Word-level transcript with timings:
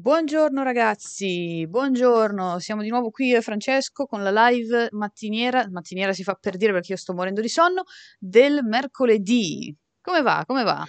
Buongiorno 0.00 0.62
ragazzi, 0.62 1.66
buongiorno, 1.68 2.60
siamo 2.60 2.82
di 2.82 2.88
nuovo 2.88 3.10
qui 3.10 3.26
io 3.30 3.38
e 3.38 3.40
Francesco 3.42 4.06
con 4.06 4.22
la 4.22 4.48
live 4.48 4.88
mattiniera, 4.92 5.66
mattiniera 5.70 6.12
si 6.12 6.22
fa 6.22 6.34
per 6.34 6.56
dire 6.56 6.72
perché 6.72 6.92
io 6.92 6.98
sto 6.98 7.14
morendo 7.14 7.40
di 7.40 7.48
sonno, 7.48 7.82
del 8.16 8.62
mercoledì. 8.62 9.76
Come 10.00 10.22
va? 10.22 10.44
Come 10.46 10.62
va? 10.62 10.86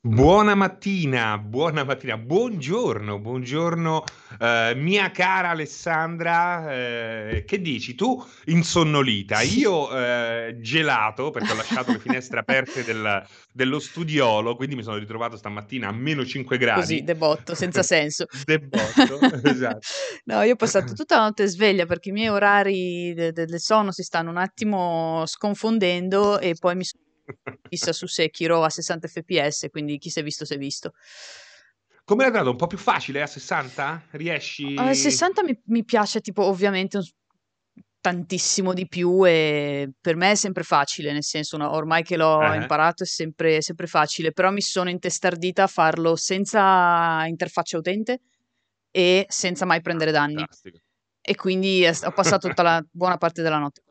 Buona 0.00 0.54
mattina, 0.54 1.36
buona 1.38 1.82
mattina, 1.82 2.16
buongiorno, 2.16 3.18
buongiorno 3.18 4.04
eh, 4.38 4.72
mia 4.76 5.10
cara 5.10 5.48
Alessandra, 5.50 6.72
eh, 6.72 7.44
che 7.44 7.60
dici 7.60 7.96
tu 7.96 8.24
insonnolita, 8.44 9.40
io 9.40 9.90
eh, 9.90 10.56
gelato 10.60 11.30
perché 11.30 11.50
ho 11.50 11.56
lasciato 11.56 11.90
le 11.90 11.98
finestre 11.98 12.38
aperte 12.38 12.84
del, 12.84 13.26
dello 13.52 13.80
studiolo, 13.80 14.54
quindi 14.54 14.76
mi 14.76 14.84
sono 14.84 14.98
ritrovato 14.98 15.36
stamattina 15.36 15.88
a 15.88 15.92
meno 15.92 16.24
5 16.24 16.58
gradi. 16.58 16.80
Così, 16.80 17.02
debotto, 17.02 17.56
senza 17.56 17.82
senso. 17.82 18.26
debotto, 18.46 19.18
esatto. 19.42 19.80
No, 20.26 20.42
io 20.42 20.52
ho 20.52 20.56
passato 20.56 20.92
tutta 20.92 21.16
la 21.16 21.22
notte 21.24 21.46
sveglia 21.48 21.86
perché 21.86 22.10
i 22.10 22.12
miei 22.12 22.28
orari 22.28 23.14
de- 23.14 23.32
de- 23.32 23.46
del 23.46 23.60
sonno 23.60 23.90
si 23.92 24.02
stanno 24.02 24.30
un 24.30 24.36
attimo 24.36 25.24
sconfondendo 25.26 26.38
e 26.38 26.54
poi 26.56 26.76
mi 26.76 26.84
sono 26.84 27.02
fissa 27.68 27.92
su 27.92 28.06
Sekiro 28.06 28.62
a 28.62 28.70
60 28.70 29.08
fps, 29.08 29.66
quindi 29.70 29.98
chi 29.98 30.10
si 30.10 30.20
è 30.20 30.22
visto 30.22 30.44
si 30.44 30.54
è 30.54 30.58
visto. 30.58 30.92
Come 32.04 32.22
l'hai 32.22 32.32
dato? 32.32 32.50
Un 32.50 32.56
po' 32.56 32.66
più 32.66 32.78
facile 32.78 33.20
a 33.20 33.26
60? 33.26 34.06
Riesci? 34.12 34.74
A 34.78 34.94
60 34.94 35.42
mi, 35.42 35.60
mi 35.66 35.84
piace 35.84 36.20
tipo 36.20 36.42
ovviamente 36.44 36.96
un, 36.96 37.02
tantissimo 38.00 38.72
di 38.72 38.86
più 38.88 39.26
e 39.26 39.90
per 40.00 40.16
me 40.16 40.30
è 40.30 40.34
sempre 40.34 40.62
facile, 40.62 41.12
nel 41.12 41.24
senso 41.24 41.56
no, 41.58 41.70
ormai 41.70 42.02
che 42.02 42.16
l'ho 42.16 42.38
uh-huh. 42.38 42.54
imparato 42.54 43.02
è 43.02 43.06
sempre, 43.06 43.60
sempre 43.60 43.86
facile, 43.86 44.32
però 44.32 44.50
mi 44.50 44.62
sono 44.62 44.88
intestardita 44.88 45.64
a 45.64 45.66
farlo 45.66 46.16
senza 46.16 47.26
interfaccia 47.26 47.76
utente 47.76 48.20
e 48.90 49.26
senza 49.28 49.66
mai 49.66 49.82
prendere 49.82 50.10
danni. 50.10 50.36
Fantastico. 50.36 50.78
E 51.20 51.34
quindi 51.34 51.86
ho 51.86 52.12
passato 52.12 52.48
tutta 52.48 52.62
la 52.62 52.82
buona 52.90 53.18
parte 53.18 53.42
della 53.42 53.58
notte 53.58 53.82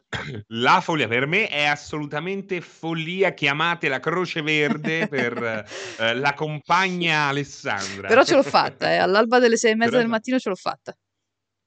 la 0.48 0.80
follia 0.82 1.08
per 1.08 1.28
me 1.28 1.48
è 1.48 1.66
assolutamente 1.66 2.62
follia. 2.62 3.34
Chiamate 3.34 3.88
la 3.90 4.00
Croce 4.00 4.42
Verde 4.42 5.08
per 5.08 5.66
eh, 6.00 6.14
la 6.16 6.34
compagna 6.34 7.28
Alessandra. 7.28 8.08
Però 8.08 8.24
ce 8.24 8.36
l'ho 8.36 8.44
fatta, 8.44 8.92
eh. 8.92 8.98
all'alba 8.98 9.40
delle 9.40 9.58
sei 9.58 9.72
e 9.72 9.76
mezza 9.76 9.92
Però... 9.92 10.02
del 10.02 10.12
mattino 10.12 10.40
ce 10.40 10.50
l'ho 10.50 10.56
fatta. 10.56 10.96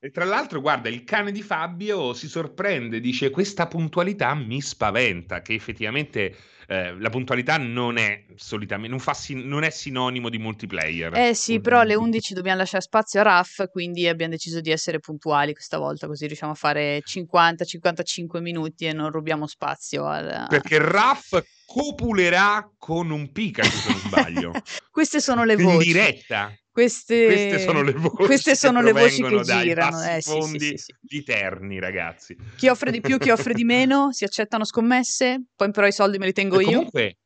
E 0.02 0.10
tra 0.10 0.24
l'altro, 0.24 0.62
guarda, 0.62 0.88
il 0.88 1.04
cane 1.04 1.30
di 1.30 1.42
Fabio 1.42 2.14
si 2.14 2.26
sorprende, 2.26 3.00
dice 3.00 3.28
questa 3.28 3.66
puntualità 3.66 4.34
mi 4.34 4.62
spaventa, 4.62 5.42
che 5.42 5.52
effettivamente 5.52 6.34
eh, 6.68 6.98
la 6.98 7.10
puntualità 7.10 7.58
non 7.58 7.98
è 7.98 8.24
solitamente, 8.34 8.88
non, 8.88 8.98
fa 8.98 9.12
sin- 9.12 9.46
non, 9.46 9.62
è 9.62 9.68
sinonimo 9.68 10.30
di 10.30 10.38
multiplayer. 10.38 11.14
Eh 11.14 11.34
sì, 11.34 11.60
però 11.60 11.80
alle 11.80 11.96
11 11.96 12.32
dobbiamo 12.32 12.56
lasciare 12.56 12.82
spazio 12.82 13.20
a 13.20 13.24
RAF, 13.24 13.68
quindi 13.70 14.08
abbiamo 14.08 14.32
deciso 14.32 14.62
di 14.62 14.70
essere 14.70 15.00
puntuali 15.00 15.52
questa 15.52 15.76
volta, 15.76 16.06
così 16.06 16.26
riusciamo 16.26 16.52
a 16.52 16.54
fare 16.54 17.02
50-55 17.04 18.40
minuti 18.40 18.86
e 18.86 18.94
non 18.94 19.10
rubiamo 19.10 19.46
spazio. 19.46 20.06
Al... 20.06 20.46
Perché 20.48 20.78
RAF 20.78 21.44
copulerà 21.66 22.70
con 22.78 23.10
un 23.10 23.30
Pikachu, 23.32 23.68
se 23.68 23.90
non 23.90 23.98
sbaglio. 23.98 24.52
Queste 24.90 25.20
sono 25.20 25.44
le 25.44 25.56
voci. 25.56 25.88
In 25.88 25.92
diretta. 25.92 26.54
Queste, 26.80 27.26
queste, 27.26 27.58
sono 27.58 27.82
le 27.82 27.92
voci 27.92 28.56
sono 28.56 28.80
le 28.80 28.92
voci 28.92 29.22
che 29.22 29.40
girano. 29.42 30.02
Eh, 30.02 30.22
sì, 30.22 30.40
sì, 30.40 30.58
sì, 30.58 30.76
sì, 30.76 30.94
di 30.98 31.22
terni, 31.22 31.78
ragazzi. 31.78 32.34
Chi 32.56 32.68
offre 32.68 32.90
di 32.90 33.02
più, 33.02 33.18
chi 33.18 33.28
offre 33.28 33.52
di 33.52 33.64
meno, 33.64 34.12
si 34.14 34.24
accettano 34.24 34.64
scommesse, 34.64 35.44
poi 35.54 35.70
però 35.72 35.86
i 35.86 35.92
soldi 35.92 36.16
me 36.16 36.24
li 36.24 36.32
tengo 36.32 36.58
e 36.58 36.62
io. 36.62 36.70
Comunque, 36.70 37.18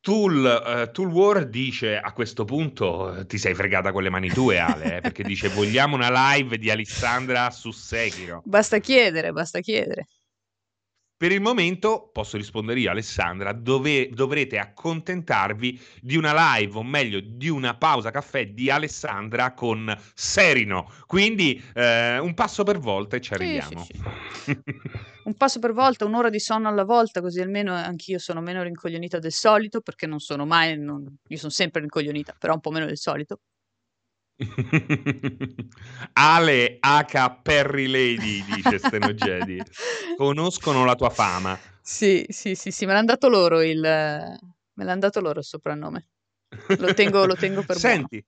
Tool, 0.00 0.42
uh, 0.44 0.90
Tool 0.90 1.12
War 1.12 1.46
dice 1.48 1.98
a 1.98 2.12
questo 2.12 2.44
punto 2.44 3.24
ti 3.28 3.38
sei 3.38 3.54
fregata 3.54 3.92
con 3.92 4.02
le 4.02 4.10
mani 4.10 4.28
tue 4.28 4.58
Ale 4.58 4.96
eh, 4.96 5.00
perché 5.00 5.22
dice 5.22 5.48
vogliamo 5.54 5.96
una 5.96 6.32
live 6.34 6.56
di 6.56 6.70
Alessandra 6.70 7.50
su 7.50 7.72
Sekiro 7.72 8.40
basta 8.44 8.78
chiedere 8.78 9.32
basta 9.32 9.58
chiedere 9.58 10.06
per 11.18 11.32
il 11.32 11.40
momento, 11.40 12.10
posso 12.12 12.36
rispondere 12.36 12.78
io, 12.78 12.92
Alessandra, 12.92 13.52
dove, 13.52 14.08
dovrete 14.10 14.56
accontentarvi 14.56 15.80
di 16.00 16.16
una 16.16 16.56
live, 16.56 16.78
o 16.78 16.84
meglio, 16.84 17.18
di 17.20 17.48
una 17.48 17.74
pausa 17.74 18.12
caffè 18.12 18.46
di 18.46 18.70
Alessandra 18.70 19.52
con 19.52 19.92
Serino. 20.14 20.88
Quindi 21.06 21.60
eh, 21.74 22.20
un 22.20 22.34
passo 22.34 22.62
per 22.62 22.78
volta 22.78 23.16
e 23.16 23.20
ci 23.20 23.34
arriviamo. 23.34 23.82
Sì, 23.82 23.94
sì, 23.94 24.00
sì. 24.44 24.60
un 25.24 25.34
passo 25.34 25.58
per 25.58 25.72
volta, 25.72 26.04
un'ora 26.04 26.30
di 26.30 26.38
sonno 26.38 26.68
alla 26.68 26.84
volta, 26.84 27.20
così 27.20 27.40
almeno 27.40 27.74
anch'io 27.74 28.20
sono 28.20 28.40
meno 28.40 28.62
rincoglionita 28.62 29.18
del 29.18 29.32
solito, 29.32 29.80
perché 29.80 30.06
non 30.06 30.20
sono 30.20 30.46
mai, 30.46 30.78
non, 30.78 31.04
io 31.26 31.36
sono 31.36 31.50
sempre 31.50 31.80
rincoglionita, 31.80 32.36
però 32.38 32.54
un 32.54 32.60
po' 32.60 32.70
meno 32.70 32.86
del 32.86 32.96
solito. 32.96 33.40
Ale 36.14 36.78
H. 36.80 37.40
Perry 37.42 37.86
Lady, 37.88 38.44
dice 38.44 38.78
Steno 38.78 39.12
Jedi. 39.12 39.62
Conoscono 40.16 40.84
la 40.84 40.94
tua 40.94 41.10
fama. 41.10 41.58
Sì, 41.82 42.24
sì, 42.28 42.54
sì, 42.54 42.70
sì, 42.70 42.86
me 42.86 42.92
l'hanno 42.92 43.06
dato 43.06 43.28
loro 43.28 43.60
il... 43.62 43.80
Me 43.80 44.84
l'hanno 44.84 45.00
dato 45.00 45.20
loro 45.20 45.40
il 45.40 45.44
soprannome. 45.44 46.08
Lo 46.78 46.94
tengo, 46.94 47.26
lo 47.26 47.34
tengo 47.34 47.62
per 47.62 47.76
Senti, 47.76 48.24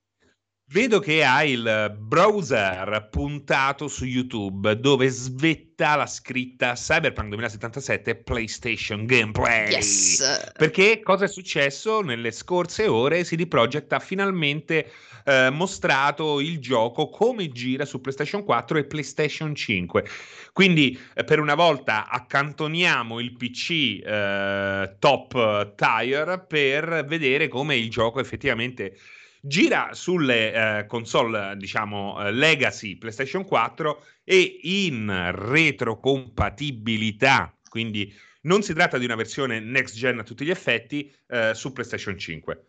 vedo 0.72 1.00
che 1.00 1.24
hai 1.24 1.52
il 1.52 1.96
browser 1.98 3.08
puntato 3.10 3.88
su 3.88 4.04
YouTube 4.04 4.78
dove 4.78 5.08
svetta 5.08 5.96
la 5.96 6.06
scritta 6.06 6.74
Cyberpunk 6.74 7.28
2077 7.28 8.16
PlayStation 8.16 9.04
Gameplay. 9.04 9.70
Yes. 9.70 10.52
Perché 10.56 11.00
cosa 11.02 11.24
è 11.24 11.28
successo 11.28 12.02
nelle 12.02 12.30
scorse 12.30 12.86
ore? 12.86 13.24
CD 13.24 13.48
Projekt 13.48 13.92
ha 13.92 13.98
finalmente 13.98 14.92
eh, 15.24 15.50
mostrato 15.50 16.38
il 16.38 16.60
gioco 16.60 17.08
come 17.08 17.48
gira 17.48 17.84
su 17.84 18.00
PlayStation 18.00 18.44
4 18.44 18.78
e 18.78 18.84
PlayStation 18.84 19.52
5. 19.52 20.04
Quindi 20.52 20.96
eh, 21.14 21.24
per 21.24 21.40
una 21.40 21.56
volta 21.56 22.08
accantoniamo 22.08 23.18
il 23.18 23.32
PC 23.32 24.02
eh, 24.04 24.94
top 25.00 25.74
tier 25.74 26.44
per 26.46 27.04
vedere 27.08 27.48
come 27.48 27.74
il 27.74 27.90
gioco 27.90 28.20
effettivamente 28.20 28.96
gira 29.40 29.90
sulle 29.92 30.78
eh, 30.78 30.86
console, 30.86 31.56
diciamo, 31.56 32.24
eh, 32.24 32.32
legacy 32.32 32.96
PlayStation 32.96 33.44
4 33.44 34.04
e 34.24 34.60
in 34.62 35.30
retrocompatibilità, 35.34 37.54
quindi 37.68 38.12
non 38.42 38.62
si 38.62 38.72
tratta 38.74 38.98
di 38.98 39.04
una 39.04 39.16
versione 39.16 39.60
next 39.60 39.96
gen 39.96 40.18
a 40.18 40.22
tutti 40.22 40.44
gli 40.44 40.50
effetti 40.50 41.10
eh, 41.28 41.52
su 41.54 41.72
PlayStation 41.72 42.18
5. 42.18 42.64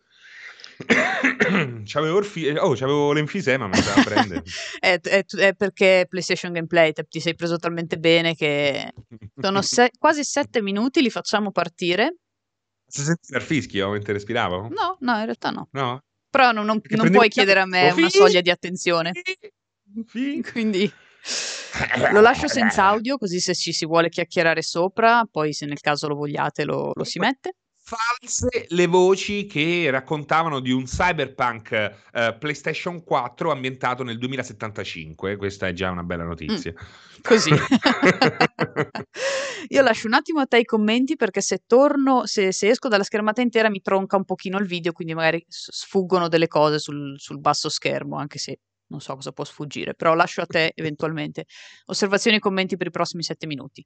c'avevo, 1.84 2.16
orfi- 2.16 2.48
oh, 2.48 2.74
c'avevo 2.74 3.12
l'enfisema, 3.12 3.66
ma 3.66 3.78
da 3.78 4.02
prendere. 4.04 4.42
è, 4.80 4.98
è, 5.00 5.24
è, 5.24 5.54
perché 5.54 6.06
PlayStation 6.08 6.52
Gameplay 6.52 6.92
ti 7.08 7.20
sei 7.20 7.34
preso 7.34 7.58
talmente 7.58 7.98
bene 7.98 8.34
che 8.34 8.92
sono 9.40 9.60
se- 9.62 9.90
quasi 9.98 10.24
sette 10.24 10.62
minuti, 10.62 11.02
li 11.02 11.10
facciamo 11.10 11.52
partire. 11.52 12.16
Si 12.86 13.02
sente 13.02 13.36
il 13.36 13.42
fischio 13.42 13.90
mentre 13.90 14.14
respiravo? 14.14 14.68
No, 14.68 14.96
no, 15.00 15.18
in 15.18 15.24
realtà 15.24 15.50
no. 15.50 15.68
No? 15.72 16.02
Però 16.32 16.50
non, 16.50 16.64
non, 16.64 16.80
non 16.82 17.10
puoi 17.10 17.28
chiedere 17.28 17.60
a 17.60 17.66
me 17.66 17.90
una 17.90 18.08
soglia 18.08 18.40
di 18.40 18.48
attenzione. 18.48 19.12
Quindi 20.50 20.90
lo 22.10 22.20
lascio 22.22 22.48
senza 22.48 22.84
audio, 22.84 23.18
così 23.18 23.38
se 23.38 23.54
ci 23.54 23.74
si 23.74 23.84
vuole 23.84 24.08
chiacchierare 24.08 24.62
sopra, 24.62 25.28
poi 25.30 25.52
se 25.52 25.66
nel 25.66 25.80
caso 25.80 26.08
lo 26.08 26.14
vogliate 26.14 26.64
lo, 26.64 26.92
lo 26.94 27.04
si 27.04 27.18
mette 27.18 27.56
false 27.84 28.66
le 28.68 28.86
voci 28.86 29.46
che 29.46 29.88
raccontavano 29.90 30.60
di 30.60 30.70
un 30.70 30.84
cyberpunk 30.84 31.92
uh, 32.12 32.38
PlayStation 32.38 33.02
4 33.02 33.50
ambientato 33.50 34.02
nel 34.02 34.18
2075. 34.18 35.36
Questa 35.36 35.66
è 35.66 35.72
già 35.72 35.90
una 35.90 36.02
bella 36.02 36.24
notizia. 36.24 36.72
Mm, 36.72 37.20
così. 37.22 37.50
Io 39.72 39.80
lascio 39.80 40.06
un 40.06 40.12
attimo 40.12 40.40
a 40.40 40.46
te 40.46 40.58
i 40.58 40.64
commenti 40.66 41.16
perché 41.16 41.40
se 41.40 41.62
torno, 41.66 42.26
se, 42.26 42.52
se, 42.52 42.68
esco 42.68 42.88
dalla 42.88 43.04
schermata 43.04 43.40
intera 43.40 43.70
mi 43.70 43.80
tronca 43.80 44.18
un 44.18 44.24
pochino 44.24 44.58
il 44.58 44.66
video, 44.66 44.92
quindi 44.92 45.14
magari 45.14 45.42
sfuggono 45.48 46.28
delle 46.28 46.46
cose 46.46 46.78
sul, 46.78 47.18
sul 47.18 47.40
basso 47.40 47.70
schermo, 47.70 48.18
anche 48.18 48.38
se 48.38 48.60
non 48.88 49.00
so 49.00 49.14
cosa 49.14 49.32
può 49.32 49.44
sfuggire, 49.44 49.94
però 49.94 50.12
lascio 50.12 50.42
a 50.42 50.46
te 50.46 50.72
eventualmente 50.74 51.46
osservazioni 51.86 52.36
e 52.36 52.40
commenti 52.40 52.76
per 52.76 52.88
i 52.88 52.90
prossimi 52.90 53.22
sette 53.22 53.46
minuti. 53.46 53.82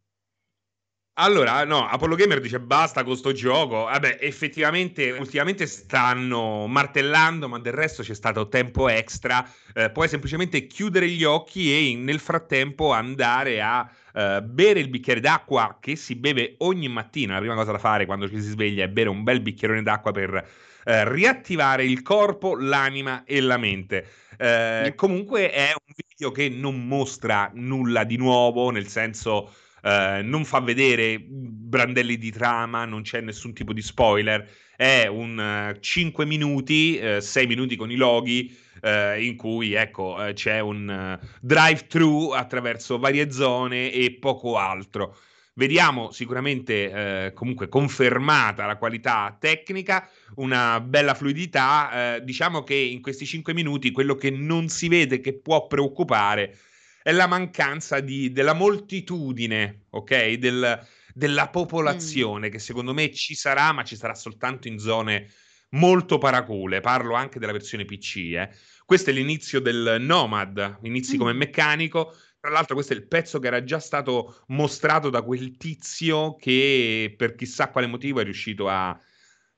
Allora, 1.18 1.64
no, 1.64 1.88
Apollo 1.88 2.14
Gamer 2.14 2.40
dice 2.40 2.60
basta 2.60 3.02
con 3.02 3.16
sto 3.16 3.32
gioco. 3.32 3.84
Vabbè, 3.84 4.18
effettivamente 4.20 5.12
ultimamente 5.12 5.64
stanno 5.66 6.66
martellando, 6.66 7.48
ma 7.48 7.58
del 7.58 7.72
resto 7.72 8.02
c'è 8.02 8.12
stato 8.12 8.48
tempo 8.48 8.86
extra. 8.90 9.48
Eh, 9.72 9.88
puoi 9.90 10.08
semplicemente 10.08 10.66
chiudere 10.66 11.08
gli 11.08 11.24
occhi 11.24 11.72
e 11.72 11.96
nel 11.96 12.18
frattempo 12.18 12.92
andare 12.92 13.62
a 13.62 13.90
eh, 14.12 14.42
bere 14.42 14.80
il 14.80 14.88
bicchiere 14.88 15.20
d'acqua 15.20 15.78
che 15.80 15.96
si 15.96 16.16
beve 16.16 16.56
ogni 16.58 16.88
mattina. 16.88 17.32
La 17.34 17.40
prima 17.40 17.54
cosa 17.54 17.72
da 17.72 17.78
fare 17.78 18.04
quando 18.04 18.28
ci 18.28 18.38
si 18.38 18.50
sveglia 18.50 18.84
è 18.84 18.88
bere 18.88 19.08
un 19.08 19.22
bel 19.22 19.40
bicchierone 19.40 19.82
d'acqua 19.82 20.12
per 20.12 20.46
eh, 20.84 21.10
riattivare 21.10 21.86
il 21.86 22.02
corpo, 22.02 22.56
l'anima 22.56 23.24
e 23.24 23.40
la 23.40 23.56
mente. 23.56 24.06
Eh, 24.36 24.92
comunque 24.94 25.50
è 25.50 25.72
un 25.72 25.94
video 25.96 26.30
che 26.30 26.50
non 26.50 26.86
mostra 26.86 27.50
nulla 27.54 28.04
di 28.04 28.18
nuovo, 28.18 28.68
nel 28.68 28.86
senso 28.86 29.50
eh, 29.86 30.20
non 30.22 30.44
fa 30.44 30.58
vedere 30.58 31.20
brandelli 31.20 32.18
di 32.18 32.32
trama, 32.32 32.84
non 32.84 33.02
c'è 33.02 33.20
nessun 33.20 33.52
tipo 33.52 33.72
di 33.72 33.82
spoiler, 33.82 34.48
è 34.74 35.06
un 35.06 35.74
uh, 35.76 35.78
5 35.78 36.24
minuti, 36.24 36.98
uh, 37.00 37.20
6 37.20 37.46
minuti 37.46 37.76
con 37.76 37.92
i 37.92 37.94
loghi, 37.94 38.52
uh, 38.82 39.16
in 39.20 39.36
cui 39.36 39.74
ecco, 39.74 40.18
c'è 40.34 40.58
un 40.58 41.16
drive-thru 41.40 42.30
attraverso 42.30 42.98
varie 42.98 43.30
zone 43.30 43.92
e 43.92 44.16
poco 44.18 44.58
altro. 44.58 45.16
Vediamo 45.58 46.10
sicuramente 46.10 46.90
eh, 46.90 47.32
comunque 47.32 47.70
confermata 47.70 48.66
la 48.66 48.76
qualità 48.76 49.34
tecnica, 49.40 50.06
una 50.34 50.80
bella 50.80 51.14
fluidità. 51.14 52.16
Eh, 52.16 52.24
diciamo 52.24 52.62
che 52.62 52.74
in 52.74 53.00
questi 53.00 53.24
5 53.24 53.54
minuti 53.54 53.90
quello 53.90 54.16
che 54.16 54.28
non 54.28 54.68
si 54.68 54.88
vede 54.88 55.18
che 55.20 55.32
può 55.32 55.66
preoccupare 55.66 56.58
è 57.06 57.12
la 57.12 57.28
mancanza 57.28 58.00
di, 58.00 58.32
della 58.32 58.52
moltitudine, 58.52 59.84
ok? 59.90 60.32
Del, 60.32 60.84
della 61.14 61.48
popolazione 61.50 62.48
mm. 62.48 62.50
che 62.50 62.58
secondo 62.58 62.92
me 62.92 63.12
ci 63.12 63.36
sarà, 63.36 63.70
ma 63.70 63.84
ci 63.84 63.94
sarà 63.94 64.16
soltanto 64.16 64.66
in 64.66 64.80
zone 64.80 65.30
molto 65.70 66.18
paracule. 66.18 66.80
Parlo 66.80 67.14
anche 67.14 67.38
della 67.38 67.52
versione 67.52 67.84
PC. 67.84 68.16
Eh. 68.16 68.50
Questo 68.84 69.10
è 69.10 69.12
l'inizio 69.12 69.60
del 69.60 69.98
Nomad, 70.00 70.78
inizi 70.82 71.14
mm. 71.14 71.18
come 71.18 71.32
meccanico 71.32 72.12
tra 72.40 72.50
l'altro, 72.50 72.74
questo 72.74 72.92
è 72.92 72.96
il 72.96 73.06
pezzo 73.06 73.38
che 73.38 73.46
era 73.46 73.62
già 73.62 73.78
stato 73.78 74.42
mostrato 74.48 75.08
da 75.08 75.22
quel 75.22 75.56
tizio 75.56 76.34
che 76.34 77.14
per 77.16 77.36
chissà 77.36 77.70
quale 77.70 77.86
motivo 77.86 78.18
è 78.18 78.24
riuscito 78.24 78.68
a. 78.68 78.98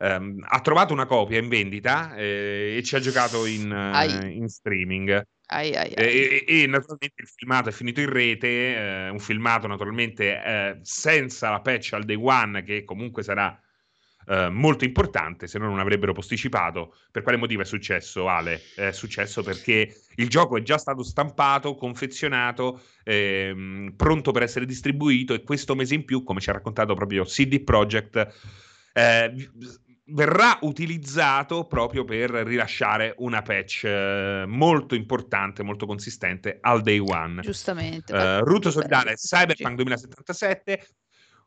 Um, 0.00 0.44
ha 0.46 0.60
trovato 0.60 0.92
una 0.92 1.06
copia 1.06 1.38
in 1.38 1.48
vendita 1.48 2.14
eh, 2.14 2.76
e 2.76 2.82
ci 2.84 2.94
ha 2.94 3.00
giocato 3.00 3.46
in, 3.46 3.70
uh, 3.70 4.26
in 4.26 4.48
streaming. 4.48 5.26
Ai, 5.50 5.74
ai, 5.74 5.94
ai. 5.96 6.04
E, 6.04 6.44
e, 6.46 6.62
e, 6.62 6.66
naturalmente 6.66 7.22
il 7.22 7.28
filmato 7.28 7.70
è 7.70 7.72
finito 7.72 8.00
in 8.00 8.10
rete, 8.10 8.46
eh, 8.48 9.08
un 9.08 9.18
filmato 9.18 9.66
naturalmente 9.66 10.42
eh, 10.44 10.78
senza 10.82 11.50
la 11.50 11.60
patch 11.60 11.94
al 11.94 12.04
day 12.04 12.18
one 12.20 12.62
che 12.62 12.84
comunque 12.84 13.22
sarà 13.22 13.58
eh, 14.30 14.50
molto 14.50 14.84
importante, 14.84 15.46
se 15.46 15.58
no 15.58 15.66
non 15.66 15.78
avrebbero 15.78 16.12
posticipato. 16.12 16.94
Per 17.10 17.22
quale 17.22 17.38
motivo 17.38 17.62
è 17.62 17.64
successo, 17.64 18.28
Ale? 18.28 18.60
È 18.74 18.90
successo 18.90 19.42
perché 19.42 20.02
il 20.16 20.28
gioco 20.28 20.58
è 20.58 20.62
già 20.62 20.76
stato 20.76 21.02
stampato, 21.02 21.76
confezionato, 21.76 22.82
ehm, 23.04 23.94
pronto 23.96 24.32
per 24.32 24.42
essere 24.42 24.66
distribuito 24.66 25.32
e 25.32 25.42
questo 25.42 25.74
mese 25.74 25.94
in 25.94 26.04
più, 26.04 26.24
come 26.24 26.40
ci 26.40 26.50
ha 26.50 26.52
raccontato 26.52 26.92
proprio 26.92 27.24
CD 27.24 27.62
Projekt, 27.64 28.16
eh, 28.92 29.50
verrà 30.10 30.58
utilizzato 30.62 31.66
proprio 31.66 32.04
per 32.04 32.30
rilasciare 32.30 33.14
una 33.18 33.42
patch 33.42 33.84
eh, 33.84 34.44
molto 34.46 34.94
importante, 34.94 35.62
molto 35.62 35.86
consistente 35.86 36.58
al 36.60 36.82
day 36.82 36.98
one. 36.98 37.42
Giustamente. 37.42 38.12
Uh, 38.12 38.44
Ruto 38.44 38.70
Solidale 38.70 39.14
Cyberpunk 39.14 39.76
2077 39.76 40.86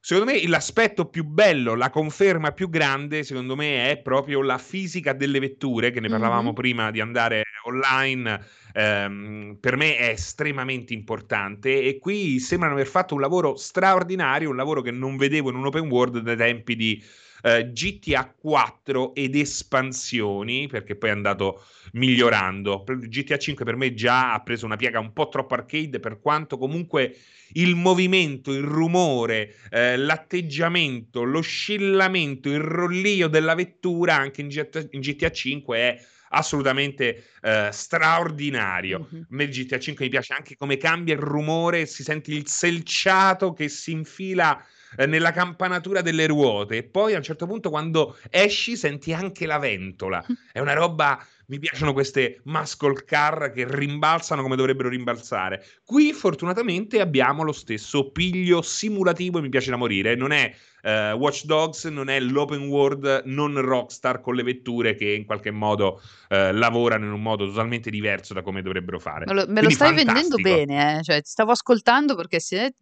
Secondo 0.03 0.31
me 0.31 0.47
l'aspetto 0.47 1.05
più 1.05 1.23
bello, 1.23 1.75
la 1.75 1.91
conferma 1.91 2.53
più 2.53 2.71
grande, 2.71 3.21
secondo 3.21 3.55
me, 3.55 3.91
è 3.91 3.99
proprio 3.99 4.41
la 4.41 4.57
fisica 4.57 5.13
delle 5.13 5.37
vetture, 5.37 5.91
che 5.91 5.99
ne 5.99 6.09
parlavamo 6.09 6.45
mm-hmm. 6.45 6.53
prima 6.53 6.89
di 6.89 6.99
andare 6.99 7.43
online. 7.65 8.43
Ehm, 8.73 9.57
per 9.59 9.77
me 9.77 9.97
è 9.97 10.07
estremamente 10.07 10.93
importante 10.93 11.83
e 11.83 11.99
qui 11.99 12.39
sembrano 12.39 12.73
aver 12.73 12.87
fatto 12.87 13.13
un 13.13 13.21
lavoro 13.21 13.55
straordinario, 13.55 14.49
un 14.49 14.55
lavoro 14.55 14.81
che 14.81 14.89
non 14.89 15.17
vedevo 15.17 15.51
in 15.51 15.57
un 15.57 15.67
open 15.67 15.87
world 15.87 16.17
dai 16.17 16.35
tempi 16.35 16.75
di 16.75 17.03
eh, 17.41 17.71
GTA 17.71 18.33
4 18.38 19.15
ed 19.15 19.35
espansioni, 19.35 20.67
perché 20.67 20.95
poi 20.95 21.09
è 21.09 21.13
andato 21.13 21.63
migliorando. 21.93 22.83
GTA 22.83 23.38
5 23.38 23.65
per 23.65 23.75
me 23.75 23.93
già 23.93 24.33
ha 24.33 24.41
preso 24.41 24.65
una 24.65 24.75
piega 24.75 24.99
un 24.99 25.13
po' 25.13 25.29
troppo 25.29 25.53
arcade, 25.53 25.99
per 25.99 26.19
quanto 26.19 26.57
comunque 26.57 27.15
il 27.53 27.75
movimento, 27.75 28.53
il 28.53 28.63
rumore, 28.63 29.55
eh, 29.69 29.97
l'atteggiamento, 29.97 31.23
l'oscillamento, 31.23 32.49
il 32.49 32.59
rollio 32.59 33.27
della 33.27 33.55
vettura 33.55 34.15
anche 34.15 34.41
in 34.41 34.47
GTA, 34.47 34.88
in 34.91 35.01
GTA 35.01 35.31
5 35.31 35.77
è 35.77 36.05
assolutamente 36.31 37.25
eh, 37.41 37.69
straordinario. 37.71 39.07
Me 39.29 39.43
il 39.43 39.49
GTA 39.49 39.79
5 39.79 40.05
mi 40.05 40.11
piace 40.11 40.33
anche 40.33 40.55
come 40.55 40.77
cambia 40.77 41.13
il 41.13 41.19
rumore, 41.19 41.85
si 41.85 42.03
sente 42.03 42.31
il 42.31 42.47
selciato 42.47 43.53
che 43.53 43.67
si 43.67 43.91
infila 43.91 44.63
eh, 44.97 45.05
nella 45.05 45.31
campanatura 45.31 46.01
delle 46.01 46.27
ruote 46.27 46.77
e 46.77 46.83
poi 46.83 47.13
a 47.13 47.17
un 47.17 47.23
certo 47.23 47.47
punto 47.47 47.69
quando 47.69 48.17
esci 48.29 48.75
senti 48.75 49.13
anche 49.13 49.45
la 49.45 49.59
ventola. 49.59 50.23
È 50.51 50.59
una 50.59 50.73
roba 50.73 51.23
mi 51.51 51.59
piacciono 51.59 51.91
queste 51.91 52.39
muscle 52.45 53.03
car 53.03 53.51
che 53.51 53.65
rimbalzano 53.67 54.41
come 54.41 54.55
dovrebbero 54.55 54.88
rimbalzare. 54.88 55.65
Qui 55.83 56.13
fortunatamente 56.13 57.01
abbiamo 57.01 57.43
lo 57.43 57.51
stesso 57.51 58.09
piglio 58.11 58.61
simulativo 58.61 59.38
e 59.38 59.41
mi 59.41 59.49
piace 59.49 59.69
da 59.69 59.75
morire. 59.75 60.15
Non 60.15 60.31
è 60.31 60.55
uh, 60.83 61.17
Watch 61.17 61.43
Dogs, 61.43 61.83
non 61.85 62.07
è 62.07 62.21
l'open 62.21 62.69
world 62.69 63.23
non 63.25 63.59
Rockstar 63.59 64.21
con 64.21 64.35
le 64.35 64.43
vetture 64.43 64.95
che 64.95 65.11
in 65.11 65.25
qualche 65.25 65.51
modo 65.51 66.01
uh, 66.29 66.53
lavorano 66.53 67.03
in 67.03 67.11
un 67.11 67.21
modo 67.21 67.45
totalmente 67.45 67.89
diverso 67.89 68.33
da 68.33 68.41
come 68.41 68.61
dovrebbero 68.61 68.97
fare. 68.97 69.25
Me 69.25 69.33
lo, 69.33 69.45
me 69.49 69.61
lo 69.61 69.69
stai 69.69 69.93
vendendo 69.93 70.38
bene, 70.38 70.99
eh? 70.99 71.03
cioè, 71.03 71.19
stavo 71.21 71.51
ascoltando 71.51 72.15
perché 72.15 72.39
se 72.39 72.75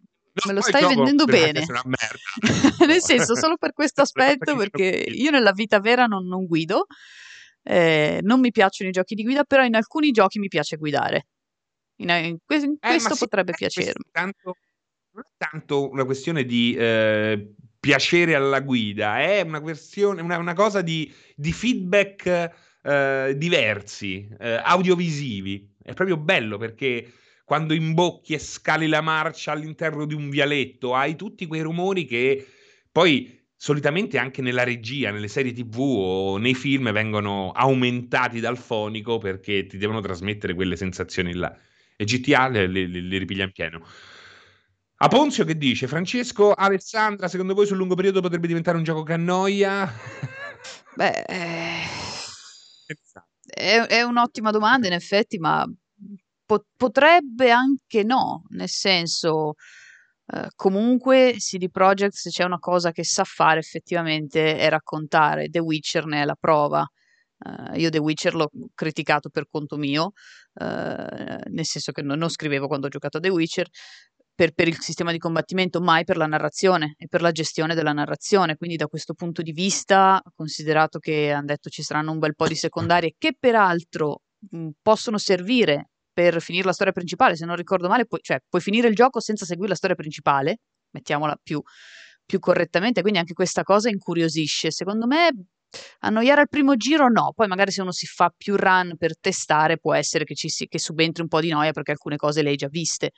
me 0.45 0.53
lo 0.53 0.62
stai 0.62 0.88
vendendo 0.88 1.25
bene. 1.25 1.65
Nel 2.88 3.01
senso, 3.01 3.36
solo 3.36 3.57
per 3.57 3.74
questo 3.74 4.01
aspetto, 4.03 4.56
perché 4.56 4.86
io 4.86 5.31
nella 5.31 5.51
vita 5.51 5.80
vera 5.80 6.06
non, 6.06 6.27
non 6.27 6.45
guido. 6.45 6.86
Eh, 7.62 8.19
non 8.24 8.39
mi 8.39 8.51
piacciono 8.51 8.89
i 8.89 8.94
giochi 8.94 9.15
di 9.15 9.24
guida, 9.24 9.44
però 9.44 9.63
in 9.63 9.75
alcuni 9.75 10.12
giochi 10.12 10.39
mi 10.39 10.47
piace 10.47 10.77
guidare. 10.77 11.27
In, 11.97 12.09
in, 12.09 12.38
in 12.47 12.77
eh, 12.80 12.88
questo 12.88 13.15
potrebbe 13.15 13.53
piacermi. 13.53 14.06
Tanto, 14.12 14.56
non 15.12 15.24
è 15.25 15.31
tanto 15.38 15.89
una 15.89 16.06
questione 16.06 16.45
di 16.45 16.75
eh, 16.77 17.53
piacere 17.80 18.35
alla 18.35 18.62
guida, 18.62 19.19
è 19.19 19.42
una, 19.42 19.62
questione, 19.62 20.21
una, 20.21 20.38
una 20.38 20.53
cosa 20.53 20.81
di, 20.81 21.13
di 21.35 21.51
feedback 21.51 22.51
eh, 22.81 23.33
diversi, 23.35 24.30
eh, 24.39 24.62
audiovisivi. 24.63 25.75
È 25.81 25.94
proprio 25.94 26.18
bello 26.18 26.57
perché 26.57 27.12
quando 27.49 27.73
imbocchi 27.73 28.35
e 28.35 28.37
scali 28.37 28.85
la 28.85 29.01
marcia 29.01 29.51
all'interno 29.51 30.05
di 30.05 30.13
un 30.13 30.29
vialetto, 30.29 30.93
hai 30.93 31.15
tutti 31.15 31.47
quei 31.47 31.61
rumori 31.61 32.05
che 32.05 32.45
poi 32.91 33.43
solitamente 33.55 34.19
anche 34.19 34.43
nella 34.43 34.63
regia, 34.63 35.09
nelle 35.09 35.27
serie 35.27 35.51
TV 35.51 35.79
o 35.79 36.37
nei 36.37 36.53
film 36.53 36.91
vengono 36.91 37.49
aumentati 37.49 38.39
dal 38.39 38.59
fonico 38.59 39.17
perché 39.17 39.65
ti 39.65 39.79
devono 39.79 39.99
trasmettere 39.99 40.53
quelle 40.53 40.75
sensazioni 40.75 41.33
là. 41.33 41.51
E 41.97 42.05
GTA 42.05 42.49
le, 42.49 42.67
le, 42.67 42.85
le 42.85 43.17
ripiglia 43.17 43.45
in 43.45 43.51
pieno. 43.51 43.83
A 44.97 45.07
Ponzio 45.07 45.43
che 45.43 45.57
dice? 45.57 45.87
Francesco, 45.87 46.53
Alessandra, 46.53 47.27
secondo 47.27 47.55
voi 47.55 47.65
sul 47.65 47.77
lungo 47.77 47.95
periodo 47.95 48.21
potrebbe 48.21 48.45
diventare 48.45 48.77
un 48.77 48.83
gioco 48.83 49.01
che 49.01 49.13
annoia? 49.13 49.91
Beh, 50.93 51.23
eh... 51.23 51.81
è, 53.47 53.75
è, 53.87 54.01
un'ottima 54.03 54.51
domanda 54.51 54.85
in 54.85 54.93
effetti, 54.93 55.39
ma 55.39 55.67
potrebbe 56.75 57.51
anche 57.51 58.03
no, 58.03 58.44
nel 58.49 58.69
senso 58.69 59.53
Uh, 60.31 60.45
comunque 60.56 61.33
CD 61.39 61.71
Projekt 61.71 62.13
se 62.13 62.29
c'è 62.29 62.44
una 62.44 62.59
cosa 62.59 62.91
che 62.91 63.03
sa 63.03 63.23
fare 63.23 63.57
effettivamente 63.59 64.57
è 64.57 64.69
raccontare, 64.69 65.49
The 65.49 65.57
Witcher 65.57 66.06
ne 66.06 66.21
è 66.21 66.25
la 66.25 66.35
prova. 66.39 66.85
Uh, 67.39 67.75
io 67.75 67.89
The 67.89 67.97
Witcher 67.97 68.35
l'ho 68.35 68.49
criticato 68.75 69.29
per 69.29 69.47
conto 69.49 69.75
mio, 69.77 70.11
uh, 70.53 70.63
nel 70.63 71.65
senso 71.65 71.91
che 71.91 72.03
non, 72.03 72.19
non, 72.19 72.29
scrivevo 72.29 72.68
quando 72.68 72.85
ho 72.85 72.89
giocato 72.91 73.18
a 73.18 73.19
The 73.21 73.29
Witcher, 73.29 73.68
per, 74.35 74.51
per, 74.53 74.68
il 74.68 74.79
sistema 74.79 75.11
di 75.11 75.18
combattimento, 75.18 75.81
mai 75.81 76.03
per 76.03 76.18
la 76.18 76.27
narrazione 76.27 76.94
e 76.97 77.07
per 77.07 77.21
la 77.21 77.31
gestione 77.31 77.73
della 77.73 77.94
narrazione. 77.94 78.56
Quindi 78.56 78.75
da 78.75 78.85
questo 78.85 79.15
punto 79.15 79.41
di 79.41 79.51
vista, 79.51 80.21
considerato 80.35 80.99
che 80.99 81.31
hanno 81.31 81.47
detto 81.47 81.69
ci 81.69 81.81
saranno 81.81 82.11
un 82.11 82.19
bel 82.19 82.35
po' 82.35 82.47
di 82.47 82.56
secondarie 82.56 83.15
che 83.18 83.35
peraltro 83.39 84.21
mh, 84.51 84.69
possono 84.83 85.18
servire 85.18 85.89
per 86.19 86.42
finire 86.42 86.66
la 86.66 86.73
storia 86.73 86.92
principale, 86.92 87.38
se 87.38 87.45
non 87.45 87.56
ricordo 87.56 87.88
male, 87.88 88.06
puoi, 88.06 88.19
cioè, 88.21 88.42
puoi 88.49 88.61
finire 88.61 88.90
il 88.90 88.95
gioco 88.95 89.21
senza 89.21 89.45
seguire 89.45 89.69
la 89.69 89.76
storia 89.76 89.95
principale, 89.95 90.57
mettiamola 90.92 91.40
più, 91.42 91.61
più 92.26 92.40
correttamente, 92.40 92.99
quindi 92.99 93.19
anche 93.19 93.33
questa 93.33 93.64
cosa 93.64 93.88
incuriosisce. 93.88 94.69
Secondo 94.69 95.07
me 95.07 95.30
annoiare 95.99 96.42
al 96.42 96.49
primo 96.49 96.76
giro 96.76 97.07
no, 97.07 97.31
poi 97.33 97.47
magari 97.47 97.71
se 97.71 97.81
uno 97.81 97.94
si 97.94 98.06
fa 98.06 98.33
più 98.35 98.57
run 98.57 98.97
per 98.97 99.18
testare 99.18 99.78
può 99.78 99.94
essere 99.94 100.26
che, 100.26 100.35
ci 100.35 100.49
si, 100.49 100.68
che 100.68 100.80
subentri 100.80 101.21
un 101.21 101.30
po' 101.30 101.40
di 101.40 101.49
noia 101.49 101.71
perché 101.71 101.92
alcune 101.92 102.18
cose 102.18 102.42
le 102.42 102.49
hai 102.49 102.56
già 102.57 102.68
viste. 102.68 103.11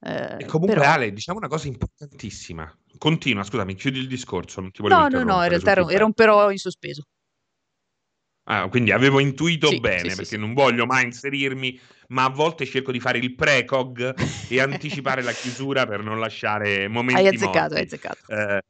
Eh, 0.00 0.36
e 0.40 0.44
comunque 0.44 0.76
però... 0.76 0.92
Ale, 0.92 1.12
diciamo 1.12 1.38
una 1.38 1.48
cosa 1.48 1.68
importantissima. 1.68 2.70
Continua, 2.98 3.44
scusami, 3.44 3.74
chiudi 3.74 3.98
il 3.98 4.08
discorso, 4.08 4.60
non 4.60 4.70
ti 4.70 4.82
volevo 4.82 5.00
No, 5.00 5.08
no, 5.08 5.22
no, 5.22 5.42
in 5.42 5.48
realtà 5.48 5.70
era, 5.70 5.88
era 5.88 6.04
un 6.04 6.12
però 6.12 6.50
in 6.50 6.58
sospeso. 6.58 7.04
Ah, 8.48 8.68
quindi 8.68 8.92
avevo 8.92 9.18
intuito 9.18 9.72
sì, 9.72 9.80
bene, 9.80 10.10
sì, 10.10 10.14
perché 10.14 10.36
sì, 10.36 10.38
non 10.38 10.54
voglio 10.54 10.86
mai 10.86 11.04
inserirmi, 11.04 11.80
ma 12.08 12.24
a 12.24 12.30
volte 12.30 12.64
cerco 12.64 12.92
di 12.92 13.00
fare 13.00 13.18
il 13.18 13.34
precog 13.34 14.14
e 14.46 14.60
anticipare 14.60 15.22
la 15.22 15.32
chiusura 15.32 15.84
per 15.86 16.02
non 16.02 16.20
lasciare 16.20 16.86
momenti 16.86 17.22
Hai 17.22 17.26
azzeccato, 17.26 17.74
morti. 17.74 17.74
hai 17.74 17.82
azzeccato. 17.82 18.22
Eh, 18.26 18.60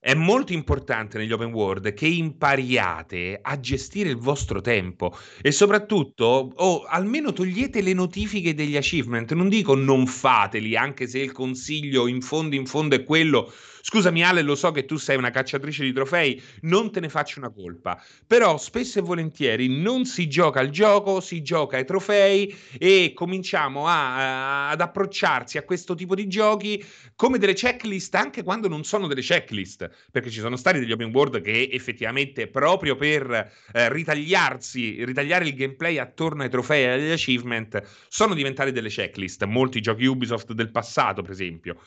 È 0.00 0.14
molto 0.14 0.52
importante 0.52 1.18
negli 1.18 1.32
open 1.32 1.52
world 1.52 1.92
che 1.94 2.06
impariate 2.06 3.38
a 3.42 3.58
gestire 3.60 4.10
il 4.10 4.16
vostro 4.18 4.60
tempo 4.60 5.16
e 5.42 5.52
soprattutto, 5.52 6.24
o 6.56 6.82
almeno 6.84 7.32
togliete 7.32 7.82
le 7.82 7.94
notifiche 7.94 8.54
degli 8.54 8.76
achievement. 8.76 9.32
Non 9.34 9.48
dico 9.48 9.74
non 9.74 10.06
fateli, 10.06 10.76
anche 10.76 11.06
se 11.08 11.20
il 11.20 11.32
consiglio 11.32 12.06
in 12.08 12.22
fondo 12.22 12.54
in 12.56 12.66
fondo 12.66 12.94
è 12.96 13.04
quello 13.04 13.52
Scusami 13.90 14.22
Ale, 14.22 14.42
lo 14.42 14.54
so 14.54 14.70
che 14.70 14.84
tu 14.84 14.98
sei 14.98 15.16
una 15.16 15.30
cacciatrice 15.30 15.82
di 15.82 15.94
trofei, 15.94 16.38
non 16.60 16.92
te 16.92 17.00
ne 17.00 17.08
faccio 17.08 17.38
una 17.38 17.48
colpa, 17.48 17.98
però 18.26 18.58
spesso 18.58 18.98
e 18.98 19.02
volentieri 19.02 19.80
non 19.80 20.04
si 20.04 20.28
gioca 20.28 20.60
al 20.60 20.68
gioco, 20.68 21.22
si 21.22 21.40
gioca 21.40 21.78
ai 21.78 21.86
trofei 21.86 22.54
e 22.78 23.12
cominciamo 23.14 23.86
a, 23.86 24.16
a, 24.16 24.68
ad 24.68 24.82
approcciarsi 24.82 25.56
a 25.56 25.62
questo 25.62 25.94
tipo 25.94 26.14
di 26.14 26.28
giochi 26.28 26.84
come 27.16 27.38
delle 27.38 27.54
checklist 27.54 28.14
anche 28.14 28.42
quando 28.42 28.68
non 28.68 28.84
sono 28.84 29.06
delle 29.06 29.22
checklist, 29.22 29.88
perché 30.10 30.28
ci 30.28 30.40
sono 30.40 30.56
stati 30.56 30.80
degli 30.80 30.92
open 30.92 31.10
world 31.10 31.40
che 31.40 31.70
effettivamente 31.72 32.46
proprio 32.46 32.94
per 32.94 33.30
eh, 33.72 33.90
ritagliarsi, 33.90 35.02
ritagliare 35.02 35.46
il 35.46 35.54
gameplay 35.54 35.96
attorno 35.96 36.42
ai 36.42 36.50
trofei 36.50 36.82
e 36.82 36.88
agli 36.88 37.10
achievement 37.10 37.82
sono 38.08 38.34
diventati 38.34 38.70
delle 38.70 38.90
checklist, 38.90 39.44
molti 39.44 39.80
giochi 39.80 40.04
Ubisoft 40.04 40.52
del 40.52 40.70
passato 40.70 41.22
per 41.22 41.30
esempio. 41.30 41.80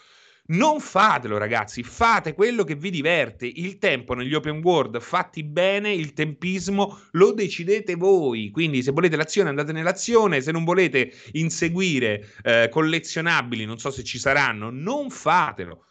Non 0.43 0.79
fatelo, 0.81 1.37
ragazzi, 1.37 1.83
fate 1.83 2.33
quello 2.33 2.63
che 2.63 2.75
vi 2.75 2.89
diverte. 2.89 3.45
Il 3.45 3.77
tempo 3.77 4.13
negli 4.13 4.33
open 4.33 4.61
world 4.61 4.99
fatti 4.99 5.43
bene, 5.43 5.93
il 5.93 6.13
tempismo 6.13 6.99
lo 7.11 7.31
decidete 7.31 7.95
voi. 7.95 8.49
Quindi, 8.49 8.83
se 8.83 8.91
volete 8.91 9.15
l'azione, 9.15 9.49
andate 9.49 9.71
nell'azione. 9.71 10.41
Se 10.41 10.51
non 10.51 10.65
volete 10.65 11.13
inseguire 11.33 12.33
eh, 12.43 12.67
collezionabili, 12.69 13.65
non 13.65 13.77
so 13.77 13.91
se 13.91 14.03
ci 14.03 14.19
saranno, 14.19 14.69
non 14.69 15.09
fatelo. 15.09 15.85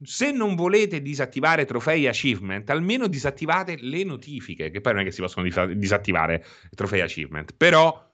Se 0.00 0.30
non 0.30 0.54
volete 0.54 1.00
disattivare 1.00 1.64
trofei 1.64 2.06
achievement, 2.06 2.68
almeno 2.70 3.06
disattivate 3.08 3.76
le 3.80 4.04
notifiche, 4.04 4.70
che 4.70 4.80
poi 4.80 4.92
non 4.92 5.02
è 5.02 5.04
che 5.04 5.12
si 5.12 5.22
possono 5.22 5.48
disattivare 5.74 6.44
trofei 6.74 7.00
achievement, 7.00 7.54
però 7.56 8.13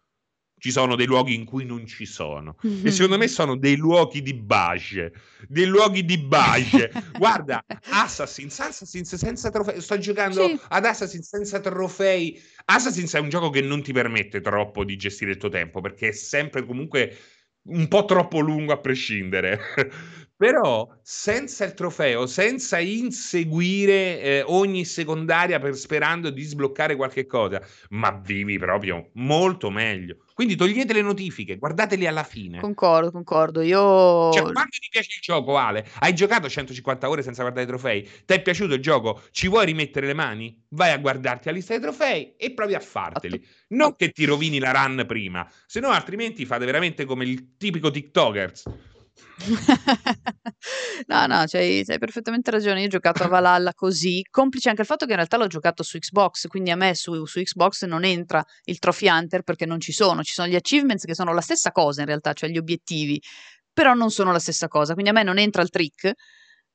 ci 0.61 0.71
sono 0.71 0.95
dei 0.95 1.07
luoghi 1.07 1.35
in 1.35 1.47
cui 1.47 1.65
non 1.65 1.87
ci 1.87 2.05
sono. 2.05 2.57
Mm-hmm. 2.65 2.87
E 2.87 2.91
secondo 2.91 3.17
me 3.17 3.27
sono 3.29 3.57
dei 3.57 3.77
luoghi 3.77 4.21
di 4.21 4.35
base. 4.35 5.13
Dei 5.49 5.65
luoghi 5.65 6.05
di 6.05 6.19
base. 6.19 6.93
Guarda, 7.17 7.65
Assassin's, 7.89 8.61
Assassin's 8.61 9.15
senza 9.15 9.51
trofei. 9.51 9.81
Sto 9.81 9.99
giocando 9.99 10.47
sì. 10.47 10.61
ad 10.69 10.85
Assassin's 10.85 11.29
senza 11.29 11.61
trofei. 11.61 12.41
Assassin's 12.67 13.15
è 13.15 13.19
un 13.19 13.31
gioco 13.31 13.49
che 13.49 13.63
non 13.63 13.83
ti 13.83 13.93
permette 13.93 14.43
troppo 14.43 14.85
di 14.85 14.97
gestire 14.97 15.31
il 15.31 15.39
tuo 15.39 15.49
tempo, 15.49 15.81
perché 15.81 16.09
è 16.09 16.13
sempre 16.13 16.65
comunque 16.67 17.17
un 17.63 17.89
po' 17.89 18.05
troppo 18.05 18.41
lungo 18.41 18.73
a 18.73 18.79
prescindere. 18.79 19.59
Però 20.41 20.89
senza 21.03 21.67
il 21.67 21.75
trofeo, 21.75 22.25
senza 22.25 22.79
inseguire 22.79 24.23
eh, 24.23 24.43
ogni 24.47 24.87
secondaria 24.87 25.59
per, 25.59 25.77
sperando 25.77 26.31
di 26.31 26.43
sbloccare 26.45 26.97
qualche 26.97 27.27
cosa, 27.27 27.61
ma 27.91 28.11
vivi 28.25 28.57
proprio 28.57 29.11
molto 29.17 29.69
meglio. 29.69 30.17
Quindi 30.33 30.57
togliete 30.57 30.95
le 30.95 31.03
notifiche, 31.03 31.59
guardateli 31.59 32.07
alla 32.07 32.25
fine. 32.25 32.59
Concordo, 32.59 33.11
concordo. 33.11 33.61
Io... 33.61 34.33
Cioè, 34.33 34.41
quando 34.41 34.71
ti 34.71 34.89
piace 34.91 35.11
il 35.17 35.21
gioco, 35.21 35.59
Ale, 35.59 35.87
hai 35.99 36.15
giocato 36.15 36.49
150 36.49 37.07
ore 37.07 37.21
senza 37.21 37.43
guardare 37.43 37.67
i 37.67 37.69
trofei, 37.69 38.09
ti 38.25 38.33
è 38.33 38.41
piaciuto 38.41 38.73
il 38.73 38.81
gioco, 38.81 39.21
ci 39.33 39.47
vuoi 39.47 39.67
rimettere 39.67 40.07
le 40.07 40.15
mani? 40.15 40.59
Vai 40.71 40.93
a 40.93 40.97
guardarti 40.97 41.49
la 41.49 41.55
lista 41.55 41.75
dei 41.75 41.83
trofei 41.83 42.37
e 42.39 42.55
provi 42.55 42.75
a 42.75 42.81
farteli. 42.81 43.47
Non 43.69 43.95
che 43.95 44.09
ti 44.09 44.25
rovini 44.25 44.59
la 44.59 44.71
run 44.73 45.05
prima, 45.07 45.47
se 45.67 45.81
no 45.81 45.91
altrimenti 45.91 46.47
fate 46.47 46.65
veramente 46.65 47.05
come 47.05 47.27
il 47.27 47.59
tipico 47.59 47.91
TikTokers 47.91 48.89
no, 51.07 51.27
no, 51.27 51.45
c'hai, 51.47 51.85
c'hai, 51.85 51.99
perfettamente 51.99 52.51
ragione. 52.51 52.81
Io 52.81 52.87
ho 52.87 52.91
giocato 52.91 53.23
a 53.23 53.29
Valhalla 53.29 53.73
così, 53.75 54.23
complice 54.31 54.69
anche 54.69 54.83
il 54.83 54.87
fatto 54.87 55.05
che 55.05 55.13
in 55.13 55.17
realtà 55.17 55.37
l'ho 55.37 55.47
giocato 55.47 55.83
su 55.83 55.99
Xbox, 55.99 56.47
quindi 56.47 56.71
a 56.71 56.77
me 56.77 56.95
su, 56.95 57.25
su, 57.25 57.41
Xbox 57.41 57.85
non 57.85 58.05
entra 58.05 58.45
il 58.65 58.79
Trophy 58.79 59.09
Hunter 59.09 59.43
perché 59.43 59.67
non 59.67 59.81
ci 59.81 59.93
sono. 59.93 60.23
Ci 60.23 60.35
sono 60.35 60.49
gli 60.49 60.57
achievements 60.57 61.05
che 61.05 61.15
sono 61.15 61.33
la 61.33 61.41
stessa 61.41 61.73
cosa 61.73 62.01
in 62.01 62.07
realtà, 62.07 62.33
cioè 62.33 62.51
gli 62.51 62.59
obiettivi, 62.59 63.21
però 63.73 63.95
non 63.95 64.11
sono 64.11 64.33
la 64.33 64.39
stessa 64.39 64.69
cosa. 64.69 64.93
Quindi 64.93 65.11
a 65.11 65.15
me 65.15 65.23
non 65.23 65.39
entra 65.39 65.63
il 65.63 65.71
trick 65.71 66.13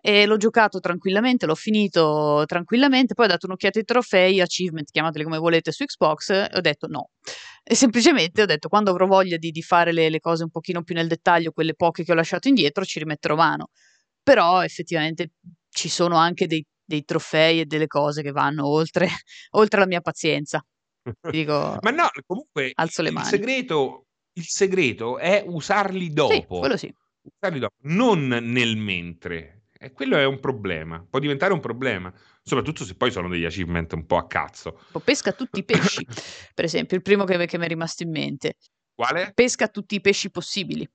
e 0.07 0.27
l'ho 0.27 0.37
giocato 0.37 0.79
tranquillamente, 0.79 1.47
l'ho 1.47 1.55
finito 1.55 2.43
tranquillamente, 2.45 3.15
poi 3.15 3.25
ho 3.25 3.29
dato 3.29 3.47
un'occhiata 3.47 3.79
ai 3.79 3.85
trofei, 3.85 4.39
achievement, 4.39 4.91
chiamateli 4.91 5.23
come 5.23 5.39
volete 5.39 5.71
su 5.71 5.83
Xbox, 5.83 6.29
e 6.29 6.51
ho 6.53 6.61
detto 6.61 6.85
no. 6.85 7.09
E 7.63 7.73
semplicemente 7.73 8.43
ho 8.43 8.45
detto 8.45 8.69
quando 8.69 8.91
avrò 8.91 9.07
voglia 9.07 9.37
di, 9.37 9.49
di 9.49 9.63
fare 9.63 9.91
le, 9.91 10.09
le, 10.09 10.19
cose 10.19 10.43
un 10.43 10.51
pochino 10.51 10.83
più 10.83 10.93
nel 10.93 11.07
dettaglio, 11.07 11.49
quelle 11.49 11.73
poche 11.73 12.03
che 12.03 12.11
ho 12.11 12.13
lasciato 12.13 12.47
indietro, 12.47 12.85
ci 12.85 12.99
rimetterò 12.99 13.33
mano. 13.33 13.69
Però 14.21 14.63
effettivamente 14.63 15.31
ci 15.71 15.89
sono 15.89 16.17
anche 16.17 16.45
dei, 16.45 16.63
dei 16.85 17.03
trofei 17.03 17.61
e 17.61 17.65
delle 17.65 17.87
cose 17.87 18.21
che 18.21 18.31
vanno 18.31 18.67
oltre, 18.67 19.07
oltre 19.57 19.79
la 19.79 19.87
mia 19.87 20.01
pazienza. 20.01 20.63
Dico, 21.31 21.79
Ma 21.81 21.89
no, 21.89 22.09
comunque 22.27 22.73
alzo 22.75 23.01
le 23.01 23.09
mani. 23.09 23.25
Il 23.25 23.31
segreto, 23.31 24.05
il 24.33 24.45
segreto 24.45 25.17
è 25.17 25.43
usarli 25.47 26.13
dopo. 26.13 26.31
Sì, 26.31 26.45
quello 26.45 26.77
sì. 26.77 26.93
Usarli 27.23 27.57
dopo, 27.57 27.73
non 27.85 28.27
nel 28.27 28.77
mentre. 28.77 29.61
E 29.85 29.91
quello 29.91 30.17
è 30.17 30.25
un 30.25 30.39
problema, 30.39 31.05
può 31.07 31.19
diventare 31.19 31.53
un 31.53 31.59
problema, 31.59 32.11
soprattutto 32.41 32.83
se 32.83 32.95
poi 32.95 33.11
sono 33.11 33.29
degli 33.29 33.45
achievement 33.45 33.93
un 33.93 34.07
po' 34.07 34.17
a 34.17 34.25
cazzo. 34.25 34.79
Pesca 35.03 35.31
tutti 35.31 35.59
i 35.59 35.63
pesci, 35.63 36.03
per 36.55 36.65
esempio, 36.65 36.97
il 36.97 37.03
primo 37.03 37.23
che, 37.23 37.45
che 37.45 37.59
mi 37.59 37.65
è 37.65 37.67
rimasto 37.67 38.01
in 38.01 38.09
mente. 38.09 38.55
Quale? 38.95 39.31
Pesca 39.35 39.67
tutti 39.67 39.93
i 39.93 40.01
pesci 40.01 40.31
possibili. 40.31 40.89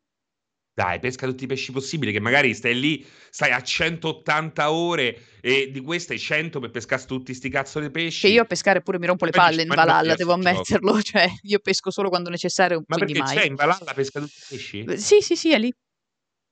Dai, 0.74 0.98
pesca 0.98 1.28
tutti 1.28 1.44
i 1.44 1.46
pesci 1.46 1.70
possibili, 1.70 2.10
che 2.10 2.18
magari 2.18 2.52
stai 2.52 2.80
lì, 2.80 3.06
stai 3.30 3.52
a 3.52 3.62
180 3.62 4.72
ore 4.72 5.22
e 5.40 5.70
di 5.70 5.80
queste 5.82 6.18
100 6.18 6.58
per 6.58 6.70
pescare 6.70 7.04
tutti 7.04 7.32
sti 7.32 7.48
cazzo 7.48 7.78
di 7.78 7.90
pesci. 7.92 8.22
Che 8.22 8.32
io 8.32 8.42
a 8.42 8.46
pescare 8.46 8.82
pure 8.82 8.98
mi 8.98 9.06
rompo 9.06 9.24
le 9.24 9.30
palle 9.30 9.62
in 9.62 9.68
Valhalla, 9.68 10.16
devo 10.16 10.32
ammetterlo, 10.32 10.94
gioco. 10.94 11.02
cioè 11.06 11.28
io 11.42 11.60
pesco 11.60 11.92
solo 11.92 12.08
quando 12.08 12.28
necessario, 12.28 12.82
Ma 12.88 12.96
perché 12.96 13.18
mai. 13.18 13.36
c'è 13.36 13.44
in 13.44 13.54
Valhalla 13.54 13.92
pesca 13.94 14.18
tutti 14.18 14.32
i 14.36 14.44
pesci? 14.48 14.98
Sì, 14.98 15.20
sì, 15.20 15.36
sì, 15.36 15.52
è 15.52 15.58
lì. 15.60 15.72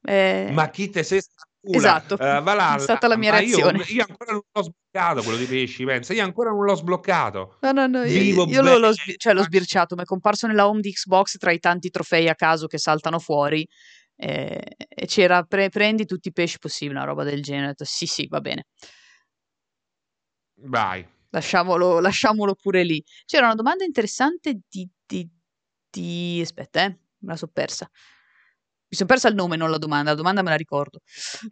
Eh... 0.02 0.50
Ma 0.52 0.71
chi 0.71 0.88
te 0.90 1.02
sei 1.02 1.21
Esatto, 1.61 2.15
uh, 2.15 2.19
Valhalla, 2.19 2.77
è 2.77 2.79
stata 2.79 3.09
la 3.09 3.17
mia 3.17 3.33
reazione. 3.33 3.79
Io, 3.79 3.95
io, 3.97 4.07
ancora 4.09 4.33
non 4.33 4.43
l'ho 4.50 4.62
sbloccato 4.62 5.23
quello 5.23 5.37
dei 5.37 5.47
pesci, 5.47 5.85
pensa, 5.85 6.12
io 6.15 6.23
ancora 6.23 6.50
non 6.50 6.65
l'ho 6.65 6.75
sbloccato. 6.75 7.59
No, 7.61 7.73
no, 7.73 7.87
no, 7.87 8.05
io, 8.05 8.45
io 8.45 8.79
l'ho, 8.79 8.93
sbi- 8.93 9.17
cioè, 9.17 9.35
l'ho 9.35 9.43
sbirciato, 9.43 9.97
mi 9.97 10.03
è 10.03 10.05
comparso 10.05 10.47
nella 10.47 10.69
home 10.69 10.81
di 10.81 10.93
Xbox 10.93 11.37
tra 11.37 11.50
i 11.50 11.59
tanti 11.59 11.91
trofei 11.91 12.29
a 12.29 12.35
caso 12.35 12.67
che 12.69 12.79
saltano 12.79 13.19
fuori 13.19 13.69
eh, 14.21 14.77
e 14.88 15.07
c'era 15.07 15.43
pre- 15.43 15.69
prendi 15.69 16.05
tutti 16.05 16.29
i 16.29 16.33
pesci 16.33 16.59
possibili, 16.59 16.97
una 16.97 17.07
roba 17.07 17.25
del 17.25 17.43
genere. 17.43 17.69
Detto, 17.69 17.85
sì, 17.85 18.07
sì, 18.07 18.27
va 18.29 18.41
bene. 18.41 18.67
Vai. 20.61 21.07
Lasciamolo, 21.31 22.00
lasciamolo 22.00 22.55
pure 22.55 22.83
lì. 22.83 23.03
C'era 23.25 23.47
una 23.47 23.55
domanda 23.55 23.85
interessante 23.85 24.61
di... 24.69 24.88
di, 25.07 25.29
di... 25.91 26.41
Aspetta, 26.43 26.85
eh, 26.85 26.88
me 26.88 27.29
la 27.31 27.37
so 27.37 27.49
persa. 27.49 27.88
Mi 28.90 28.97
sono 28.97 29.09
persa 29.09 29.28
il 29.28 29.35
nome, 29.35 29.57
non 29.57 29.71
la 29.71 29.76
domanda, 29.76 30.11
la 30.11 30.16
domanda 30.16 30.40
me 30.40 30.49
la 30.49 30.57
ricordo, 30.57 31.00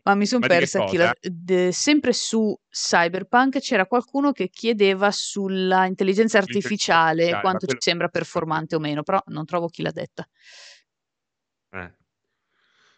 ma 0.05 0.15
mi 0.15 0.25
sono 0.25 0.47
persa 0.47 0.85
chi 0.85 0.97
la, 0.97 1.15
de, 1.21 1.71
sempre 1.71 2.15
su 2.15 2.59
Cyberpunk 2.71 3.59
c'era 3.59 3.87
qualcuno 3.87 4.33
che 4.33 4.49
chiedeva 4.49 5.11
sulla 5.11 5.85
intelligenza 5.85 6.39
artificiale 6.39 7.39
quanto 7.41 7.67
ci 7.67 7.77
sembra 7.79 8.09
performante 8.09 8.75
o 8.75 8.79
meno, 8.79 9.03
però 9.03 9.21
non 9.27 9.45
trovo 9.45 9.69
chi 9.69 9.83
l'ha 9.83 9.91
detta. 9.91 10.27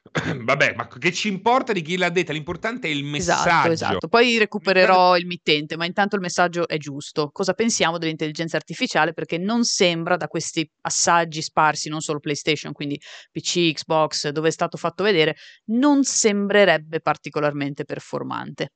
Vabbè, 0.44 0.74
ma 0.74 0.86
che 0.86 1.12
ci 1.12 1.28
importa 1.28 1.72
di 1.72 1.82
chi 1.82 1.96
l'ha 1.96 2.08
detta? 2.08 2.32
L'importante 2.32 2.88
è 2.88 2.90
il 2.90 3.04
esatto, 3.04 3.10
messaggio. 3.10 3.48
Esatto, 3.48 3.72
esatto. 3.72 4.08
Poi 4.08 4.38
recupererò 4.38 5.16
il 5.16 5.26
mittente, 5.26 5.76
ma 5.76 5.84
intanto 5.84 6.16
il 6.16 6.22
messaggio 6.22 6.66
è 6.66 6.78
giusto. 6.78 7.30
Cosa 7.30 7.52
pensiamo 7.52 7.98
dell'intelligenza 7.98 8.56
artificiale? 8.56 9.12
Perché 9.12 9.38
non 9.38 9.64
sembra 9.64 10.16
da 10.16 10.28
questi 10.28 10.68
assaggi 10.82 11.42
sparsi, 11.42 11.88
non 11.88 12.00
solo 12.00 12.20
PlayStation, 12.20 12.72
quindi 12.72 13.00
PC, 13.30 13.72
Xbox, 13.72 14.28
dove 14.28 14.48
è 14.48 14.52
stato 14.52 14.76
fatto 14.76 15.02
vedere, 15.02 15.36
non 15.66 16.04
sembrerebbe 16.04 17.00
particolarmente 17.00 17.84
performante. 17.84 18.72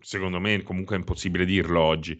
Secondo 0.00 0.40
me 0.40 0.62
comunque 0.62 0.96
è 0.96 0.98
impossibile 0.98 1.44
dirlo 1.44 1.82
oggi 1.82 2.18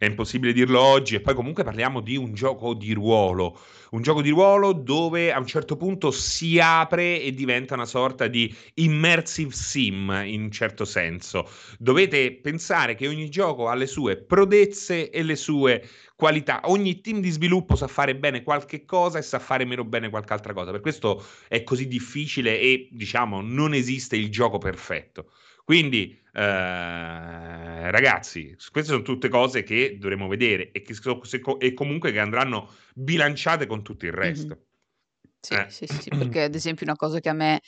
è 0.00 0.06
impossibile 0.06 0.54
dirlo 0.54 0.80
oggi 0.80 1.14
e 1.14 1.20
poi 1.20 1.34
comunque 1.34 1.62
parliamo 1.62 2.00
di 2.00 2.16
un 2.16 2.32
gioco 2.32 2.72
di 2.72 2.94
ruolo, 2.94 3.60
un 3.90 4.00
gioco 4.00 4.22
di 4.22 4.30
ruolo 4.30 4.72
dove 4.72 5.30
a 5.30 5.38
un 5.38 5.44
certo 5.46 5.76
punto 5.76 6.10
si 6.10 6.58
apre 6.58 7.20
e 7.20 7.34
diventa 7.34 7.74
una 7.74 7.84
sorta 7.84 8.26
di 8.26 8.50
immersive 8.76 9.52
sim 9.52 10.22
in 10.24 10.44
un 10.44 10.50
certo 10.50 10.86
senso. 10.86 11.46
Dovete 11.78 12.32
pensare 12.32 12.94
che 12.94 13.08
ogni 13.08 13.28
gioco 13.28 13.68
ha 13.68 13.74
le 13.74 13.86
sue 13.86 14.16
prodezze 14.16 15.10
e 15.10 15.22
le 15.22 15.36
sue 15.36 15.86
qualità. 16.16 16.62
Ogni 16.64 17.02
team 17.02 17.20
di 17.20 17.28
sviluppo 17.28 17.76
sa 17.76 17.86
fare 17.86 18.16
bene 18.16 18.42
qualche 18.42 18.86
cosa 18.86 19.18
e 19.18 19.22
sa 19.22 19.38
fare 19.38 19.66
meno 19.66 19.84
bene 19.84 20.08
qualche 20.08 20.32
altra 20.32 20.54
cosa. 20.54 20.70
Per 20.70 20.80
questo 20.80 21.22
è 21.46 21.62
così 21.62 21.86
difficile 21.86 22.58
e 22.58 22.88
diciamo 22.90 23.42
non 23.42 23.74
esiste 23.74 24.16
il 24.16 24.30
gioco 24.30 24.56
perfetto. 24.56 25.30
Quindi, 25.62 26.19
eh, 26.32 27.90
ragazzi, 27.90 28.56
queste 28.70 28.92
sono 28.92 29.02
tutte 29.02 29.28
cose 29.28 29.62
che 29.62 29.96
dovremo 29.98 30.28
vedere 30.28 30.70
e, 30.72 30.82
che, 30.82 30.94
e 31.58 31.74
comunque 31.74 32.12
che 32.12 32.20
andranno 32.20 32.70
bilanciate 32.94 33.66
con 33.66 33.82
tutto 33.82 34.06
il 34.06 34.12
resto. 34.12 34.54
Mm-hmm. 34.54 34.68
Sì, 35.40 35.54
eh. 35.54 35.66
sì, 35.70 35.86
sì, 35.86 36.10
perché 36.10 36.42
ad 36.42 36.54
esempio 36.54 36.84
una 36.86 36.96
cosa 36.96 37.18
che 37.18 37.30
a 37.30 37.32
me 37.32 37.60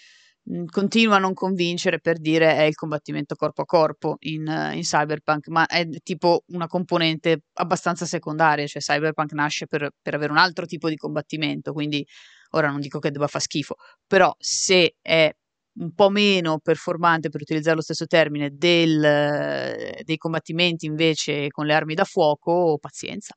mhmm, 0.43 0.67
continua 0.67 1.17
a 1.17 1.19
non 1.19 1.33
convincere 1.33 2.01
per 2.01 2.19
dire 2.19 2.55
è 2.57 2.63
il 2.63 2.75
combattimento 2.75 3.35
corpo 3.35 3.63
a 3.63 3.65
corpo 3.65 4.17
in, 4.21 4.47
in, 4.75 4.83
Cyberpunk, 4.83 5.49
ma 5.49 5.67
è 5.67 5.89
tipo 6.03 6.45
una 6.49 6.67
componente 6.67 7.45
abbastanza 7.55 8.05
secondaria, 8.05 8.67
cioè 8.67 8.83
Cyberpunk 8.83 9.33
nasce 9.33 9.67
per, 9.67 9.91
per, 10.01 10.15
avere 10.15 10.33
un 10.33 10.39
altro 10.39 10.67
tipo 10.67 10.89
di 10.89 10.97
combattimento, 10.97 11.73
quindi 11.73 12.07
ora 12.51 12.71
non 12.71 12.81
dico 12.81 12.99
che 12.99 13.11
debba 13.11 13.27
far 13.27 13.41
schifo, 13.41 13.77
però 14.07 14.35
se 14.39 14.97
è 15.01 15.35
un 15.75 15.95
po' 15.95 16.11
meno 16.11 16.59
performante, 16.59 17.31
per 17.31 17.41
utilizzare 17.41 17.77
lo 17.77 17.83
stesso 17.83 18.07
termine, 18.07 18.51
del, 18.53 20.01
dei 20.03 20.17
combattimenti 20.17 20.87
invece 20.87 21.49
con 21.49 21.67
le 21.67 21.75
armi 21.75 21.95
da 21.95 22.05
fuoco, 22.05 22.79
pazienza. 22.81 23.35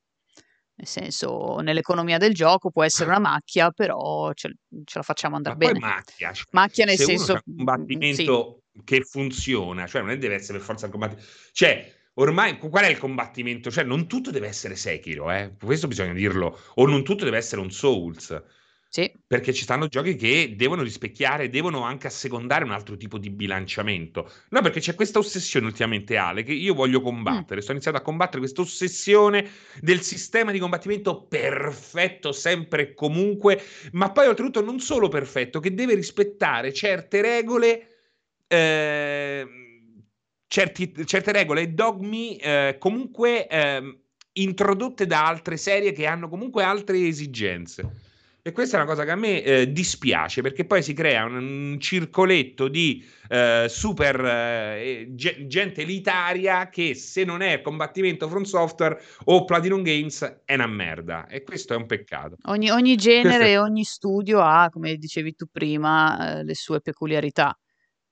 Nel 0.77 0.87
senso, 0.87 1.59
nell'economia 1.59 2.17
del 2.17 2.33
gioco 2.33 2.69
può 2.69 2.83
essere 2.83 3.09
una 3.09 3.19
macchia, 3.19 3.71
però 3.71 4.33
ce, 4.33 4.55
ce 4.83 4.97
la 4.97 5.03
facciamo 5.03 5.37
andare 5.37 5.55
Ma 5.57 5.65
bene. 5.67 5.79
macchia, 5.79 6.33
cioè, 6.33 6.45
macchia 6.51 6.83
nel 6.83 6.97
se 6.97 7.05
senso... 7.05 7.39
un 7.45 7.55
combattimento 7.55 8.63
sì. 8.73 8.81
che 8.83 9.01
funziona, 9.03 9.87
cioè 9.87 10.01
non 10.01 10.19
deve 10.19 10.35
essere 10.35 10.57
per 10.57 10.67
forza 10.67 10.87
il 10.87 10.91
combattimento... 10.91 11.29
Cioè, 11.53 11.93
ormai 12.15 12.57
qual 12.57 12.83
è 12.83 12.89
il 12.89 12.97
combattimento? 12.97 13.71
Cioè, 13.71 13.85
non 13.85 14.05
tutto 14.05 14.31
deve 14.31 14.47
essere 14.47 14.75
Sekiro, 14.75 15.31
eh? 15.31 15.55
questo 15.57 15.87
bisogna 15.87 16.11
dirlo, 16.11 16.59
o 16.73 16.85
non 16.85 17.05
tutto 17.05 17.23
deve 17.23 17.37
essere 17.37 17.61
un 17.61 17.71
Souls. 17.71 18.43
Sì. 18.87 19.11
Perché 19.27 19.51
ci 19.51 19.63
stanno 19.63 19.87
giochi 19.87 20.15
che 20.15 20.53
devono 20.55 20.81
rispecchiare, 20.81 21.49
devono 21.49 21.81
anche 21.81 22.07
assecondare 22.07 22.63
un 22.63 22.71
altro 22.71 22.95
tipo 22.95 23.17
di 23.17 23.29
bilanciamento. 23.29 24.31
No, 24.49 24.61
perché 24.61 24.79
c'è 24.79 24.95
questa 24.95 25.19
ossessione 25.19 25.65
ultimamente, 25.65 26.15
Ale, 26.15 26.43
che 26.43 26.53
io 26.53 26.73
voglio 26.73 27.01
combattere. 27.01 27.59
Mm. 27.59 27.63
Sto 27.63 27.71
iniziando 27.73 27.99
a 27.99 28.03
combattere 28.03 28.39
questa 28.39 28.61
ossessione 28.61 29.49
del 29.81 30.01
sistema 30.01 30.51
di 30.51 30.59
combattimento 30.59 31.25
perfetto 31.25 32.31
sempre 32.31 32.81
e 32.81 32.93
comunque, 32.93 33.61
ma 33.91 34.11
poi 34.11 34.27
oltretutto 34.27 34.61
non 34.63 34.79
solo 34.79 35.09
perfetto, 35.09 35.59
che 35.59 35.73
deve 35.73 35.95
rispettare 35.95 36.71
certe 36.71 37.21
regole. 37.21 37.89
Eh, 38.47 39.45
certi, 40.47 41.05
certe 41.05 41.31
regole 41.33 41.61
e 41.61 41.67
dogmi 41.69 42.37
eh, 42.37 42.77
comunque 42.79 43.47
eh, 43.47 43.99
introdotte 44.33 45.05
da 45.05 45.27
altre 45.27 45.57
serie 45.57 45.91
che 45.91 46.05
hanno 46.05 46.29
comunque 46.29 46.63
altre 46.63 47.05
esigenze. 47.05 48.04
E 48.47 48.51
questa 48.51 48.77
è 48.77 48.79
una 48.79 48.87
cosa 48.87 49.05
che 49.05 49.09
a 49.09 49.15
me 49.15 49.41
eh, 49.41 49.71
dispiace 49.71 50.43
perché 50.43 50.65
poi 50.65 50.83
si 50.83 50.93
crea 50.93 51.25
un, 51.25 51.33
un 51.33 51.79
circoletto 51.79 52.67
di 52.67 53.03
eh, 53.27 53.65
super 53.67 54.23
eh, 54.23 55.07
gente 55.15 55.81
elitaria 55.81 56.69
che 56.69 56.93
se 56.93 57.23
non 57.23 57.41
è 57.41 57.61
combattimento 57.61 58.29
front 58.29 58.45
software 58.45 59.01
o 59.23 59.45
Platinum 59.45 59.81
Games 59.81 60.41
è 60.45 60.53
una 60.53 60.67
merda 60.67 61.25
e 61.25 61.41
questo 61.41 61.73
è 61.73 61.75
un 61.75 61.87
peccato. 61.87 62.35
Ogni, 62.43 62.69
ogni 62.69 62.95
genere 62.95 63.45
e 63.45 63.53
è... 63.53 63.59
ogni 63.59 63.83
studio 63.83 64.41
ha, 64.41 64.69
come 64.69 64.93
dicevi 64.93 65.33
tu 65.33 65.47
prima, 65.51 66.37
eh, 66.37 66.43
le 66.43 66.53
sue 66.53 66.81
peculiarità. 66.81 67.57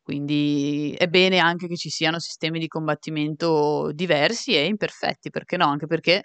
Quindi 0.02 0.96
è 0.98 1.06
bene 1.06 1.38
anche 1.38 1.68
che 1.68 1.76
ci 1.76 1.92
siano 1.92 2.18
sistemi 2.18 2.58
di 2.58 2.68
combattimento 2.68 3.92
diversi 3.94 4.56
e 4.56 4.66
imperfetti, 4.66 5.30
perché 5.30 5.58
no? 5.58 5.68
Anche 5.68 5.86
perché 5.86 6.24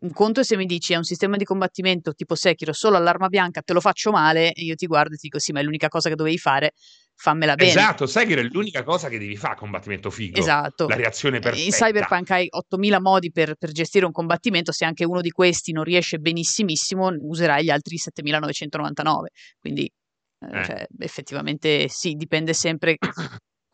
un 0.00 0.12
conto 0.12 0.40
è 0.40 0.44
se 0.44 0.56
mi 0.56 0.66
dici 0.66 0.92
è 0.92 0.96
un 0.96 1.04
sistema 1.04 1.36
di 1.36 1.44
combattimento 1.44 2.14
tipo 2.14 2.34
Sekiro 2.34 2.72
solo 2.72 2.96
all'arma 2.96 3.28
bianca, 3.28 3.60
te 3.62 3.72
lo 3.72 3.80
faccio 3.80 4.10
male, 4.10 4.52
e 4.52 4.62
io 4.62 4.74
ti 4.74 4.86
guardo 4.86 5.14
e 5.14 5.16
ti 5.16 5.26
dico 5.26 5.38
sì, 5.38 5.52
ma 5.52 5.60
è 5.60 5.62
l'unica 5.62 5.88
cosa 5.88 6.08
che 6.08 6.14
dovevi 6.14 6.38
fare, 6.38 6.72
fammela 7.14 7.54
bene. 7.54 7.70
Esatto, 7.70 8.06
Sekiro 8.06 8.40
è 8.40 8.44
l'unica 8.44 8.82
cosa 8.82 9.08
che 9.08 9.18
devi 9.18 9.36
fare, 9.36 9.56
combattimento 9.56 10.10
figo. 10.10 10.38
Esatto. 10.38 10.88
La 10.88 10.96
reazione 10.96 11.38
perfetta. 11.38 11.64
In 11.64 11.70
Cyberpunk 11.70 12.30
hai 12.30 12.46
8000 12.50 13.00
modi 13.00 13.30
per, 13.30 13.54
per, 13.56 13.72
gestire 13.72 14.06
un 14.06 14.12
combattimento, 14.12 14.72
se 14.72 14.84
anche 14.84 15.04
uno 15.04 15.20
di 15.20 15.30
questi 15.30 15.72
non 15.72 15.84
riesce 15.84 16.18
benissimissimo, 16.18 17.14
userai 17.20 17.64
gli 17.64 17.70
altri 17.70 17.98
7999. 17.98 19.30
Quindi 19.58 19.84
eh. 19.84 20.64
cioè, 20.64 20.86
effettivamente 20.98 21.88
sì, 21.88 22.14
dipende 22.14 22.54
sempre 22.54 22.96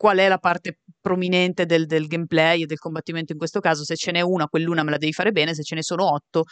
qual 0.01 0.17
è 0.17 0.27
la 0.27 0.39
parte 0.39 0.79
prominente 0.99 1.67
del, 1.67 1.85
del 1.85 2.07
gameplay 2.07 2.63
e 2.63 2.65
del 2.65 2.79
combattimento 2.79 3.33
in 3.33 3.37
questo 3.37 3.59
caso. 3.59 3.83
Se 3.83 3.95
ce 3.95 4.09
n'è 4.09 4.21
una, 4.21 4.47
quell'una 4.47 4.81
me 4.81 4.89
la 4.89 4.97
devi 4.97 5.13
fare 5.13 5.31
bene, 5.31 5.53
se 5.53 5.61
ce 5.61 5.75
ne 5.75 5.83
sono 5.83 6.11
otto, 6.11 6.45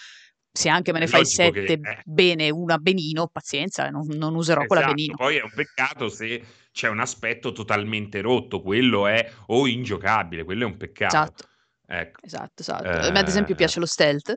se 0.52 0.70
anche 0.70 0.92
me 0.92 1.00
ne 1.00 1.08
fai 1.08 1.26
sette 1.26 1.64
che, 1.64 1.74
eh. 1.74 2.02
bene, 2.06 2.52
una 2.52 2.78
benino, 2.78 3.28
pazienza, 3.28 3.90
non, 3.90 4.06
non 4.06 4.36
userò 4.36 4.60
esatto, 4.60 4.68
quella 4.68 4.94
benino. 4.94 5.16
Poi 5.16 5.38
è 5.38 5.42
un 5.42 5.50
peccato 5.52 6.10
se 6.10 6.46
c'è 6.72 6.90
un 6.90 7.00
aspetto 7.00 7.52
totalmente 7.52 8.22
rotto, 8.22 8.62
quello 8.62 9.08
è 9.08 9.28
o 9.48 9.66
ingiocabile, 9.66 10.44
quello 10.44 10.66
è 10.66 10.68
un 10.68 10.78
peccato. 10.78 11.16
Esatto, 11.16 11.48
ecco. 11.88 12.20
esatto, 12.24 12.62
esatto. 12.62 12.88
Eh... 12.88 13.08
A 13.08 13.12
me 13.12 13.18
ad 13.18 13.28
esempio 13.28 13.56
piace 13.56 13.80
lo 13.80 13.88
stealth, 13.88 14.36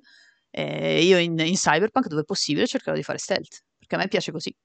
eh, 0.48 1.04
io 1.04 1.18
in, 1.18 1.38
in 1.38 1.54
Cyberpunk 1.56 2.06
dove 2.06 2.22
è 2.22 2.24
possibile 2.24 2.66
cercherò 2.66 2.96
di 2.96 3.02
fare 3.02 3.18
stealth, 3.18 3.60
perché 3.76 3.94
a 3.94 3.98
me 3.98 4.08
piace 4.08 4.32
così. 4.32 4.56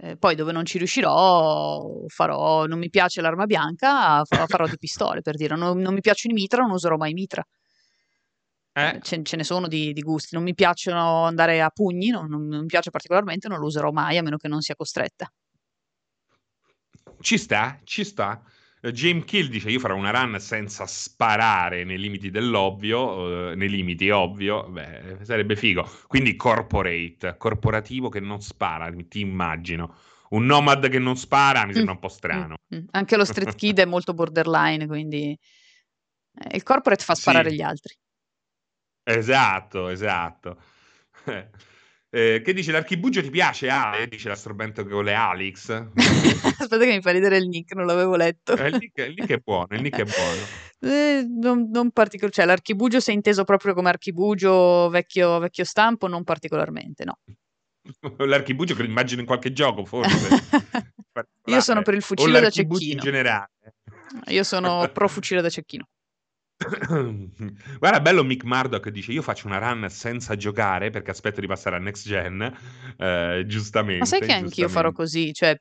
Eh, 0.00 0.16
poi 0.16 0.34
dove 0.34 0.52
non 0.52 0.64
ci 0.64 0.78
riuscirò 0.78 2.04
farò, 2.06 2.64
non 2.64 2.78
mi 2.78 2.88
piace 2.88 3.20
l'arma 3.20 3.44
bianca, 3.44 4.24
farò 4.24 4.66
di 4.66 4.78
pistole 4.78 5.20
per 5.20 5.36
dire, 5.36 5.54
non, 5.54 5.78
non 5.78 5.92
mi 5.92 6.00
piacciono 6.00 6.34
i 6.34 6.40
mitra, 6.40 6.62
non 6.62 6.70
userò 6.70 6.96
mai 6.96 7.12
mitra. 7.12 7.44
Eh. 8.74 9.00
Ce, 9.02 9.22
ce, 9.22 9.36
ne 9.36 9.44
sono 9.44 9.68
di, 9.68 9.92
di, 9.92 10.00
gusti, 10.00 10.34
non 10.34 10.44
mi 10.44 10.54
piacciono 10.54 11.24
andare 11.24 11.60
a 11.60 11.68
pugni, 11.68 12.08
non, 12.08 12.26
non, 12.28 12.46
non 12.46 12.60
mi 12.60 12.66
piace 12.66 12.90
particolarmente, 12.90 13.48
non 13.48 13.58
lo 13.58 13.66
userò 13.66 13.90
mai 13.90 14.16
a 14.16 14.22
meno 14.22 14.38
che 14.38 14.48
non 14.48 14.62
sia 14.62 14.74
costretta. 14.74 15.30
Ci 17.20 17.36
sta, 17.36 17.78
ci 17.84 18.02
sta. 18.02 18.42
James 18.90 19.24
Kill 19.24 19.48
dice 19.48 19.70
io 19.70 19.78
farò 19.78 19.94
una 19.94 20.10
run 20.10 20.40
senza 20.40 20.86
sparare 20.86 21.84
nei 21.84 21.98
limiti 21.98 22.30
dell'ovvio, 22.30 23.00
uh, 23.00 23.54
nei 23.54 23.68
limiti 23.68 24.10
ovvio, 24.10 24.68
beh, 24.68 25.18
sarebbe 25.22 25.54
figo. 25.54 25.88
Quindi 26.08 26.34
corporate, 26.34 27.36
corporativo 27.38 28.08
che 28.08 28.18
non 28.18 28.40
spara, 28.40 28.92
ti 29.08 29.20
immagino. 29.20 29.94
Un 30.30 30.46
nomad 30.46 30.88
che 30.88 30.98
non 30.98 31.16
spara 31.16 31.64
mi 31.64 31.74
sembra 31.74 31.92
un 31.92 32.00
po' 32.00 32.08
strano. 32.08 32.56
Mm, 32.74 32.78
mm. 32.78 32.84
Anche 32.92 33.16
lo 33.16 33.24
street 33.24 33.54
kid 33.54 33.78
è 33.78 33.84
molto 33.84 34.14
borderline, 34.14 34.86
quindi 34.86 35.38
eh, 36.34 36.56
il 36.56 36.62
corporate 36.64 37.04
fa 37.04 37.14
sparare 37.14 37.50
sì. 37.50 37.56
gli 37.56 37.62
altri. 37.62 37.94
Esatto, 39.04 39.88
esatto. 39.88 40.60
Eh, 42.14 42.42
che 42.44 42.52
dice 42.52 42.72
l'archibugio 42.72 43.22
ti 43.22 43.30
piace 43.30 43.70
Ale? 43.70 44.06
Dice 44.06 44.28
l'assorbento 44.28 44.86
con 44.86 45.02
le 45.02 45.14
Alix. 45.14 45.70
Aspetta 46.58 46.84
che 46.84 46.92
mi 46.92 47.00
fa 47.00 47.10
ridere 47.10 47.38
il 47.38 47.48
nick, 47.48 47.74
non 47.74 47.86
l'avevo 47.86 48.16
letto. 48.16 48.54
Eh, 48.54 48.68
il, 48.68 48.76
nick, 48.78 48.98
il, 48.98 49.14
nick, 49.16 49.30
è 49.30 49.38
buono, 49.38 49.68
il 49.70 49.80
nick 49.80 49.98
è 49.98 50.04
buono. 50.04 50.94
Eh, 50.94 51.24
non, 51.26 51.70
non 51.70 51.90
particolarmente, 51.90 52.36
cioè 52.36 52.44
l'archibugio 52.44 53.00
se 53.00 53.12
inteso 53.12 53.44
proprio 53.44 53.72
come 53.72 53.88
archibugio 53.88 54.90
vecchio, 54.90 55.38
vecchio 55.38 55.64
stampo, 55.64 56.06
non 56.06 56.22
particolarmente, 56.22 57.04
no. 57.04 57.18
L'archibugio 58.26 58.74
che 58.74 58.82
immagino 58.82 59.22
in 59.22 59.26
qualche 59.26 59.54
gioco, 59.54 59.86
forse. 59.86 60.28
Io 61.46 61.60
sono 61.62 61.80
per 61.80 61.94
il 61.94 62.02
fucile 62.02 62.40
da 62.40 62.50
cecchino. 62.50 62.92
in 62.92 62.98
generale. 62.98 63.50
Io 64.26 64.44
sono 64.44 64.86
pro 64.92 65.08
fucile 65.08 65.40
da 65.40 65.48
cecchino. 65.48 65.88
Guarda, 67.78 68.00
bello 68.00 68.24
Mick 68.24 68.44
Murdoch 68.44 68.88
dice: 68.90 69.12
Io 69.12 69.22
faccio 69.22 69.46
una 69.46 69.58
run 69.58 69.88
senza 69.88 70.36
giocare 70.36 70.90
perché 70.90 71.10
aspetto 71.10 71.40
di 71.40 71.46
passare 71.46 71.76
a 71.76 71.78
next 71.78 72.06
gen. 72.06 72.56
Eh, 72.96 73.44
giustamente. 73.46 74.00
Ma 74.00 74.04
sai 74.04 74.20
che 74.20 74.32
anch'io 74.32 74.68
farò 74.68 74.92
così? 74.92 75.32
Cioè, 75.32 75.56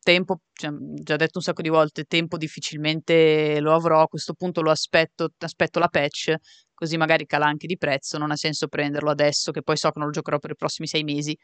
tempo, 0.00 0.40
cioè, 0.52 0.70
già 0.72 1.16
detto 1.16 1.38
un 1.38 1.44
sacco 1.44 1.62
di 1.62 1.68
volte, 1.68 2.04
tempo 2.04 2.36
difficilmente 2.36 3.60
lo 3.60 3.74
avrò. 3.74 4.02
A 4.02 4.08
questo 4.08 4.34
punto 4.34 4.62
lo 4.62 4.70
aspetto, 4.70 5.30
aspetto 5.38 5.78
la 5.78 5.88
patch, 5.88 6.34
così 6.74 6.96
magari 6.96 7.26
cala 7.26 7.46
anche 7.46 7.66
di 7.66 7.76
prezzo. 7.76 8.18
Non 8.18 8.30
ha 8.30 8.36
senso 8.36 8.68
prenderlo 8.68 9.10
adesso, 9.10 9.52
che 9.52 9.62
poi 9.62 9.76
so 9.76 9.90
che 9.90 9.98
non 9.98 10.06
lo 10.06 10.12
giocherò 10.12 10.38
per 10.38 10.50
i 10.50 10.56
prossimi 10.56 10.86
sei 10.86 11.04
mesi. 11.04 11.36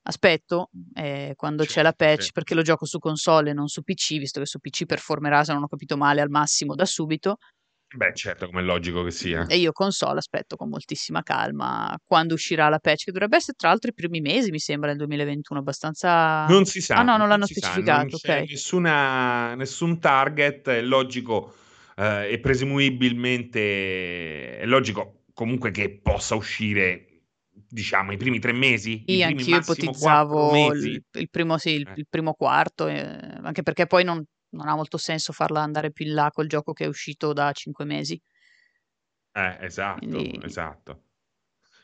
Aspetto 0.00 0.70
eh, 0.94 1.34
quando 1.36 1.64
c'è 1.64 1.82
la 1.82 1.92
patch 1.92 2.16
certo. 2.16 2.32
perché 2.32 2.54
lo 2.54 2.62
gioco 2.62 2.86
su 2.86 2.98
console 2.98 3.50
e 3.50 3.52
non 3.52 3.66
su 3.66 3.82
PC, 3.82 4.16
visto 4.18 4.40
che 4.40 4.46
su 4.46 4.58
PC 4.58 4.86
performerà, 4.86 5.44
se 5.44 5.52
non 5.52 5.64
ho 5.64 5.68
capito 5.68 5.96
male, 5.96 6.20
al 6.22 6.30
massimo 6.30 6.74
da 6.74 6.86
subito. 6.86 7.36
Beh, 7.90 8.12
certo, 8.14 8.46
come 8.46 8.60
è 8.60 8.64
logico 8.64 9.02
che 9.02 9.10
sia. 9.10 9.46
E 9.46 9.56
io 9.56 9.72
console 9.72 10.18
aspetto 10.18 10.56
con 10.56 10.68
moltissima 10.68 11.22
calma 11.22 11.98
quando 12.04 12.34
uscirà 12.34 12.68
la 12.68 12.78
patch, 12.78 13.04
che 13.04 13.12
dovrebbe 13.12 13.36
essere 13.36 13.56
tra 13.56 13.68
l'altro 13.68 13.90
i 13.90 13.94
primi 13.94 14.20
mesi, 14.20 14.50
mi 14.50 14.58
sembra, 14.58 14.88
nel 14.88 14.98
2021, 14.98 15.60
abbastanza... 15.60 16.44
Non 16.46 16.66
si 16.66 16.82
sa. 16.82 16.96
Ah 16.96 17.02
no, 17.02 17.16
non 17.16 17.28
l'hanno 17.28 17.46
specificato, 17.46 18.18
sa, 18.18 18.32
non 18.32 18.42
ok. 18.42 18.50
Nessuna, 18.50 19.54
nessun 19.54 19.98
target, 19.98 20.68
è 20.68 20.82
logico 20.82 21.54
eh, 21.98 22.32
e 22.32 22.38
presumibilmente 22.38 24.58
è 24.58 24.66
logico 24.66 25.24
comunque 25.34 25.70
che 25.70 25.98
possa 26.00 26.34
uscire 26.34 27.04
diciamo 27.50 28.12
i 28.12 28.16
primi 28.16 28.38
tre 28.38 28.52
mesi 28.52 29.02
sì, 29.06 29.22
anch'io 29.22 29.56
ipotizzavo 29.56 30.72
il, 30.72 31.02
il, 31.12 31.28
primo, 31.28 31.58
sì, 31.58 31.70
il, 31.70 31.86
eh. 31.86 31.92
il 31.96 32.06
primo 32.08 32.34
quarto 32.34 32.86
eh, 32.86 33.38
anche 33.42 33.62
perché 33.62 33.86
poi 33.86 34.04
non, 34.04 34.24
non 34.50 34.68
ha 34.68 34.74
molto 34.74 34.96
senso 34.96 35.32
farla 35.32 35.60
andare 35.60 35.92
più 35.92 36.06
in 36.06 36.14
là 36.14 36.30
col 36.32 36.46
gioco 36.46 36.72
che 36.72 36.84
è 36.84 36.88
uscito 36.88 37.32
da 37.32 37.52
cinque 37.52 37.84
mesi. 37.84 38.20
Eh, 39.32 39.58
esatto, 39.60 40.06
Quindi... 40.06 40.40
esatto. 40.42 41.02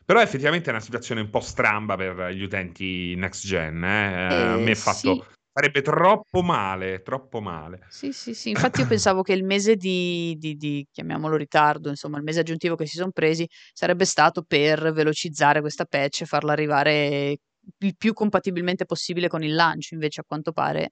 Però 0.05 0.21
effettivamente 0.21 0.69
è 0.69 0.73
una 0.73 0.83
situazione 0.83 1.23
un 1.23 1.31
po' 1.31 1.41
stramba 1.41 1.97
per 1.97 2.31
gli 2.33 2.43
utenti 2.43 3.15
next 3.15 3.47
gen. 3.47 3.83
Eh? 3.83 4.13
Eh, 4.13 4.35
a 4.35 4.57
me 4.57 4.71
è 4.71 4.75
fatto... 4.75 5.15
Sì. 5.15 5.33
Sarebbe 5.57 5.83
troppo 5.83 6.43
male, 6.43 7.01
troppo 7.03 7.41
male. 7.41 7.87
Sì, 7.89 8.13
sì, 8.13 8.35
sì. 8.35 8.51
Infatti 8.51 8.81
io 8.81 8.89
pensavo 8.89 9.23
che 9.23 9.35
il 9.35 9.45
mese 9.45 9.77
di, 9.77 10.35
di, 10.37 10.57
di, 10.57 10.85
chiamiamolo 10.91 11.37
ritardo, 11.37 11.91
insomma, 11.91 12.19
il 12.19 12.25
mese 12.25 12.41
aggiuntivo 12.41 12.75
che 12.75 12.87
si 12.87 12.97
sono 12.97 13.13
presi 13.13 13.49
sarebbe 13.73 14.05
stato 14.05 14.43
per 14.43 14.93
velocizzare 14.93 15.61
questa 15.61 15.85
patch 15.85 16.23
e 16.23 16.27
farla 16.27 16.51
arrivare 16.51 17.39
il 17.79 17.97
più 17.97 18.15
compatibilmente 18.15 18.85
possibile 18.85 19.29
con 19.29 19.45
il 19.45 19.55
lancio. 19.55 19.95
Invece 19.95 20.23
a 20.23 20.25
quanto 20.27 20.51
pare 20.51 20.91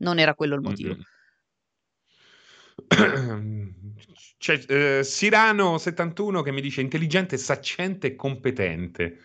non 0.00 0.18
era 0.18 0.34
quello 0.34 0.56
il 0.56 0.60
motivo. 0.60 0.94
C'è 4.38 4.60
eh, 4.66 5.00
Sirano71 5.02 6.42
che 6.42 6.50
mi 6.50 6.60
dice 6.60 6.80
intelligente, 6.80 7.36
saccente 7.38 8.08
e 8.08 8.16
competente. 8.16 9.18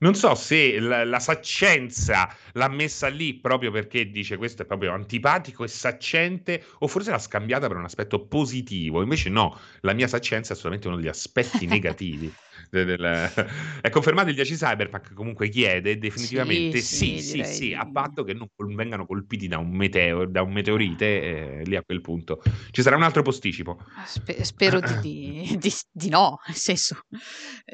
Non 0.00 0.14
so 0.14 0.34
se 0.36 0.78
la, 0.78 1.04
la, 1.04 1.18
saccenza 1.18 2.32
l'ha 2.52 2.68
messa 2.68 3.08
lì 3.08 3.34
proprio 3.34 3.72
perché 3.72 4.10
dice 4.10 4.36
questo 4.36 4.62
è 4.62 4.64
proprio 4.64 4.92
antipatico 4.92 5.64
e 5.64 5.68
saccente, 5.68 6.64
o 6.80 6.86
forse 6.86 7.10
l'ha 7.10 7.18
scambiata 7.18 7.66
per 7.66 7.76
un 7.76 7.84
aspetto 7.84 8.26
positivo. 8.26 9.02
Invece 9.02 9.28
no, 9.28 9.58
la 9.80 9.94
mia 9.94 10.06
saccenza 10.06 10.52
è 10.52 10.56
solamente 10.56 10.86
uno 10.86 10.96
degli 10.96 11.08
aspetti 11.08 11.66
negativi. 11.66 12.32
Del, 12.70 13.30
è 13.80 13.90
confermato 13.90 14.28
il 14.28 14.34
10 14.34 14.54
Cyberpunk 14.54 15.12
comunque 15.14 15.48
chiede 15.48 15.98
definitivamente 15.98 16.78
sì, 16.78 17.20
sì, 17.20 17.42
sì, 17.42 17.44
sì, 17.44 17.74
a 17.74 17.88
patto 17.90 18.24
che 18.24 18.34
non 18.34 18.48
vengano 18.74 19.06
colpiti 19.06 19.48
da 19.48 19.58
un, 19.58 19.70
meteo, 19.70 20.26
da 20.26 20.42
un 20.42 20.52
meteorite, 20.52 21.22
eh, 21.22 21.62
lì 21.64 21.76
a 21.76 21.82
quel 21.82 22.00
punto 22.00 22.42
ci 22.70 22.82
sarà 22.82 22.96
un 22.96 23.02
altro 23.02 23.22
posticipo. 23.22 23.78
Spe- 24.04 24.44
spero 24.44 24.80
di, 24.80 25.56
di, 25.58 25.72
di, 25.90 26.08
no, 26.08 26.38
nel 26.46 26.56
senso, 26.56 27.00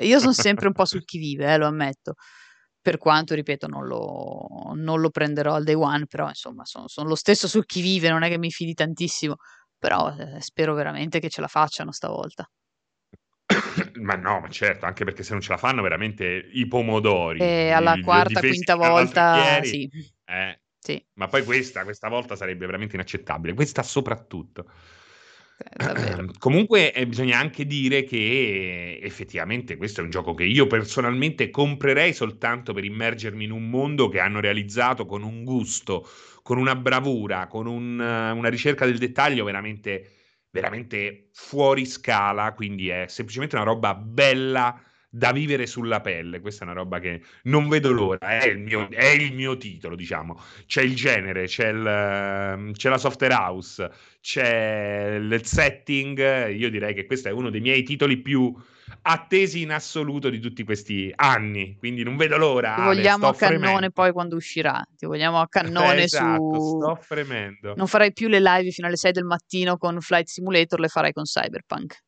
io 0.00 0.18
sono 0.18 0.33
sempre 0.33 0.66
un 0.66 0.72
po' 0.72 0.85
sul 0.85 1.04
chi 1.04 1.18
vive, 1.18 1.52
eh, 1.52 1.57
lo 1.57 1.66
ammetto. 1.66 2.14
Per 2.80 2.98
quanto, 2.98 3.35
ripeto, 3.35 3.66
non 3.66 3.87
lo, 3.87 4.72
non 4.74 5.00
lo 5.00 5.09
prenderò 5.09 5.54
al 5.54 5.64
day 5.64 5.74
one, 5.74 6.07
però 6.07 6.28
insomma 6.28 6.66
sono, 6.66 6.87
sono 6.87 7.09
lo 7.09 7.14
stesso 7.14 7.48
sul 7.48 7.64
chi 7.64 7.80
vive, 7.80 8.11
non 8.11 8.22
è 8.22 8.28
che 8.28 8.37
mi 8.37 8.50
fidi 8.50 8.74
tantissimo, 8.74 9.37
però 9.78 10.14
eh, 10.14 10.40
spero 10.42 10.74
veramente 10.74 11.18
che 11.18 11.30
ce 11.30 11.40
la 11.40 11.48
facciano 11.48 11.92
stavolta. 11.92 12.46
Ma 14.00 14.14
no, 14.14 14.40
ma 14.40 14.48
certo, 14.48 14.87
anche 14.87 15.04
perché 15.04 15.22
se 15.22 15.33
non 15.33 15.40
ce 15.40 15.50
la 15.50 15.57
fanno 15.57 15.83
veramente 15.83 16.48
i 16.52 16.66
pomodori. 16.66 17.40
E 17.40 17.70
alla 17.70 17.98
quarta, 18.00 18.40
quinta 18.40 18.74
volta, 18.74 19.62
sì. 19.62 19.88
Eh, 20.24 20.61
sì. 20.78 21.02
Ma 21.14 21.28
poi 21.28 21.44
questa, 21.44 21.85
questa 21.85 22.09
volta 22.09 22.37
sarebbe 22.37 22.66
veramente 22.66 22.94
inaccettabile. 22.94 23.54
Questa 23.54 23.83
soprattutto. 23.83 24.66
Eh, 25.57 26.26
comunque 26.38 26.92
eh, 26.92 27.07
bisogna 27.07 27.38
anche 27.38 27.64
dire 27.66 28.04
che 28.04 28.98
effettivamente 29.00 29.76
questo 29.76 30.00
è 30.00 30.04
un 30.04 30.11
gioco 30.11 30.35
che 30.35 30.44
io 30.44 30.66
personalmente 30.66 31.50
comprerei 31.50 32.12
soltanto 32.12 32.72
per 32.72 32.85
immergermi 32.85 33.44
in 33.44 33.52
un 33.52 33.70
mondo 33.70 34.09
che 34.09 34.18
hanno 34.18 34.40
realizzato 34.40 35.07
con 35.07 35.22
un 35.22 35.44
gusto, 35.44 36.07
con 36.42 36.59
una 36.59 36.74
bravura, 36.74 37.46
con 37.46 37.66
un, 37.66 37.98
una 37.98 38.48
ricerca 38.48 38.85
del 38.85 38.98
dettaglio 38.98 39.44
veramente 39.44 40.11
veramente 40.55 41.31
fuori 41.33 41.85
scala, 41.85 42.53
quindi 42.53 42.88
è 42.88 43.07
semplicemente 43.09 43.57
una 43.57 43.64
roba 43.64 43.93
bella 43.97 44.81
da 45.11 45.33
vivere 45.33 45.67
sulla 45.67 46.01
pelle. 46.01 46.40
Questa 46.40 46.62
è 46.62 46.69
una 46.69 46.77
roba 46.77 47.01
che 47.01 47.23
non 47.45 47.69
vedo 47.69 47.90
l'ora, 47.90 48.19
è 48.21 48.47
il 48.47 48.59
mio, 48.61 48.88
è 48.88 49.07
il 49.07 49.35
mio 49.35 49.57
titolo, 49.57 49.97
diciamo. 49.97 50.40
C'è 50.67 50.83
il 50.83 50.95
genere, 50.95 51.47
c'è, 51.47 51.71
il, 51.71 52.71
c'è 52.73 52.88
la 52.88 52.99
software 52.99 53.35
house, 53.35 53.90
c'è 54.21 55.17
il 55.17 55.45
setting. 55.45 56.51
Io 56.51 56.71
direi 56.71 56.95
che 56.95 57.05
questo 57.05 57.29
è 57.29 57.33
uno 57.33 57.51
dei 57.51 57.61
miei 57.61 57.83
titoli 57.83 58.19
più 58.19 58.55
attesi 59.03 59.62
in 59.62 59.73
assoluto 59.73 60.31
di 60.31 60.38
tutti 60.38 60.64
questi 60.64 61.12
anni. 61.14 61.77
Quindi 61.79 62.03
non 62.03 62.16
vedo 62.16 62.37
l'ora. 62.37 62.75
Ti 62.77 62.83
vogliamo 62.83 63.29
a 63.29 63.35
cannone 63.35 63.59
fremendo. 63.59 63.90
poi 63.90 64.12
quando 64.12 64.37
uscirà. 64.37 64.85
Ti 64.97 65.07
vogliamo 65.07 65.40
a 65.40 65.49
cannone 65.49 66.01
eh, 66.01 66.05
esatto, 66.05 66.61
su. 66.61 66.81
Sto 66.81 66.99
fremendo. 67.01 67.75
Non 67.77 67.87
farai 67.87 68.12
più 68.12 68.29
le 68.29 68.40
live 68.40 68.70
fino 68.70 68.87
alle 68.87 68.97
6 68.97 69.12
del 69.12 69.25
mattino 69.25 69.77
con 69.77 70.01
Flight 70.01 70.27
Simulator, 70.27 70.81
le 70.81 70.88
farai 70.88 71.12
con 71.12 71.25
Cyberpunk. 71.25 71.99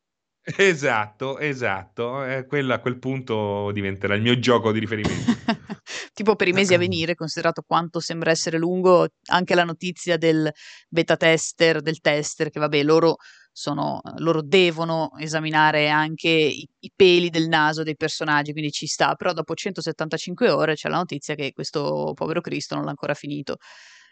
Esatto, 0.55 1.39
esatto. 1.39 2.23
Eh, 2.23 2.45
quello 2.45 2.73
a 2.73 2.79
quel 2.79 2.97
punto 2.99 3.69
diventerà 3.73 4.15
il 4.15 4.21
mio 4.21 4.39
gioco 4.39 4.71
di 4.71 4.79
riferimento. 4.79 5.35
tipo 6.13 6.37
per 6.37 6.47
i 6.47 6.53
mesi 6.53 6.73
a 6.73 6.77
venire, 6.77 7.15
considerato 7.15 7.63
quanto 7.67 7.99
sembra 7.99 8.31
essere 8.31 8.57
lungo, 8.57 9.09
anche 9.25 9.55
la 9.55 9.65
notizia 9.65 10.15
del 10.15 10.49
beta 10.87 11.17
tester, 11.17 11.81
del 11.81 11.99
tester, 11.99 12.49
che 12.49 12.59
vabbè, 12.61 12.81
loro 12.83 13.17
sono, 13.57 14.01
loro 14.17 14.43
devono 14.43 15.09
esaminare 15.17 15.89
anche 15.89 16.29
i, 16.29 16.69
i, 16.81 16.91
peli 16.95 17.31
del 17.31 17.47
naso 17.47 17.81
dei 17.81 17.95
personaggi, 17.95 18.51
quindi 18.51 18.69
ci 18.69 18.85
sta, 18.85 19.15
però 19.15 19.33
dopo 19.33 19.55
175 19.55 20.51
ore 20.51 20.75
c'è 20.75 20.89
la 20.89 20.97
notizia 20.97 21.33
che 21.33 21.53
questo 21.53 22.13
povero 22.13 22.39
Cristo 22.39 22.75
non 22.75 22.83
l'ha 22.83 22.91
ancora 22.91 23.15
finito. 23.15 23.57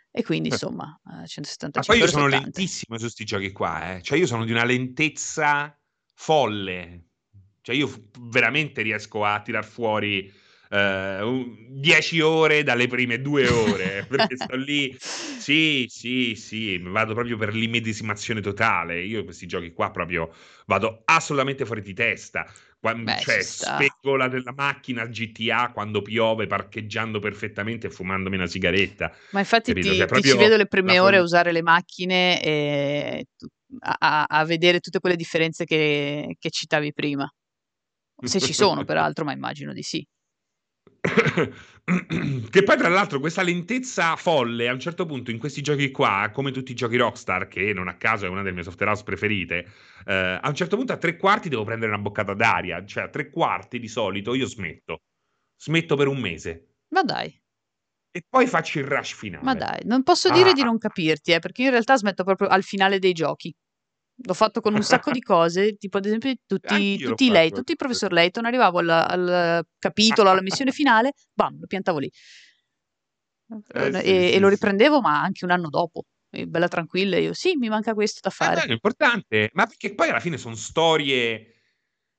E 0.09 0.23
quindi 0.23 0.49
insomma, 0.49 0.99
175 1.27 1.79
Ma 1.79 1.85
poi 1.85 1.99
io 1.99 2.07
sono 2.07 2.25
lentissimo 2.25 2.97
su 2.97 3.03
questi 3.03 3.23
giochi 3.23 3.51
qua, 3.51 3.93
eh. 3.93 4.01
cioè 4.01 4.17
io 4.17 4.25
sono 4.25 4.45
di 4.45 4.51
una 4.51 4.63
lentezza 4.63 5.77
folle, 6.15 7.09
cioè 7.61 7.75
io 7.75 8.09
veramente 8.21 8.81
riesco 8.81 9.23
a 9.25 9.43
tirar 9.43 9.63
fuori 9.63 10.33
10 10.75 12.19
uh, 12.19 12.25
ore 12.25 12.63
dalle 12.63 12.87
prime 12.87 13.21
due 13.21 13.47
ore 13.47 14.05
perché 14.09 14.35
sto 14.35 14.55
lì. 14.55 14.95
Sì 14.99 15.85
sì 15.87 16.35
sì 16.35 16.77
vado 16.79 17.13
proprio 17.13 17.37
per 17.37 17.53
l'immedesimazione 17.53 18.41
totale. 18.41 19.01
Io 19.01 19.23
questi 19.23 19.45
giochi 19.45 19.71
qua 19.71 19.91
proprio 19.91 20.33
vado 20.65 21.03
assolutamente 21.05 21.65
fuori 21.65 21.81
di 21.81 21.93
testa. 21.93 22.51
Quando, 22.79 23.11
Beh, 23.11 23.19
cioè 23.19 23.41
spegola 23.41 24.27
della 24.27 24.53
macchina 24.55 25.07
GTA 25.07 25.71
quando 25.73 26.03
piove 26.03 26.45
parcheggiando 26.45 27.19
perfettamente 27.19 27.87
e 27.87 27.89
fumandomi 27.89 28.35
una 28.35 28.45
sigaretta. 28.45 29.11
Ma 29.31 29.39
infatti 29.39 29.73
ti, 29.73 29.81
cioè, 29.81 30.05
ti 30.05 30.21
ci 30.21 30.37
vedo 30.37 30.55
le 30.55 30.67
prime 30.67 30.99
ore 30.99 31.17
a 31.17 31.21
usare 31.21 31.51
le 31.51 31.63
macchine 31.63 32.43
e 32.43 33.25
a, 33.79 34.25
a, 34.27 34.45
vedere 34.45 34.79
tutte 34.79 34.99
quelle 34.99 35.15
differenze 35.15 35.65
che, 35.65 36.35
che 36.37 36.49
citavi 36.51 36.93
prima. 36.93 37.27
Se 38.23 38.39
ci 38.39 38.53
sono 38.53 38.83
peraltro 38.85 39.25
ma 39.25 39.31
immagino 39.31 39.73
di 39.73 39.81
sì 39.81 40.05
che 42.49 42.63
poi 42.63 42.77
tra 42.77 42.89
l'altro 42.89 43.19
questa 43.19 43.43
lentezza 43.43 44.15
folle 44.15 44.67
a 44.67 44.73
un 44.73 44.79
certo 44.79 45.05
punto 45.05 45.31
in 45.31 45.37
questi 45.37 45.61
giochi 45.61 45.91
qua, 45.91 46.31
come 46.33 46.51
tutti 46.51 46.71
i 46.71 46.75
giochi 46.75 46.97
Rockstar, 46.97 47.47
che 47.47 47.73
non 47.73 47.87
a 47.87 47.95
caso 47.95 48.25
è 48.25 48.29
una 48.29 48.41
delle 48.41 48.55
mie 48.55 48.63
software 48.63 48.91
house 48.91 49.03
preferite, 49.03 49.67
eh, 50.05 50.39
a 50.41 50.47
un 50.47 50.55
certo 50.55 50.77
punto 50.77 50.93
a 50.93 50.97
tre 50.97 51.17
quarti 51.17 51.49
devo 51.49 51.63
prendere 51.63 51.91
una 51.91 52.01
boccata 52.01 52.33
d'aria, 52.33 52.83
cioè 52.85 53.03
a 53.03 53.09
tre 53.09 53.29
quarti 53.29 53.79
di 53.79 53.87
solito 53.87 54.33
io 54.33 54.47
smetto, 54.47 55.01
smetto 55.57 55.95
per 55.95 56.07
un 56.07 56.19
mese. 56.19 56.75
Ma 56.89 57.03
dai. 57.03 57.39
E 58.11 58.23
poi 58.27 58.47
faccio 58.47 58.79
il 58.79 58.85
rush 58.85 59.13
finale. 59.13 59.43
Ma 59.43 59.53
dai, 59.53 59.81
non 59.83 60.01
posso 60.01 60.31
dire 60.31 60.51
ah. 60.51 60.53
di 60.53 60.63
non 60.63 60.77
capirti, 60.77 61.33
eh, 61.33 61.39
perché 61.39 61.61
io 61.61 61.67
in 61.67 61.73
realtà 61.73 61.97
smetto 61.97 62.23
proprio 62.23 62.47
al 62.47 62.63
finale 62.63 62.97
dei 62.97 63.11
giochi. 63.11 63.53
L'ho 64.17 64.33
fatto 64.33 64.61
con 64.61 64.73
un 64.73 64.81
sacco 64.81 65.11
di 65.11 65.21
cose, 65.21 65.75
tipo 65.75 65.97
ad 65.97 66.05
esempio 66.05 66.33
tutti, 66.45 66.97
tutti 66.99 67.29
lei, 67.29 67.51
tutti 67.51 67.73
i 67.73 67.75
professor 67.75 68.11
Layton, 68.11 68.45
arrivavo 68.45 68.79
al, 68.79 68.89
al, 68.89 69.65
capitolo, 69.77 70.29
alla 70.29 70.41
missione 70.41 70.71
finale, 70.73 71.13
bam, 71.33 71.59
lo 71.59 71.67
piantavo 71.67 71.99
lì. 71.99 72.11
Eh, 73.47 73.87
e, 73.87 73.93
sì, 73.93 74.07
e 74.07 74.31
sì, 74.33 74.39
lo 74.39 74.47
riprendevo, 74.47 75.01
ma 75.01 75.21
anche 75.21 75.45
un 75.45 75.51
anno 75.51 75.69
dopo. 75.69 76.03
Bella 76.29 76.67
tranquilla, 76.67 77.17
io 77.17 77.33
sì, 77.33 77.55
mi 77.55 77.69
manca 77.69 77.93
questo 77.93 78.19
da 78.21 78.29
fare. 78.29 78.61
Eh, 78.61 78.65
è 78.65 78.71
importante, 78.71 79.49
ma 79.53 79.65
perché 79.65 79.93
poi 79.93 80.09
alla 80.09 80.19
fine 80.19 80.37
sono 80.37 80.55
storie 80.55 81.54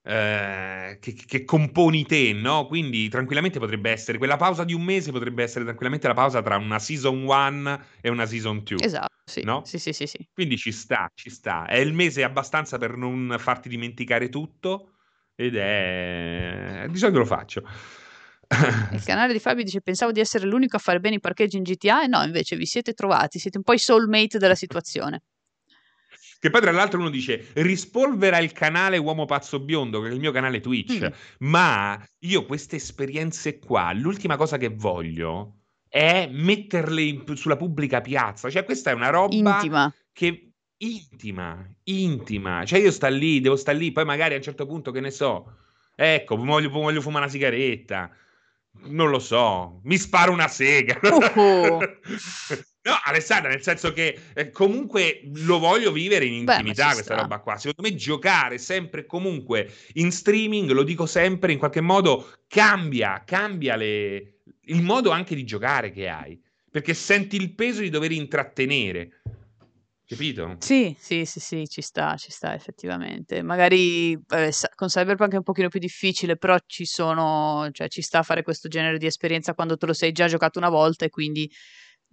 eh, 0.09 0.99
che, 1.01 1.15
che, 1.15 1.45
componi 1.45 2.07
te, 2.07 2.33
no? 2.33 2.67
Quindi 2.67 3.09
tranquillamente 3.09 3.59
potrebbe 3.59 3.91
essere 3.91 4.19
quella 4.19 4.37
pausa 4.37 4.63
di 4.63 4.73
un 4.73 4.83
mese, 4.83 5.11
potrebbe 5.11 5.43
essere 5.43 5.65
tranquillamente 5.65 6.07
la 6.07 6.15
pausa 6.15 6.41
tra 6.43 6.57
una 6.57 6.79
season 6.79 7.25
1 7.25 7.85
e 8.01 8.09
una 8.09 8.25
season 8.25 8.63
2. 8.63 8.85
Esatto. 8.85 9.15
Sì, 9.25 9.43
no? 9.43 9.63
sì, 9.65 9.81
sì, 9.81 9.93
sì, 9.93 10.07
sì. 10.07 10.29
Quindi 10.33 10.57
ci 10.57 10.71
sta, 10.71 11.11
ci 11.13 11.29
sta. 11.29 11.67
È 11.67 11.77
il 11.77 11.93
mese 11.93 12.23
abbastanza 12.23 12.79
per 12.79 12.97
non 12.97 13.35
farti 13.41 13.69
dimenticare 13.69 14.29
tutto 14.29 14.93
ed 15.35 15.57
è... 15.57 16.87
di 16.89 16.99
solito 16.99 17.19
lo 17.19 17.25
faccio. 17.25 17.65
Il 18.93 19.03
canale 19.03 19.33
di 19.33 19.41
Fabio 19.41 19.65
dice 19.65 19.81
pensavo 19.81 20.13
di 20.13 20.21
essere 20.21 20.47
l'unico 20.47 20.77
a 20.77 20.79
fare 20.79 21.01
bene 21.01 21.17
i 21.17 21.21
parcheggi 21.21 21.57
in 21.57 21.65
GTA 21.65 22.05
e 22.05 22.07
no, 22.07 22.23
invece 22.23 22.55
vi 22.55 22.65
siete 22.65 22.93
trovati, 22.93 23.41
siete 23.41 23.57
un 23.57 23.65
po' 23.65 23.73
i 23.73 23.79
soulmate 23.79 24.39
della 24.39 24.55
situazione. 24.55 25.23
Che 26.39 26.51
poi 26.51 26.61
tra 26.61 26.71
l'altro 26.71 27.01
uno 27.01 27.11
dice 27.11 27.49
rispolvera 27.55 28.39
il 28.39 28.53
canale 28.53 28.99
Uomo 28.99 29.25
Pazzo 29.25 29.61
Biondo, 29.61 30.01
che 30.01 30.09
è 30.09 30.13
il 30.13 30.21
mio 30.21 30.33
canale 30.33 30.61
Twitch, 30.61 31.05
mm. 31.05 31.13
ma 31.49 32.01
io 32.21 32.45
queste 32.45 32.77
esperienze 32.77 33.59
qua, 33.59 33.93
l'ultima 33.93 34.37
cosa 34.37 34.57
che 34.59 34.69
voglio 34.69 35.61
è 35.89 36.29
metterle 36.31 37.03
in, 37.03 37.37
sulla 37.37 37.57
pubblica 37.57 38.01
piazza. 38.01 38.51
Cioè, 38.51 38.65
questa 38.65 38.91
è 38.91 38.95
una 38.95 39.09
roba 39.09 39.35
intima. 39.35 39.93
che 40.13 40.53
intima, 40.77 41.67
intima. 41.85 42.65
Cioè, 42.65 42.81
io 42.81 42.91
sto 42.91 43.09
lì, 43.09 43.41
devo 43.41 43.57
stare 43.57 43.79
lì, 43.79 43.93
poi 43.93 44.05
magari 44.05 44.35
a 44.35 44.37
un 44.37 44.43
certo 44.43 44.67
punto, 44.67 44.91
che 44.91 45.01
ne 45.01 45.11
so, 45.11 45.57
ecco, 45.95 46.37
voglio, 46.37 46.69
voglio 46.69 47.01
fumare 47.01 47.25
una 47.25 47.33
sigaretta. 47.33 48.11
Non 48.89 49.09
lo 49.09 49.19
so, 49.19 49.81
mi 49.85 49.97
sparo 49.97 50.33
una 50.33 50.49
sega. 50.49 50.99
Uh-huh. 51.01 51.79
no, 52.87 52.99
Alessandra, 53.05 53.51
nel 53.51 53.63
senso 53.63 53.93
che 53.93 54.17
eh, 54.33 54.51
comunque 54.51 55.23
lo 55.35 55.59
voglio 55.59 55.91
vivere 55.91 56.25
in 56.25 56.35
intimità 56.35 56.87
Beh, 56.87 56.93
questa 56.95 57.15
sta. 57.15 57.23
roba 57.23 57.41
qua. 57.41 57.57
Secondo 57.57 57.89
me 57.89 57.97
giocare 57.97 58.59
sempre 58.59 59.01
e 59.01 59.07
comunque 59.07 59.73
in 59.95 60.13
streaming, 60.13 60.71
lo 60.71 60.85
dico 60.85 61.05
sempre, 61.05 61.53
in 61.53 61.59
qualche 61.59 61.81
modo 61.81 62.33
cambia, 62.47 63.23
cambia 63.27 63.75
le, 63.75 64.39
il 64.67 64.83
modo 64.83 65.11
anche 65.11 65.35
di 65.35 65.45
giocare 65.45 65.91
che 65.91 66.09
hai, 66.09 66.41
perché 66.71 66.95
senti 66.95 67.37
il 67.37 67.55
peso 67.55 67.81
di 67.81 67.91
dover 67.91 68.13
intrattenere. 68.13 69.21
Capito? 70.09 70.55
Sì, 70.61 70.95
sì, 70.97 71.25
sì, 71.25 71.41
sì, 71.41 71.67
ci 71.67 71.83
sta, 71.83 72.15
ci 72.15 72.31
sta 72.31 72.55
effettivamente. 72.55 73.43
Magari 73.43 74.13
eh, 74.13 74.53
con 74.77 74.87
Cyberpunk 74.87 75.33
è 75.33 75.37
un 75.39 75.43
pochino 75.43 75.69
più 75.69 75.81
difficile, 75.81 76.37
però 76.37 76.57
ci 76.65 76.85
sono, 76.85 77.69
cioè 77.73 77.89
ci 77.89 78.03
sta 78.03 78.21
a 78.21 78.23
fare 78.23 78.45
questo 78.45 78.69
genere 78.69 78.99
di 78.99 79.07
esperienza 79.07 79.55
quando 79.55 79.77
te 79.77 79.87
lo 79.87 79.93
sei 79.93 80.13
già 80.13 80.29
giocato 80.29 80.61
una 80.61 80.69
volta 80.69 81.05
e 81.05 81.11
quindi 81.11 81.51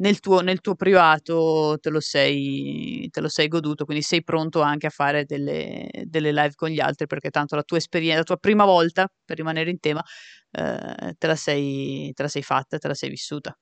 nel 0.03 0.19
tuo, 0.19 0.41
nel 0.41 0.59
tuo 0.59 0.75
privato 0.75 1.77
te 1.81 1.89
lo, 1.89 2.01
sei, 2.01 3.07
te 3.09 3.21
lo, 3.21 3.29
sei, 3.29 3.47
goduto, 3.47 3.85
quindi 3.85 4.03
sei 4.03 4.21
pronto 4.21 4.61
anche 4.61 4.87
a 4.87 4.89
fare 4.89 5.23
delle, 5.23 5.89
delle, 6.03 6.33
live 6.33 6.55
con 6.55 6.69
gli 6.69 6.81
altri 6.81 7.07
perché 7.07 7.29
tanto 7.29 7.55
la 7.55 7.63
tua 7.63 7.77
esperienza, 7.77 8.17
la 8.19 8.23
tua 8.25 8.37
prima 8.37 8.65
volta, 8.65 9.09
per 9.23 9.37
rimanere 9.37 9.69
in 9.69 9.79
tema, 9.79 10.03
eh, 10.51 11.15
te, 11.17 11.27
la 11.27 11.35
sei, 11.35 12.11
te 12.13 12.21
la 12.21 12.27
sei 12.27 12.43
fatta, 12.43 12.77
te 12.77 12.87
la 12.89 12.93
sei 12.93 13.09
vissuta. 13.09 13.57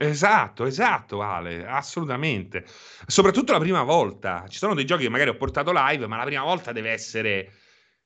Esatto, 0.00 0.66
esatto, 0.66 1.22
Ale, 1.22 1.66
assolutamente. 1.66 2.64
Soprattutto 3.06 3.52
la 3.52 3.58
prima 3.58 3.82
volta. 3.82 4.44
Ci 4.48 4.58
sono 4.58 4.74
dei 4.74 4.84
giochi 4.84 5.04
che 5.04 5.08
magari 5.08 5.30
ho 5.30 5.36
portato 5.36 5.72
live, 5.74 6.06
ma 6.06 6.18
la 6.18 6.24
prima 6.24 6.44
volta 6.44 6.72
deve 6.72 6.90
essere 6.90 7.52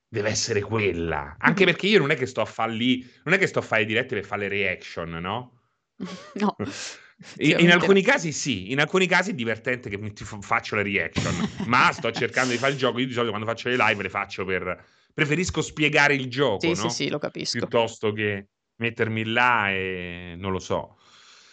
deve 0.09 0.29
essere 0.29 0.61
quella. 0.61 1.37
Anche 1.39 1.65
perché 1.65 1.87
io 1.87 1.99
non 1.99 2.11
è 2.11 2.17
che 2.17 2.27
sto 2.27 2.41
a 2.43 2.45
fare 2.45 2.73
lì, 2.73 3.07
non 3.25 3.35
è 3.35 3.39
che 3.39 3.47
sto 3.47 3.59
a 3.59 3.63
fare 3.63 3.85
dirette 3.85 4.15
per 4.15 4.25
fare 4.25 4.43
le 4.43 4.49
reaction, 4.49 5.11
no? 5.11 5.61
No. 6.35 6.57
In, 7.39 7.57
in, 7.59 7.71
alcuni 7.71 8.03
casi 8.03 8.33
sì, 8.33 8.73
in 8.73 8.81
alcuni 8.81 9.07
casi 9.07 9.31
è 9.31 9.35
divertente 9.35 9.89
che 9.89 9.99
mi, 9.99 10.13
faccio 10.41 10.77
le 10.77 10.83
reaction, 10.83 11.35
ma 11.67 11.91
sto 11.93 12.11
cercando 12.11 12.53
di 12.53 12.59
fare 12.59 12.73
il 12.73 12.79
gioco. 12.79 12.99
Io 12.99 13.07
di 13.07 13.13
solito 13.13 13.33
quando 13.33 13.49
faccio 13.49 13.69
le 13.69 13.77
live 13.77 14.03
le 14.03 14.11
faccio 14.11 14.45
per. 14.45 14.85
Preferisco 15.15 15.61
spiegare 15.61 16.15
il 16.15 16.31
gioco, 16.31 16.61
sì, 16.61 16.69
no? 16.83 16.89
Sì, 16.89 17.05
sì, 17.05 17.09
lo 17.11 17.19
capisco. 17.19 17.59
Piuttosto 17.59 18.13
che 18.13 18.49
mettermi 18.77 19.25
là 19.25 19.71
e 19.71 20.35
non 20.39 20.53
lo 20.53 20.59
so. 20.59 20.97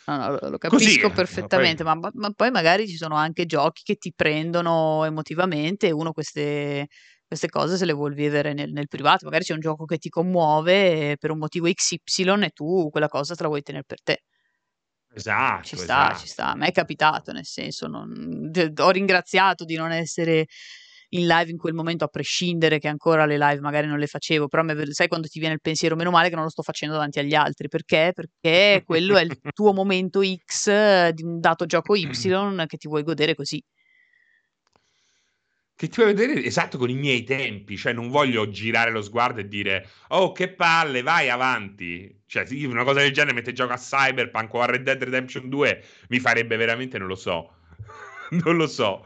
No, 0.06 0.18
no, 0.18 0.50
lo 0.50 0.58
capisco 0.58 1.02
Così, 1.02 1.14
perfettamente, 1.14 1.84
poi... 1.84 2.00
ma, 2.00 2.10
ma, 2.14 2.32
poi 2.32 2.50
magari 2.50 2.88
ci 2.88 2.96
sono 2.96 3.16
anche 3.16 3.46
giochi 3.46 3.84
che 3.84 3.96
ti 3.96 4.12
prendono 4.16 5.06
emotivamente 5.06 5.88
e 5.88 5.92
uno 5.92 6.14
queste, 6.14 6.88
queste 7.28 7.48
cose 7.50 7.78
se 7.78 7.86
le 7.86 7.94
vuol 7.94 8.16
vivere 8.16 8.54
nel, 8.54 8.72
nel, 8.72 8.88
privato. 8.88 9.26
Magari 9.26 9.44
c'è 9.44 9.54
un 9.54 9.60
gioco 9.60 9.86
che 9.86 9.98
ti 9.98 10.10
commuove 10.10 11.16
per 11.20 11.30
un 11.30 11.38
motivo 11.38 11.72
XY 11.72 12.44
e 12.44 12.50
tu 12.50 12.90
quella 12.90 13.08
cosa 13.08 13.36
te 13.36 13.44
la 13.44 13.50
vuoi 13.50 13.62
tenere 13.62 13.84
per 13.86 14.02
te. 14.02 14.24
Esatto. 15.20 15.68
Ci 15.68 15.78
sta, 15.78 15.84
esatto. 15.84 16.20
ci 16.20 16.28
sta. 16.28 16.52
A 16.52 16.56
me 16.56 16.68
è 16.68 16.72
capitato, 16.72 17.32
nel 17.32 17.46
senso, 17.46 17.88
non, 17.88 18.52
ho 18.78 18.90
ringraziato 18.90 19.66
di 19.66 19.76
non 19.76 19.92
essere 19.92 20.48
in 21.10 21.26
live 21.26 21.50
in 21.50 21.58
quel 21.58 21.74
momento, 21.74 22.04
a 22.04 22.08
prescindere 22.08 22.80
che 22.80 22.88
ancora 22.88 23.26
le 23.26 23.38
live 23.38 23.60
magari 23.62 23.88
non 23.88 23.98
le 23.98 24.08
facevo, 24.08 24.48
però 24.48 24.64
me, 24.64 24.76
sai 24.92 25.08
quando 25.08 25.28
ti 25.28 25.40
viene 25.40 25.56
il 25.56 25.62
pensiero, 25.62 25.96
meno 25.96 26.12
male 26.12 26.30
che 26.30 26.36
non 26.36 26.44
lo 26.44 26.50
sto 26.50 26.62
facendo 26.62 26.96
davanti 26.96 27.20
agli 27.20 27.34
altri, 27.34 27.68
perché? 27.68 28.12
Perché 28.14 28.84
quello 28.86 29.18
è 29.18 29.24
il 29.24 29.32
tuo 29.54 29.74
momento 29.74 30.22
X 30.22 31.10
di 31.10 31.24
un 31.24 31.40
dato 31.40 31.66
gioco 31.66 31.96
Y 31.96 32.10
che 32.68 32.78
ti 32.78 32.88
vuoi 32.88 33.04
godere 33.04 33.36
così. 33.36 33.62
Che 35.80 35.88
ti 35.88 36.02
vuoi 36.02 36.14
vedere 36.14 36.44
esatto 36.44 36.78
con 36.78 36.90
i 36.90 36.94
miei 36.94 37.24
tempi, 37.24 37.78
cioè 37.78 37.94
non 37.94 38.10
voglio 38.10 38.50
girare 38.50 38.92
lo 38.92 39.02
sguardo 39.02 39.40
e 39.40 39.48
dire 39.48 39.88
oh 40.10 40.34
che 40.34 40.50
palle, 40.50 41.04
vai 41.04 41.30
avanti. 41.30 42.24
Cioè, 42.26 42.46
una 42.66 42.84
cosa 42.84 43.00
del 43.00 43.14
genere 43.14 43.34
mentre 43.34 43.54
gioco 43.54 43.72
a 43.72 43.78
Cyberpunk 43.78 44.54
o 44.56 44.60
a 44.60 44.66
Red 44.66 44.84
Dead 44.84 45.02
Redemption 45.02 45.48
2 45.48 45.84
mi 46.10 46.20
farebbe 46.20 46.58
veramente, 46.58 46.98
non 46.98 47.08
lo 47.08 47.16
so, 47.16 47.54
non 48.44 48.58
lo 48.58 48.68
so. 48.68 49.06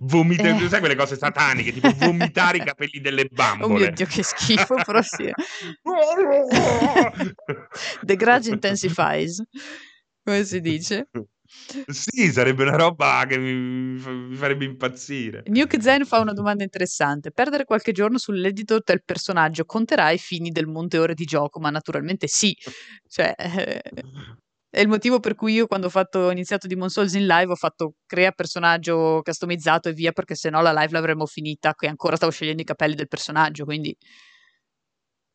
Vomitare, 0.00 0.64
eh. 0.64 0.68
sai 0.68 0.80
quelle 0.80 0.96
cose 0.96 1.16
sataniche, 1.16 1.72
tipo 1.72 1.92
vomitare 1.92 2.56
i 2.56 2.64
capelli 2.64 3.00
delle 3.00 3.26
bambole. 3.26 3.72
Oh 3.72 3.76
mio 3.76 3.92
Dio, 3.92 4.06
che 4.06 4.24
schifo, 4.24 4.74
però 4.84 5.00
sì. 5.02 5.30
The 8.02 8.16
grudge 8.16 8.50
intensifies, 8.50 9.40
come 10.24 10.42
si 10.42 10.60
dice. 10.60 11.06
Sì, 11.86 12.30
sarebbe 12.32 12.62
una 12.62 12.76
roba 12.76 13.24
che 13.26 13.38
mi, 13.38 13.54
mi 13.54 14.34
farebbe 14.36 14.64
impazzire. 14.64 15.42
Nuke 15.46 15.80
Zen 15.80 16.04
fa 16.04 16.20
una 16.20 16.32
domanda 16.32 16.62
interessante. 16.62 17.30
Perdere 17.30 17.64
qualche 17.64 17.92
giorno 17.92 18.18
sull'editor 18.18 18.82
del 18.84 19.02
personaggio 19.04 19.64
conterà 19.64 20.06
ai 20.06 20.18
fini 20.18 20.50
del 20.50 20.66
monte 20.66 20.98
ore 20.98 21.14
di 21.14 21.24
gioco? 21.24 21.60
Ma 21.60 21.70
naturalmente 21.70 22.26
sì. 22.26 22.54
Cioè, 23.08 23.34
eh, 23.36 23.82
è 24.74 24.80
il 24.80 24.88
motivo 24.88 25.20
per 25.20 25.34
cui 25.34 25.52
io 25.52 25.66
quando 25.66 25.88
ho, 25.88 25.90
fatto, 25.90 26.18
ho 26.18 26.30
iniziato 26.30 26.66
Demon 26.66 26.88
Souls 26.88 27.12
in 27.12 27.26
live 27.26 27.52
ho 27.52 27.56
fatto 27.56 27.96
crea 28.06 28.32
personaggio 28.32 29.20
customizzato 29.22 29.90
e 29.90 29.92
via 29.92 30.12
perché 30.12 30.34
sennò 30.34 30.62
la 30.62 30.72
live 30.72 30.92
l'avremmo 30.92 31.26
finita 31.26 31.74
che 31.74 31.88
ancora 31.88 32.16
stavo 32.16 32.32
scegliendo 32.32 32.62
i 32.62 32.64
capelli 32.64 32.94
del 32.94 33.06
personaggio 33.06 33.66
quindi 33.66 33.94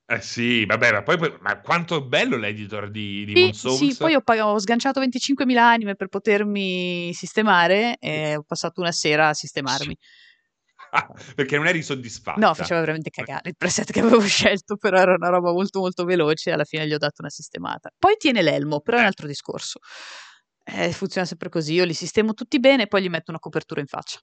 eh 0.09 0.21
sì, 0.21 0.65
vabbè, 0.65 0.93
ma 0.93 1.03
poi 1.03 1.17
ma 1.41 1.59
quanto 1.59 1.97
è 1.97 2.01
bello 2.01 2.37
l'editor 2.37 2.89
di, 2.89 3.25
di 3.25 3.33
sì, 3.33 3.53
Souls. 3.53 3.77
Sì, 3.77 3.95
poi 3.97 4.15
ho, 4.15 4.21
ho 4.23 4.57
sganciato 4.57 5.01
25.000 5.01 5.57
anime 5.57 5.95
per 5.95 6.07
potermi 6.07 7.13
sistemare 7.13 7.97
e 7.99 8.37
ho 8.37 8.43
passato 8.43 8.79
una 8.79 8.93
sera 8.93 9.27
a 9.27 9.33
sistemarmi. 9.33 9.97
perché 11.35 11.57
non 11.57 11.67
eri 11.67 11.81
soddisfatto. 11.81 12.39
No, 12.39 12.53
faceva 12.53 12.79
veramente 12.79 13.09
cagare 13.09 13.49
il 13.49 13.57
preset 13.57 13.91
che 13.91 13.99
avevo 13.99 14.21
scelto, 14.25 14.77
però 14.77 14.97
era 14.97 15.13
una 15.13 15.27
roba 15.27 15.51
molto 15.51 15.79
molto 15.79 16.05
veloce 16.05 16.51
e 16.51 16.53
alla 16.53 16.63
fine 16.63 16.87
gli 16.87 16.93
ho 16.93 16.97
dato 16.97 17.15
una 17.19 17.29
sistemata. 17.29 17.91
Poi 17.97 18.15
tiene 18.17 18.41
l'elmo, 18.41 18.79
però 18.79 18.95
è 18.95 18.99
un 19.01 19.05
eh. 19.05 19.09
altro 19.09 19.27
discorso. 19.27 19.79
Eh, 20.63 20.93
funziona 20.93 21.27
sempre 21.27 21.49
così, 21.49 21.73
io 21.73 21.83
li 21.83 21.93
sistemo 21.93 22.33
tutti 22.33 22.59
bene 22.61 22.83
e 22.83 22.87
poi 22.87 23.01
gli 23.01 23.09
metto 23.09 23.31
una 23.31 23.39
copertura 23.39 23.81
in 23.81 23.87
faccia. 23.87 24.19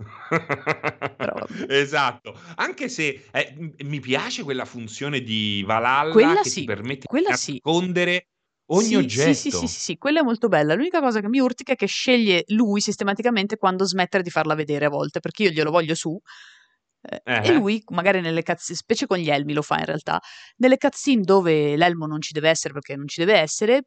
Esatto, 1.68 2.38
anche 2.56 2.88
se 2.88 3.26
eh, 3.30 3.74
mi 3.84 4.00
piace 4.00 4.42
quella 4.42 4.64
funzione 4.64 5.20
di 5.20 5.62
Valhalla 5.66 6.12
quella 6.12 6.40
che 6.40 6.48
sì, 6.48 6.60
ti 6.60 6.66
permette 6.66 7.06
di 7.10 7.22
nascondere 7.22 8.12
sì 8.12 8.28
ogni 8.70 8.86
sì, 8.86 8.94
oggetto. 8.94 9.32
Sì, 9.32 9.50
sì, 9.50 9.66
sì, 9.66 9.80
sì, 9.80 9.98
quella 9.98 10.20
è 10.20 10.22
molto 10.22 10.48
bella. 10.48 10.74
L'unica 10.74 11.00
cosa 11.00 11.20
che 11.20 11.28
mi 11.28 11.40
urtica 11.40 11.72
è 11.72 11.76
che 11.76 11.86
sceglie 11.86 12.44
lui 12.48 12.80
sistematicamente 12.80 13.56
quando 13.56 13.84
smettere 13.84 14.22
di 14.22 14.30
farla 14.30 14.54
vedere 14.54 14.86
a 14.86 14.90
volte, 14.90 15.20
perché 15.20 15.44
io 15.44 15.50
glielo 15.50 15.70
voglio 15.70 15.94
su. 15.94 16.18
Eh, 17.02 17.22
eh. 17.24 17.48
E 17.48 17.52
lui, 17.52 17.82
magari 17.88 18.20
nelle 18.20 18.42
cutscene, 18.42 18.76
specie 18.76 19.06
con 19.06 19.16
gli 19.18 19.30
elmi 19.30 19.54
lo 19.54 19.62
fa 19.62 19.78
in 19.78 19.86
realtà, 19.86 20.20
nelle 20.56 20.76
cutscene 20.76 21.22
dove 21.22 21.76
l'elmo 21.76 22.06
non 22.06 22.20
ci 22.20 22.32
deve 22.32 22.50
essere 22.50 22.74
perché 22.74 22.94
non 22.94 23.08
ci 23.08 23.20
deve 23.24 23.38
essere, 23.38 23.82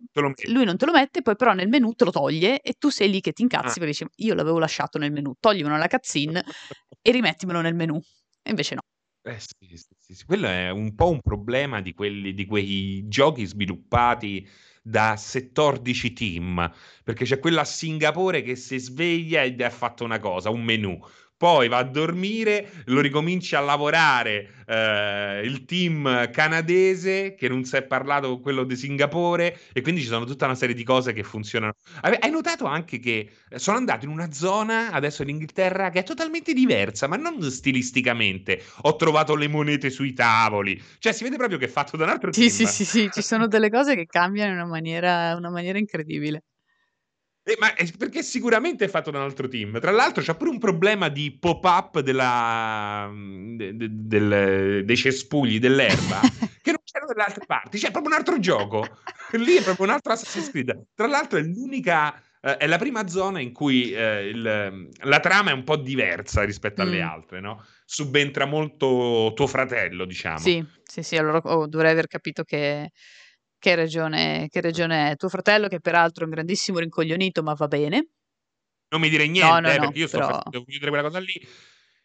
lui 0.47 0.65
non 0.65 0.77
te 0.77 0.85
lo 0.85 0.91
mette, 0.91 1.21
poi 1.21 1.35
però 1.35 1.53
nel 1.53 1.67
menu 1.67 1.93
te 1.93 2.05
lo 2.05 2.11
toglie 2.11 2.59
e 2.61 2.73
tu 2.73 2.89
sei 2.89 3.09
lì 3.09 3.21
che 3.21 3.31
ti 3.31 3.43
incazzi 3.43 3.77
ah. 3.77 3.85
perché 3.85 3.85
dici 3.85 4.05
io 4.15 4.33
l'avevo 4.33 4.57
lasciato 4.57 4.97
nel 4.97 5.11
menu, 5.11 5.33
toglimelo 5.39 5.75
nella 5.75 5.87
cutscene 5.87 6.43
e 7.01 7.11
rimettimelo 7.11 7.61
nel 7.61 7.75
menu. 7.75 7.99
E 8.41 8.49
invece 8.49 8.75
no. 8.75 8.81
Eh 9.25 9.39
sì, 9.39 9.77
sì, 9.77 10.15
sì, 10.15 10.25
quello 10.25 10.47
è 10.47 10.69
un 10.69 10.95
po' 10.95 11.09
un 11.09 11.21
problema 11.21 11.79
di, 11.79 11.93
quelli, 11.93 12.33
di 12.33 12.45
quei 12.45 13.07
giochi 13.07 13.45
sviluppati 13.45 14.45
da 14.81 15.17
14 15.17 16.11
team, 16.11 16.69
perché 17.05 17.23
c'è 17.23 17.39
quella 17.39 17.61
a 17.61 17.65
Singapore 17.65 18.41
che 18.41 18.57
si 18.57 18.77
sveglia 18.79 19.43
ed 19.43 19.61
ha 19.61 19.69
fatto 19.69 20.03
una 20.03 20.19
cosa, 20.19 20.49
un 20.49 20.61
menu 20.61 20.99
poi 21.43 21.67
va 21.67 21.79
a 21.79 21.83
dormire, 21.83 22.69
lo 22.85 23.01
ricomincia 23.01 23.57
a 23.57 23.61
lavorare 23.61 24.63
eh, 24.65 25.41
il 25.43 25.65
team 25.65 26.31
canadese 26.31 27.35
che 27.35 27.49
non 27.49 27.65
si 27.65 27.75
è 27.75 27.83
parlato 27.83 28.29
con 28.29 28.39
quello 28.39 28.63
di 28.63 28.77
Singapore 28.77 29.59
e 29.73 29.81
quindi 29.81 29.99
ci 29.99 30.07
sono 30.07 30.23
tutta 30.23 30.45
una 30.45 30.55
serie 30.55 30.73
di 30.73 30.85
cose 30.85 31.11
che 31.11 31.23
funzionano. 31.23 31.73
Hai 31.99 32.31
notato 32.31 32.63
anche 32.63 32.97
che 32.99 33.29
sono 33.55 33.75
andato 33.75 34.05
in 34.05 34.11
una 34.11 34.31
zona 34.31 34.91
adesso 34.91 35.23
in 35.23 35.29
Inghilterra 35.31 35.89
che 35.89 35.99
è 35.99 36.03
totalmente 36.03 36.53
diversa, 36.53 37.07
ma 37.07 37.17
non 37.17 37.41
stilisticamente. 37.51 38.63
Ho 38.83 38.95
trovato 38.95 39.35
le 39.35 39.49
monete 39.49 39.89
sui 39.89 40.13
tavoli, 40.13 40.81
cioè 40.99 41.11
si 41.11 41.25
vede 41.25 41.35
proprio 41.35 41.57
che 41.57 41.65
è 41.65 41.67
fatto 41.67 41.97
da 41.97 42.05
un 42.05 42.11
altro 42.11 42.31
sì, 42.31 42.47
team. 42.47 42.51
Sì, 42.51 42.65
sì, 42.67 42.85
sì, 42.85 43.09
ci 43.11 43.21
sono 43.21 43.47
delle 43.47 43.69
cose 43.69 43.95
che 43.95 44.05
cambiano 44.05 44.51
in 44.53 44.59
una 44.59 44.67
maniera, 44.69 45.35
una 45.35 45.49
maniera 45.49 45.77
incredibile. 45.77 46.43
Eh, 47.45 47.57
ma 47.59 47.73
è 47.75 47.85
perché 47.97 48.23
sicuramente 48.23 48.85
è 48.85 48.87
fatto 48.87 49.11
da 49.11 49.17
un 49.17 49.25
altro 49.25 49.49
team. 49.49 49.77
Tra 49.81 49.91
l'altro 49.91 50.23
c'è 50.23 50.33
pure 50.35 50.49
un 50.49 50.59
problema 50.59 51.09
di 51.09 51.37
pop-up 51.37 51.99
della, 51.99 53.11
de, 53.13 53.75
de, 53.75 53.87
del, 53.91 54.85
dei 54.85 54.95
cespugli 54.95 55.59
dell'erba 55.59 56.21
che 56.61 56.71
non 56.71 56.79
c'erano 56.85 57.11
dalle 57.11 57.23
altre 57.25 57.45
parti. 57.45 57.77
C'è 57.77 57.91
proprio 57.91 58.13
un 58.13 58.17
altro 58.17 58.39
gioco. 58.39 58.87
Lì 59.31 59.55
è 59.55 59.61
proprio 59.61 59.87
un 59.87 59.91
altro 59.91 60.13
Assassin's 60.13 60.51
Creed. 60.51 60.87
Tra 60.95 61.07
l'altro 61.07 61.37
è 61.37 61.41
l'unica... 61.41 62.17
Eh, 62.39 62.57
è 62.57 62.67
la 62.67 62.77
prima 62.77 63.07
zona 63.07 63.41
in 63.41 63.51
cui 63.51 63.91
eh, 63.91 64.27
il, 64.27 64.89
la 65.01 65.19
trama 65.19 65.51
è 65.51 65.53
un 65.53 65.63
po' 65.65 65.75
diversa 65.75 66.43
rispetto 66.43 66.81
alle 66.81 67.01
mm. 67.01 67.07
altre, 67.07 67.39
no? 67.41 67.61
Subentra 67.83 68.45
molto 68.45 69.33
tuo 69.35 69.47
fratello, 69.47 70.05
diciamo. 70.05 70.39
Sì, 70.39 70.65
sì, 70.83 71.03
sì. 71.03 71.17
Allora 71.17 71.39
oh, 71.43 71.67
dovrei 71.67 71.91
aver 71.91 72.07
capito 72.07 72.43
che 72.43 72.91
che 73.63 73.75
regione, 73.75 74.49
che 74.49 74.59
regione 74.59 75.11
è 75.11 75.15
tuo 75.15 75.29
fratello, 75.29 75.69
che 75.69 75.79
peraltro 75.79 76.23
è 76.23 76.27
un 76.27 76.33
grandissimo 76.33 76.79
rincoglionito, 76.79 77.41
ma 77.43 77.53
va 77.53 77.67
bene. 77.69 78.09
Non 78.89 78.99
mi 78.99 79.07
dire 79.07 79.25
niente, 79.25 79.49
no, 79.49 79.59
no, 79.61 79.69
eh, 79.69 79.79
perché 79.79 79.99
io 79.99 80.07
sto 80.07 80.17
però... 80.17 80.33
facendo 80.33 80.65
chiudere 80.65 80.91
quella 80.91 81.07
cosa 81.07 81.19
lì. 81.19 81.47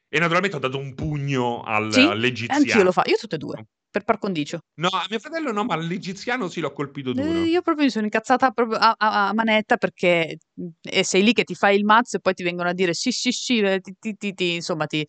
E 0.09 0.19
naturalmente 0.21 0.57
ho 0.57 0.61
dato 0.61 0.79
un 0.79 0.95
pugno 0.95 1.63
al, 1.63 1.93
sì, 1.93 2.01
all'egiziano. 2.01 2.61
Anch'io 2.61 2.83
lo 2.85 2.93
faccio, 2.93 3.11
io 3.11 3.17
tutte 3.17 3.35
e 3.35 3.39
due 3.39 3.67
per 3.91 4.05
par 4.05 4.19
condicio. 4.19 4.61
No, 4.75 4.89
a 4.89 5.07
mio 5.09 5.19
fratello 5.19 5.51
no, 5.51 5.65
ma 5.65 5.75
all'egiziano 5.75 6.49
sì 6.49 6.61
l'ho 6.61 6.73
colpito 6.73 7.13
duro. 7.13 7.43
Eh, 7.43 7.47
io 7.47 7.63
proprio 7.63 7.87
mi 7.87 7.91
sono 7.91 8.05
incazzata 8.05 8.53
a, 8.55 8.95
a, 8.97 9.29
a, 9.29 9.35
manetta 9.35 9.77
perché 9.77 10.39
e 10.81 11.05
sei 11.05 11.23
lì 11.25 11.33
che 11.33 11.45
ti 11.45 11.55
fai 11.55 11.77
il 11.77 11.85
mazzo 11.85 12.19
e 12.19 12.21
poi 12.21 12.35
ti 12.35 12.43
vengono 12.43 12.69
a 12.69 12.73
dire 12.73 12.95
sì, 12.95 13.11
sì, 13.11 13.33
sì, 13.33 13.59
eh, 13.59 13.81
ti, 13.81 14.15
ti, 14.17 14.35
ti, 14.35 14.55
insomma, 14.55 14.87
ti, 14.87 15.05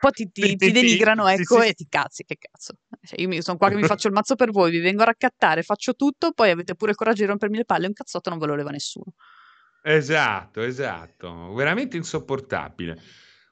poi 0.00 0.10
ti, 0.12 0.30
ti, 0.30 0.56
ti 0.56 0.70
denigrano, 0.70 1.26
ecco, 1.26 1.60
e 1.60 1.72
ti 1.74 1.86
cazzi, 1.88 2.24
che 2.24 2.36
cazzo. 2.38 2.74
Cioè, 3.02 3.20
io 3.20 3.42
sono 3.42 3.58
qua 3.58 3.68
che 3.68 3.74
mi 3.74 3.82
faccio 3.86 4.06
il 4.06 4.12
mazzo 4.12 4.36
per 4.36 4.50
voi, 4.50 4.70
vi 4.70 4.78
vengo 4.78 5.02
a 5.02 5.06
raccattare, 5.06 5.62
faccio 5.62 5.94
tutto, 5.94 6.32
poi 6.32 6.50
avete 6.50 6.74
pure 6.74 6.92
il 6.92 6.96
coraggio 6.96 7.22
di 7.22 7.28
rompermi 7.28 7.56
le 7.56 7.64
palle, 7.64 7.86
un 7.86 7.92
cazzotto 7.92 8.30
non 8.30 8.38
ve 8.38 8.46
lo 8.46 8.54
leva 8.54 8.70
nessuno. 8.70 9.14
Esatto, 9.82 10.62
esatto, 10.62 11.52
veramente 11.54 11.96
insopportabile. 11.96 13.00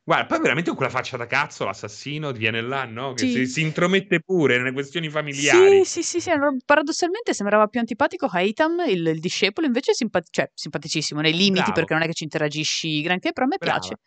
Guarda, 0.05 0.27
poi 0.27 0.39
veramente 0.39 0.69
con 0.69 0.79
quella 0.79 0.93
faccia 0.93 1.17
da 1.17 1.27
cazzo 1.27 1.65
l'assassino 1.65 2.31
viene 2.31 2.61
là, 2.61 2.85
no? 2.85 3.13
Che 3.13 3.27
sì. 3.27 3.33
si, 3.33 3.47
si, 3.47 3.61
intromette 3.63 4.21
pure 4.21 4.57
nelle 4.57 4.71
questioni 4.71 5.11
familiari. 5.11 5.85
Sì, 5.85 6.03
sì, 6.03 6.21
sì, 6.21 6.31
sì. 6.31 6.31
paradossalmente 6.65 7.35
sembrava 7.35 7.67
più 7.67 7.81
antipatico 7.81 8.27
Haytham, 8.27 8.85
il, 8.87 9.05
il 9.05 9.19
discepolo, 9.19 9.67
invece 9.67 9.95
simpati- 9.95 10.29
cioè, 10.31 10.49
simpaticissimo 10.55 11.21
nei 11.21 11.33
limiti 11.33 11.55
Bravo. 11.55 11.73
perché 11.73 11.93
non 11.95 12.03
è 12.05 12.07
che 12.07 12.15
ci 12.15 12.23
interagisci 12.23 13.03
granché, 13.03 13.33
però 13.33 13.47
a 13.47 13.49
me 13.49 13.57
Brava. 13.59 13.81
piace. 13.81 13.99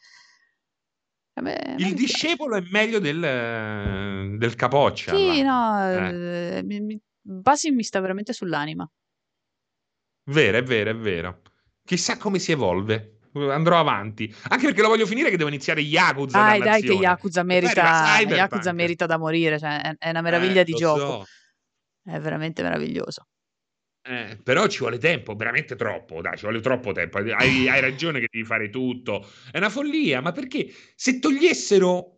Me, 1.41 1.55
a 1.55 1.75
il 1.77 1.93
discepolo 1.93 2.55
è 2.55 2.63
meglio 2.71 2.99
del, 2.99 4.37
del 4.37 4.55
capoccia. 4.55 5.15
Sì, 5.15 5.41
là. 5.41 5.87
no, 5.91 6.09
eh. 6.09 6.63
eh 6.65 6.99
Basim 7.21 7.75
mi 7.75 7.83
sta 7.83 7.99
veramente 7.99 8.33
sull'anima. 8.33 8.89
Vero, 10.25 10.57
è 10.57 10.63
vero, 10.63 10.89
è 10.91 10.95
vero. 10.95 11.41
Chissà 11.83 12.17
come 12.17 12.39
si 12.39 12.51
evolve 12.51 13.19
andrò 13.33 13.79
avanti. 13.79 14.33
Anche 14.49 14.65
perché 14.65 14.81
lo 14.81 14.87
voglio 14.87 15.05
finire 15.05 15.29
che 15.29 15.37
devo 15.37 15.49
iniziare 15.49 15.81
Yakuza. 15.81 16.39
Dai, 16.39 16.59
dai, 16.59 16.81
che 16.81 16.93
Yakuza 16.93 17.43
merita, 17.43 18.19
Yakuza 18.21 18.71
merita 18.73 19.05
da 19.05 19.17
morire. 19.17 19.59
Cioè, 19.59 19.95
è, 19.97 20.09
una 20.09 20.21
meraviglia 20.21 20.61
eh, 20.61 20.65
di 20.65 20.73
gioco. 20.73 20.99
So. 20.99 21.25
È 22.11 22.19
veramente 22.19 22.63
meraviglioso. 22.63 23.27
Eh, 24.01 24.39
però 24.41 24.67
ci 24.67 24.79
vuole 24.79 24.97
tempo, 24.97 25.35
veramente 25.35 25.75
troppo, 25.75 26.21
dai, 26.21 26.37
ci 26.37 26.43
vuole 26.43 26.61
troppo 26.61 26.91
tempo. 26.91 27.17
Hai, 27.17 27.67
hai, 27.67 27.81
ragione 27.81 28.19
che 28.19 28.27
devi 28.31 28.45
fare 28.45 28.69
tutto. 28.69 29.27
È 29.51 29.57
una 29.57 29.69
follia, 29.69 30.21
ma 30.21 30.31
perché 30.31 30.71
se 30.95 31.19
togliessero 31.19 32.17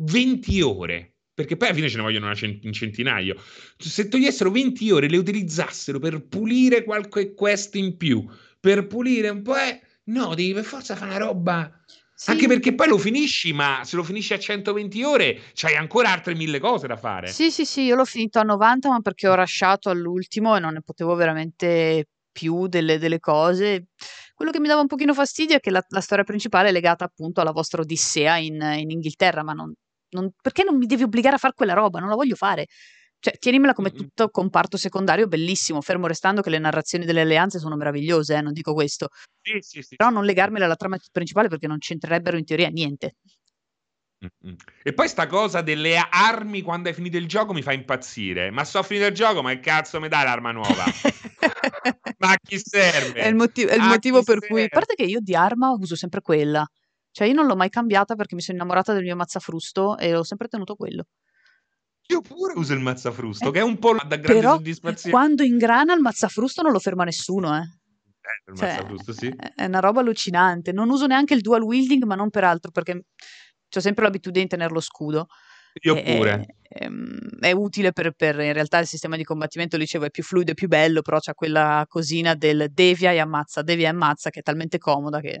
20 0.00 0.60
ore, 0.62 1.16
perché 1.34 1.56
poi 1.56 1.68
alla 1.68 1.76
fine 1.76 1.88
ce 1.88 1.96
ne 1.96 2.02
vogliono 2.02 2.34
cent- 2.34 2.64
un 2.64 2.72
centinaio, 2.72 3.40
se 3.76 4.08
togliessero 4.08 4.50
20 4.50 4.90
ore 4.90 5.08
le 5.08 5.16
utilizzassero 5.16 5.98
per 5.98 6.26
pulire 6.26 6.82
qualche 6.82 7.34
quest 7.34 7.74
in 7.76 7.96
più, 7.96 8.26
per 8.58 8.86
pulire 8.86 9.28
un 9.28 9.42
po'... 9.42 9.56
Eh, 9.56 9.80
No, 10.08 10.34
devi 10.34 10.54
per 10.54 10.64
forza 10.64 10.96
fare 10.96 11.10
una 11.10 11.26
roba. 11.26 11.80
Sì. 12.20 12.30
Anche 12.30 12.48
perché 12.48 12.74
poi 12.74 12.88
lo 12.88 12.98
finisci, 12.98 13.52
ma 13.52 13.82
se 13.84 13.94
lo 13.94 14.02
finisci 14.02 14.32
a 14.32 14.40
120 14.40 15.04
ore, 15.04 15.40
c'hai 15.54 15.76
ancora 15.76 16.10
altre 16.10 16.34
mille 16.34 16.58
cose 16.58 16.88
da 16.88 16.96
fare. 16.96 17.28
Sì, 17.28 17.52
sì, 17.52 17.64
sì, 17.64 17.82
io 17.82 17.94
l'ho 17.94 18.04
finito 18.04 18.40
a 18.40 18.42
90, 18.42 18.88
ma 18.88 19.00
perché 19.00 19.28
ho 19.28 19.36
lasciato 19.36 19.88
all'ultimo 19.88 20.56
e 20.56 20.58
non 20.58 20.72
ne 20.72 20.82
potevo 20.82 21.14
veramente 21.14 22.08
più 22.32 22.66
delle, 22.66 22.98
delle 22.98 23.20
cose. 23.20 23.90
Quello 24.34 24.50
che 24.50 24.58
mi 24.58 24.66
dava 24.66 24.80
un 24.80 24.88
pochino 24.88 25.14
fastidio 25.14 25.54
è 25.54 25.60
che 25.60 25.70
la, 25.70 25.80
la 25.90 26.00
storia 26.00 26.24
principale 26.24 26.70
è 26.70 26.72
legata 26.72 27.04
appunto 27.04 27.40
alla 27.40 27.52
vostra 27.52 27.82
odissea 27.82 28.36
in, 28.38 28.60
in 28.76 28.90
Inghilterra, 28.90 29.44
ma 29.44 29.52
non, 29.52 29.72
non, 30.10 30.32
perché 30.42 30.64
non 30.64 30.76
mi 30.76 30.86
devi 30.86 31.04
obbligare 31.04 31.36
a 31.36 31.38
fare 31.38 31.54
quella 31.54 31.74
roba? 31.74 32.00
Non 32.00 32.08
la 32.08 32.16
voglio 32.16 32.34
fare. 32.34 32.66
Cioè, 33.20 33.36
tienimela 33.38 33.72
come 33.72 33.90
tutto 33.90 34.30
comparto 34.30 34.76
secondario 34.76 35.26
bellissimo, 35.26 35.80
fermo 35.80 36.06
restando 36.06 36.40
che 36.40 36.50
le 36.50 36.58
narrazioni 36.58 37.04
delle 37.04 37.22
alleanze 37.22 37.58
sono 37.58 37.76
meravigliose, 37.76 38.36
eh, 38.36 38.40
non 38.40 38.52
dico 38.52 38.74
questo. 38.74 39.08
Sì, 39.42 39.58
sì, 39.60 39.82
sì. 39.82 39.96
Però 39.96 40.10
non 40.10 40.24
legarmela 40.24 40.66
alla 40.66 40.76
trama 40.76 40.98
principale 41.10 41.48
perché 41.48 41.66
non 41.66 41.78
c'entrerebbero 41.78 42.36
in 42.36 42.44
teoria 42.44 42.68
niente. 42.68 43.16
E 44.82 44.92
poi 44.92 45.08
sta 45.08 45.28
cosa 45.28 45.60
delle 45.62 45.96
armi 45.96 46.62
quando 46.62 46.88
hai 46.88 46.94
finito 46.94 47.16
il 47.16 47.28
gioco 47.28 47.52
mi 47.52 47.62
fa 47.62 47.72
impazzire. 47.72 48.50
Ma 48.50 48.64
so 48.64 48.82
finito 48.82 49.06
il 49.06 49.14
gioco, 49.14 49.42
ma 49.42 49.50
che 49.50 49.60
cazzo 49.60 50.00
mi 50.00 50.08
dai 50.08 50.24
l'arma 50.24 50.50
nuova? 50.50 50.84
ma 52.18 52.30
a 52.30 52.36
chi 52.42 52.58
serve? 52.58 53.20
È 53.20 53.26
il, 53.26 53.36
motiv- 53.36 53.68
è 53.68 53.76
il 53.76 53.82
motivo 53.82 54.22
per 54.22 54.38
serve? 54.40 54.46
cui, 54.48 54.62
a 54.64 54.68
parte 54.68 54.94
che 54.94 55.04
io 55.04 55.20
di 55.20 55.34
arma 55.36 55.70
uso 55.70 55.94
sempre 55.94 56.20
quella. 56.20 56.66
Cioè 57.10 57.28
io 57.28 57.34
non 57.34 57.46
l'ho 57.46 57.56
mai 57.56 57.68
cambiata 57.68 58.16
perché 58.16 58.34
mi 58.34 58.40
sono 58.40 58.58
innamorata 58.58 58.92
del 58.92 59.02
mio 59.02 59.16
mazzafrusto 59.16 59.96
e 59.98 60.14
ho 60.14 60.24
sempre 60.24 60.48
tenuto 60.48 60.74
quello. 60.74 61.06
Io 62.10 62.22
pure 62.22 62.54
uso 62.56 62.72
il 62.72 62.80
mazzafrusto, 62.80 63.48
eh, 63.48 63.52
che 63.52 63.58
è 63.58 63.62
un 63.62 63.78
po' 63.78 63.92
da 63.92 64.16
grande 64.16 64.26
però, 64.26 64.54
soddisfazione. 64.54 65.10
Quando 65.10 65.42
ingrana 65.42 65.92
il 65.92 66.00
mazzafrusto 66.00 66.62
non 66.62 66.72
lo 66.72 66.78
ferma 66.78 67.04
nessuno, 67.04 67.54
eh. 67.54 67.60
Eh, 67.60 68.56
cioè, 68.56 68.84
sì. 69.12 69.34
È 69.54 69.64
una 69.66 69.80
roba 69.80 70.00
allucinante. 70.00 70.72
Non 70.72 70.88
uso 70.88 71.06
neanche 71.06 71.34
il 71.34 71.42
dual 71.42 71.62
wielding, 71.62 72.04
ma 72.04 72.14
non 72.14 72.30
per 72.30 72.44
altro, 72.44 72.70
perché 72.70 72.92
ho 73.76 73.80
sempre 73.80 74.04
l'abitudine 74.04 74.44
di 74.44 74.50
tenere 74.50 74.72
lo 74.72 74.80
scudo. 74.80 75.26
Io 75.82 75.96
è, 75.96 76.16
pure. 76.16 76.46
È, 76.62 76.84
è, 76.84 76.88
è 77.40 77.52
utile 77.52 77.92
per, 77.92 78.12
per, 78.12 78.40
in 78.40 78.54
realtà 78.54 78.78
il 78.78 78.86
sistema 78.86 79.16
di 79.16 79.24
combattimento, 79.24 79.76
dicevo, 79.76 80.06
è 80.06 80.10
più 80.10 80.22
fluido 80.22 80.52
e 80.52 80.54
più 80.54 80.68
bello, 80.68 81.02
però 81.02 81.18
c'è 81.18 81.34
quella 81.34 81.84
cosina 81.86 82.34
del 82.34 82.68
devia 82.72 83.12
e 83.12 83.18
ammazza, 83.18 83.60
devia 83.62 83.88
e 83.88 83.90
ammazza, 83.90 84.30
che 84.30 84.40
è 84.40 84.42
talmente 84.42 84.78
comoda 84.78 85.20
che 85.20 85.38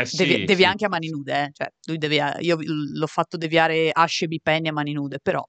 eh 0.00 0.06
sì, 0.06 0.16
devi, 0.16 0.44
devi 0.44 0.62
sì. 0.62 0.64
anche 0.64 0.84
a 0.84 0.88
mani 0.88 1.08
nude, 1.08 1.44
eh? 1.44 1.50
cioè, 1.52 1.68
lui 1.86 1.98
devia, 1.98 2.36
io 2.38 2.56
l'ho 2.60 3.06
fatto 3.06 3.36
deviare 3.36 3.90
Ashe 3.92 4.28
Penny 4.42 4.68
a 4.68 4.72
mani 4.72 4.92
nude, 4.92 5.18
però 5.20 5.44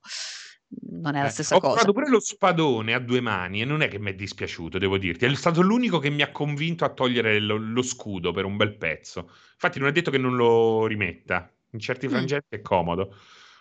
non 0.92 1.14
è 1.14 1.20
la 1.22 1.28
eh, 1.28 1.30
stessa 1.30 1.56
ho 1.56 1.60
cosa. 1.60 1.72
Ho 1.72 1.76
provato 1.76 1.92
pure 1.92 2.08
lo 2.08 2.20
spadone 2.20 2.94
a 2.94 2.98
due 2.98 3.20
mani 3.20 3.60
e 3.60 3.64
non 3.64 3.82
è 3.82 3.88
che 3.88 3.98
mi 3.98 4.10
è 4.10 4.14
dispiaciuto, 4.14 4.78
devo 4.78 4.98
dirti. 4.98 5.24
È 5.24 5.34
stato 5.34 5.62
l'unico 5.62 5.98
che 5.98 6.10
mi 6.10 6.22
ha 6.22 6.30
convinto 6.30 6.84
a 6.84 6.92
togliere 6.92 7.38
lo, 7.40 7.56
lo 7.56 7.82
scudo 7.82 8.32
per 8.32 8.44
un 8.44 8.56
bel 8.56 8.76
pezzo. 8.76 9.30
Infatti 9.52 9.78
non 9.78 9.88
è 9.88 9.92
detto 9.92 10.10
che 10.10 10.18
non 10.18 10.36
lo 10.36 10.86
rimetta. 10.86 11.52
In 11.72 11.78
certi 11.78 12.06
mm. 12.06 12.10
frangenti 12.10 12.56
mm. 12.56 12.58
è 12.58 12.62
comodo. 12.62 13.16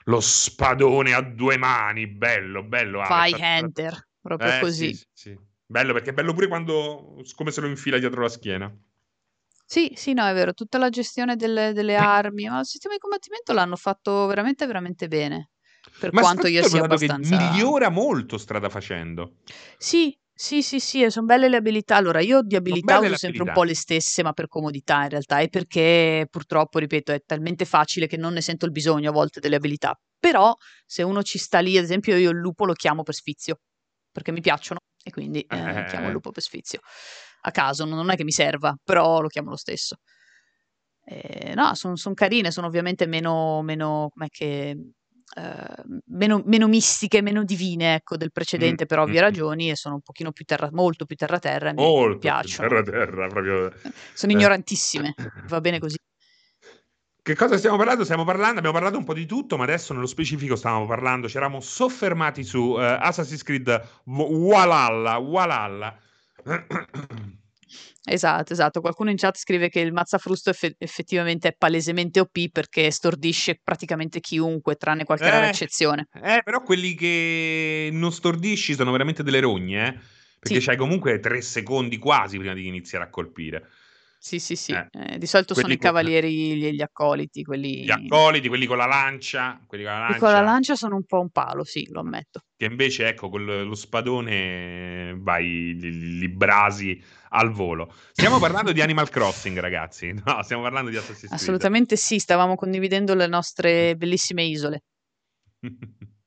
Lo 0.05 0.19
spadone 0.19 1.13
a 1.13 1.21
due 1.21 1.57
mani, 1.57 2.07
bello, 2.07 2.63
bello. 2.63 3.03
Fai 3.03 3.33
ah, 3.33 3.69
proprio 4.21 4.55
eh, 4.55 4.59
così. 4.59 4.93
Sì, 4.93 5.05
sì, 5.13 5.39
bello 5.65 5.93
perché 5.93 6.11
è 6.11 6.13
bello 6.13 6.33
pure 6.33 6.47
quando, 6.47 7.21
come 7.35 7.51
se 7.51 7.61
lo 7.61 7.67
infila 7.67 7.97
dietro 7.97 8.21
la 8.21 8.29
schiena. 8.29 8.75
Sì, 9.71 9.93
sì, 9.95 10.13
no, 10.13 10.25
è 10.25 10.33
vero, 10.33 10.53
tutta 10.53 10.79
la 10.79 10.89
gestione 10.89 11.35
delle, 11.35 11.73
delle 11.73 11.93
armi, 11.95 12.49
ma 12.49 12.61
il 12.61 12.65
sistema 12.65 12.95
di 12.95 12.99
combattimento 12.99 13.53
l'hanno 13.53 13.75
fatto 13.75 14.25
veramente, 14.25 14.65
veramente 14.65 15.07
bene. 15.07 15.51
Per 15.99 16.11
ma 16.11 16.21
quanto 16.21 16.47
io 16.47 16.63
sia 16.63 16.83
abbastanza. 16.83 17.37
Che 17.37 17.43
migliora 17.43 17.89
molto 17.89 18.39
strada 18.39 18.67
facendo. 18.67 19.35
Sì, 19.77 20.17
sì, 20.33 20.63
sì, 20.63 20.79
sì, 20.79 21.07
sono 21.11 21.27
belle 21.27 21.49
le 21.49 21.57
abilità. 21.57 21.97
Allora, 21.97 22.19
io 22.19 22.41
di 22.41 22.55
abilità 22.55 22.97
uso 22.97 23.15
sempre 23.15 23.43
un 23.43 23.51
po' 23.53 23.61
le 23.61 23.75
stesse, 23.75 24.23
ma 24.23 24.33
per 24.33 24.47
comodità 24.47 25.03
in 25.03 25.09
realtà, 25.09 25.37
e 25.39 25.49
perché 25.49 26.25
purtroppo, 26.27 26.79
ripeto, 26.79 27.11
è 27.11 27.21
talmente 27.23 27.65
facile 27.65 28.07
che 28.07 28.17
non 28.17 28.33
ne 28.33 28.41
sento 28.41 28.65
il 28.65 28.71
bisogno 28.71 29.11
a 29.11 29.13
volte 29.13 29.39
delle 29.39 29.57
abilità. 29.57 29.93
Però, 30.17 30.51
se 30.83 31.03
uno 31.03 31.21
ci 31.21 31.37
sta 31.37 31.59
lì, 31.59 31.77
ad 31.77 31.83
esempio, 31.83 32.17
io 32.17 32.31
il 32.31 32.37
lupo 32.37 32.65
lo 32.65 32.73
chiamo 32.73 33.03
per 33.03 33.13
sfizio, 33.13 33.59
perché 34.11 34.31
mi 34.31 34.41
piacciono, 34.41 34.79
e 35.03 35.11
quindi 35.11 35.41
eh, 35.41 35.85
chiamo 35.87 36.07
il 36.07 36.13
lupo 36.13 36.31
per 36.31 36.41
sfizio 36.41 36.79
a 37.41 37.51
caso, 37.51 37.85
non 37.85 38.09
è 38.09 38.15
che 38.15 38.23
mi 38.23 38.31
serva, 38.31 38.75
però 38.83 39.21
lo 39.21 39.27
chiamo 39.27 39.49
lo 39.49 39.57
stesso. 39.57 39.97
Eh, 41.05 41.53
no, 41.55 41.73
sono 41.73 41.95
son 41.95 42.13
carine, 42.13 42.51
sono 42.51 42.67
ovviamente 42.67 43.07
meno, 43.07 43.61
meno 43.63 44.11
com'è 44.13 44.27
che, 44.29 44.69
eh, 44.69 45.83
meno, 46.05 46.43
meno, 46.45 46.67
mistiche, 46.67 47.21
meno 47.21 47.43
divine 47.43 47.95
ecco, 47.95 48.15
del 48.15 48.31
precedente 48.31 48.83
mm. 48.83 48.87
per 48.87 48.99
ovvie 48.99 49.19
mm. 49.19 49.23
ragioni 49.23 49.69
e 49.71 49.75
sono 49.75 49.95
un 49.95 50.01
pochino 50.01 50.31
più 50.31 50.45
terra, 50.45 50.69
molto 50.71 51.05
più 51.05 51.15
terra-terra 51.15 51.69
e 51.69 51.73
mi, 51.73 52.17
piacciono. 52.19 52.67
Terra-terra, 52.67 53.27
proprio. 53.27 53.73
Sono 54.13 54.31
ignorantissime, 54.33 55.15
va 55.47 55.59
bene 55.61 55.79
così. 55.79 55.97
Che 57.21 57.35
cosa 57.35 57.57
stiamo 57.57 57.77
parlando? 57.77 58.03
Stiamo 58.03 58.23
parlando, 58.23 58.59
abbiamo 58.59 58.77
parlato 58.77 58.97
un 58.97 59.03
po' 59.03 59.13
di 59.13 59.25
tutto, 59.25 59.57
ma 59.57 59.63
adesso 59.63 59.93
nello 59.93 60.07
specifico 60.07 60.55
stavamo 60.55 60.85
parlando, 60.85 61.27
ci 61.27 61.37
eravamo 61.37 61.59
soffermati 61.59 62.43
su 62.43 62.59
uh, 62.59 62.77
Assassin's 62.77 63.43
Creed 63.43 63.87
Walhalla, 64.05 65.17
Walhalla 65.17 65.99
Esatto, 68.03 68.53
esatto. 68.53 68.81
Qualcuno 68.81 69.11
in 69.11 69.17
chat 69.17 69.37
scrive 69.37 69.69
che 69.69 69.79
il 69.81 69.93
mazzafrusto 69.93 70.49
eff- 70.49 70.75
effettivamente 70.79 71.49
è 71.49 71.55
palesemente 71.55 72.19
OP 72.19 72.49
perché 72.51 72.89
stordisce 72.89 73.59
praticamente 73.63 74.19
chiunque, 74.19 74.75
tranne 74.75 75.03
qualche 75.03 75.25
eh, 75.25 75.29
rara 75.29 75.49
eccezione. 75.49 76.07
Eh, 76.23 76.41
però 76.43 76.63
quelli 76.63 76.95
che 76.95 77.89
non 77.91 78.11
stordisci 78.11 78.73
sono 78.73 78.91
veramente 78.91 79.21
delle 79.21 79.39
rogne, 79.39 79.87
eh? 79.87 79.99
Perché 80.39 80.61
sì. 80.61 80.67
c'hai 80.67 80.77
comunque 80.77 81.19
tre 81.19 81.41
secondi 81.41 81.97
quasi 81.97 82.37
prima 82.37 82.53
di 82.53 82.65
iniziare 82.65 83.03
a 83.03 83.09
colpire. 83.09 83.67
Sì, 84.21 84.37
sì, 84.37 84.57
sì. 84.57 84.73
Eh. 84.73 84.89
Eh, 84.91 85.17
di 85.17 85.25
solito 85.25 85.53
quelli 85.53 85.69
sono 85.69 85.73
i 85.73 85.77
cavalieri, 85.77 86.57
gli, 86.57 86.71
gli 86.71 86.81
accoliti, 86.81 87.41
quelli... 87.41 87.85
Gli 87.85 87.89
accoliti, 87.89 88.49
quelli 88.49 88.65
con 88.65 88.75
la 88.75 88.85
lancia. 88.85 89.63
Quelli 89.65 89.85
con 89.85 89.93
la 89.93 89.99
lancia. 89.99 90.19
con 90.19 90.31
la 90.31 90.41
lancia 90.41 90.75
sono 90.75 90.95
un 90.97 91.05
po' 91.05 91.21
un 91.21 91.29
palo, 91.29 91.63
sì, 91.63 91.87
lo 91.89 92.01
ammetto. 92.01 92.41
Che 92.57 92.65
invece, 92.65 93.07
ecco, 93.07 93.29
con 93.29 93.45
lo 93.45 93.75
spadone 93.75 95.15
vai, 95.17 95.73
li, 95.79 96.19
li 96.19 96.27
brasi 96.27 97.01
al 97.29 97.51
volo. 97.51 97.93
Stiamo 98.11 98.39
parlando 98.39 98.73
di 98.73 98.81
Animal 98.81 99.09
Crossing, 99.09 99.57
ragazzi. 99.57 100.13
No, 100.25 100.43
stiamo 100.43 100.63
parlando 100.63 100.89
di 100.89 100.97
Assassin's 100.97 101.27
Creed. 101.27 101.41
Assolutamente 101.41 101.95
sì, 101.95 102.19
stavamo 102.19 102.55
condividendo 102.55 103.15
le 103.15 103.27
nostre 103.27 103.95
bellissime 103.95 104.43
isole. 104.43 104.83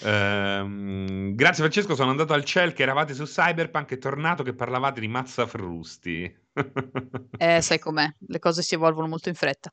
Ehm, 0.00 1.34
grazie 1.34 1.62
Francesco, 1.62 1.94
sono 1.96 2.10
andato 2.10 2.32
al 2.32 2.44
ciel 2.44 2.72
che 2.72 2.82
eravate 2.82 3.14
su 3.14 3.24
Cyberpunk 3.24 3.90
e 3.92 3.98
tornato 3.98 4.42
che 4.42 4.54
parlavate 4.54 5.00
di 5.00 5.08
mazza 5.08 5.46
frusti. 5.46 6.32
eh, 7.38 7.60
sai 7.60 7.78
com'è, 7.78 8.08
le 8.18 8.38
cose 8.38 8.62
si 8.62 8.74
evolvono 8.74 9.08
molto 9.08 9.28
in 9.28 9.34
fretta. 9.34 9.72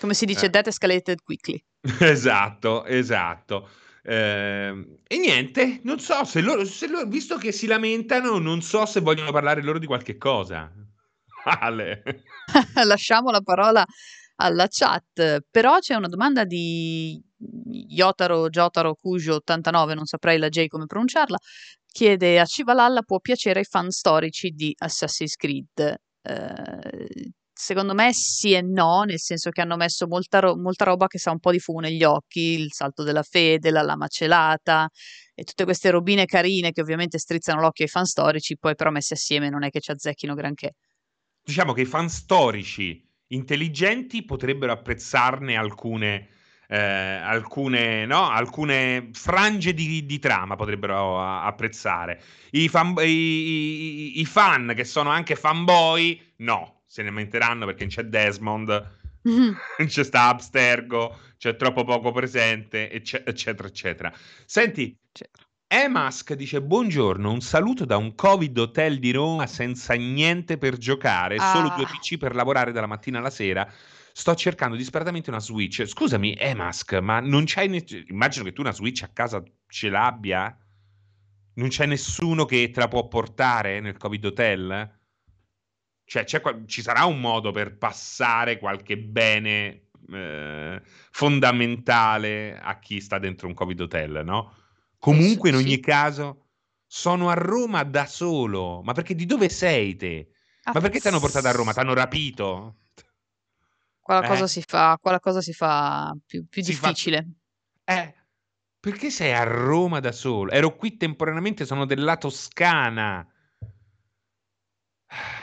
Come 0.00 0.14
si 0.14 0.26
dice, 0.26 0.46
eh. 0.46 0.50
that 0.50 0.66
escalated 0.66 1.22
quickly. 1.22 1.62
esatto, 2.00 2.84
esatto. 2.84 3.68
Eh, 4.02 4.98
e 5.06 5.18
niente, 5.18 5.80
non 5.82 5.98
so 5.98 6.24
se 6.24 6.40
loro, 6.40 6.64
se 6.64 6.88
loro, 6.88 7.06
visto 7.06 7.36
che 7.36 7.52
si 7.52 7.66
lamentano, 7.66 8.38
non 8.38 8.62
so 8.62 8.86
se 8.86 9.00
vogliono 9.00 9.32
parlare 9.32 9.62
loro 9.62 9.78
di 9.78 9.86
qualche 9.86 10.16
cosa. 10.16 10.72
Ale. 11.44 12.02
Lasciamo 12.84 13.30
la 13.30 13.40
parola 13.40 13.84
alla 14.40 14.66
chat, 14.68 15.44
però 15.50 15.78
c'è 15.78 15.94
una 15.94 16.08
domanda 16.08 16.44
di 16.44 17.20
Yotaro 17.88 18.48
Jotaro 18.48 18.94
Kujo 18.94 19.36
89, 19.36 19.94
non 19.94 20.06
saprei 20.06 20.38
la 20.38 20.48
J 20.48 20.66
come 20.66 20.86
pronunciarla, 20.86 21.38
chiede 21.86 22.38
a 22.38 22.44
Civalalla 22.44 23.02
può 23.02 23.18
piacere 23.20 23.60
ai 23.60 23.64
fan 23.64 23.90
storici 23.90 24.50
di 24.50 24.74
Assassin's 24.78 25.34
Creed. 25.34 25.96
Eh, 26.22 27.32
secondo 27.52 27.94
me 27.94 28.12
sì 28.12 28.52
e 28.52 28.62
no, 28.62 29.02
nel 29.02 29.18
senso 29.18 29.50
che 29.50 29.60
hanno 29.60 29.76
messo 29.76 30.06
molta, 30.06 30.38
ro- 30.38 30.56
molta 30.56 30.84
roba 30.84 31.08
che 31.08 31.18
sa 31.18 31.32
un 31.32 31.40
po' 31.40 31.50
di 31.50 31.58
fumo 31.58 31.80
negli 31.80 32.04
occhi, 32.04 32.60
il 32.60 32.72
salto 32.72 33.02
della 33.02 33.24
fede, 33.24 33.70
la 33.70 33.82
lama 33.82 34.06
celata 34.06 34.88
e 35.34 35.42
tutte 35.42 35.64
queste 35.64 35.90
robine 35.90 36.26
carine 36.26 36.70
che 36.70 36.80
ovviamente 36.80 37.18
strizzano 37.18 37.60
l'occhio 37.60 37.84
ai 37.84 37.90
fan 37.90 38.04
storici, 38.04 38.56
poi 38.56 38.74
però 38.76 38.90
messi 38.90 39.14
assieme 39.14 39.48
non 39.50 39.64
è 39.64 39.70
che 39.70 39.80
ci 39.80 39.90
azzecchino 39.90 40.34
granché. 40.34 40.74
Diciamo 41.42 41.72
che 41.72 41.80
i 41.80 41.86
fan 41.86 42.08
storici 42.08 43.07
intelligenti 43.28 44.24
potrebbero 44.24 44.72
apprezzarne 44.72 45.56
alcune 45.56 46.28
eh, 46.70 46.76
alcune, 46.76 48.04
no? 48.04 48.28
alcune 48.28 49.08
frange 49.12 49.72
di, 49.72 50.04
di, 50.04 50.18
trama 50.18 50.54
potrebbero 50.54 51.20
apprezzare. 51.20 52.20
I 52.50 52.68
fan, 52.68 52.94
i, 52.98 53.06
i, 53.06 54.20
I 54.20 54.24
fan, 54.26 54.74
che 54.76 54.84
sono 54.84 55.08
anche 55.08 55.34
fanboy, 55.34 56.20
no, 56.36 56.82
se 56.86 57.02
ne 57.02 57.10
menteranno 57.10 57.64
perché 57.64 57.86
c'è 57.86 58.04
Desmond, 58.04 58.96
mm-hmm. 59.26 59.52
c'è 59.86 60.04
sta 60.04 60.28
Abstergo, 60.28 61.18
c'è 61.38 61.56
troppo 61.56 61.84
poco 61.84 62.12
presente, 62.12 62.90
eccetera, 62.90 63.66
eccetera. 63.66 64.12
Senti, 64.44 64.94
Emask 65.70 66.32
dice 66.32 66.62
buongiorno, 66.62 67.30
un 67.30 67.42
saluto 67.42 67.84
da 67.84 67.98
un 67.98 68.14
Covid 68.14 68.56
hotel 68.56 68.98
di 68.98 69.10
Roma 69.10 69.46
senza 69.46 69.92
niente 69.92 70.56
per 70.56 70.78
giocare, 70.78 71.36
ah. 71.36 71.52
solo 71.52 71.68
due 71.76 71.84
PC 71.84 72.16
per 72.16 72.34
lavorare 72.34 72.72
dalla 72.72 72.86
mattina 72.86 73.18
alla 73.18 73.28
sera 73.28 73.70
sto 74.10 74.34
cercando 74.34 74.76
disperatamente 74.76 75.28
una 75.28 75.40
Switch. 75.40 75.84
Scusami, 75.84 76.34
Emask, 76.38 76.94
ma 77.00 77.20
non 77.20 77.44
c'hai. 77.46 77.68
Ne- 77.68 77.84
immagino 78.08 78.44
che 78.44 78.52
tu 78.52 78.62
una 78.62 78.72
Switch 78.72 79.02
a 79.02 79.10
casa 79.12 79.42
ce 79.68 79.90
l'abbia? 79.90 80.58
Non 81.54 81.68
c'è 81.68 81.84
nessuno 81.84 82.46
che 82.46 82.70
te 82.70 82.80
la 82.80 82.88
può 82.88 83.06
portare 83.06 83.78
nel 83.80 83.98
Covid 83.98 84.24
Hotel? 84.24 84.98
Cioè, 86.02 86.24
ci 86.24 86.82
sarà 86.82 87.04
un 87.04 87.20
modo 87.20 87.52
per 87.52 87.76
passare 87.76 88.58
qualche 88.58 88.96
bene 88.96 89.88
eh, 90.10 90.80
fondamentale 91.10 92.58
a 92.58 92.78
chi 92.78 93.00
sta 93.00 93.18
dentro 93.18 93.46
un 93.46 93.54
Covid 93.54 93.82
Hotel, 93.82 94.22
no? 94.24 94.54
Comunque, 94.98 95.50
in 95.50 95.54
ogni 95.54 95.74
sì. 95.74 95.80
caso, 95.80 96.46
sono 96.86 97.28
a 97.28 97.34
Roma 97.34 97.84
da 97.84 98.06
solo. 98.06 98.82
Ma 98.82 98.92
perché 98.92 99.14
di 99.14 99.26
dove 99.26 99.48
sei 99.48 99.96
te? 99.96 100.30
Ah, 100.64 100.72
ma 100.74 100.80
perché 100.80 101.00
ti 101.00 101.08
hanno 101.08 101.20
portato 101.20 101.46
a 101.46 101.52
Roma? 101.52 101.72
Ti 101.72 101.78
hanno 101.78 101.94
rapito? 101.94 102.76
Quella 104.00 104.26
eh? 104.26 104.48
si 104.48 104.62
fa, 104.66 104.98
quella 105.00 105.20
cosa 105.20 105.40
si 105.42 105.52
fa 105.52 106.16
più, 106.26 106.46
più 106.48 106.62
si 106.62 106.70
difficile. 106.70 107.28
Fa... 107.84 108.00
Eh, 108.00 108.14
perché 108.80 109.10
sei 109.10 109.32
a 109.32 109.44
Roma 109.44 110.00
da 110.00 110.12
solo? 110.12 110.50
Ero 110.50 110.76
qui 110.76 110.96
temporaneamente, 110.96 111.66
sono 111.66 111.84
della 111.84 112.16
Toscana. 112.16 113.26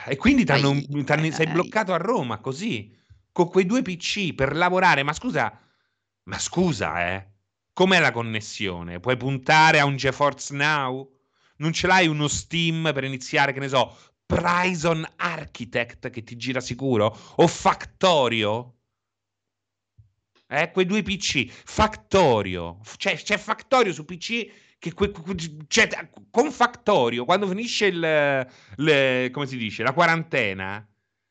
E 0.06 0.16
quindi 0.16 0.44
t'hanno, 0.44 0.80
t'hanno, 1.04 1.30
sei 1.30 1.46
bloccato 1.48 1.92
a 1.92 1.96
Roma 1.96 2.38
così, 2.38 2.96
con 3.32 3.48
quei 3.48 3.66
due 3.66 3.82
PC 3.82 4.34
per 4.34 4.54
lavorare. 4.54 5.02
Ma 5.02 5.12
scusa, 5.12 5.60
ma 6.24 6.38
scusa, 6.38 7.06
eh. 7.14 7.35
Com'è 7.76 8.00
la 8.00 8.10
connessione? 8.10 9.00
Puoi 9.00 9.18
puntare 9.18 9.80
a 9.80 9.84
un 9.84 9.96
GeForce 9.96 10.54
Now? 10.54 11.14
Non 11.56 11.74
ce 11.74 11.86
l'hai 11.86 12.06
uno 12.06 12.26
Steam 12.26 12.90
per 12.94 13.04
iniziare, 13.04 13.52
che 13.52 13.60
ne 13.60 13.68
so, 13.68 13.94
Prison 14.24 15.06
Architect 15.16 16.08
che 16.08 16.22
ti 16.22 16.36
gira 16.36 16.60
sicuro? 16.60 17.14
O 17.34 17.46
Factorio? 17.46 18.76
Eh, 20.48 20.70
quei 20.70 20.86
due 20.86 21.02
PC. 21.02 21.50
Factorio. 21.50 22.80
C'è, 22.96 23.14
c'è 23.14 23.36
Factorio 23.36 23.92
su 23.92 24.06
PC 24.06 24.78
che 24.78 24.94
que, 24.94 25.12
cioè, 25.68 26.08
con 26.30 26.50
Factorio, 26.50 27.26
quando 27.26 27.46
finisce 27.46 27.88
il, 27.88 28.48
il, 28.78 29.30
come 29.30 29.46
si 29.46 29.58
dice, 29.58 29.82
la 29.82 29.92
quarantena, 29.92 30.82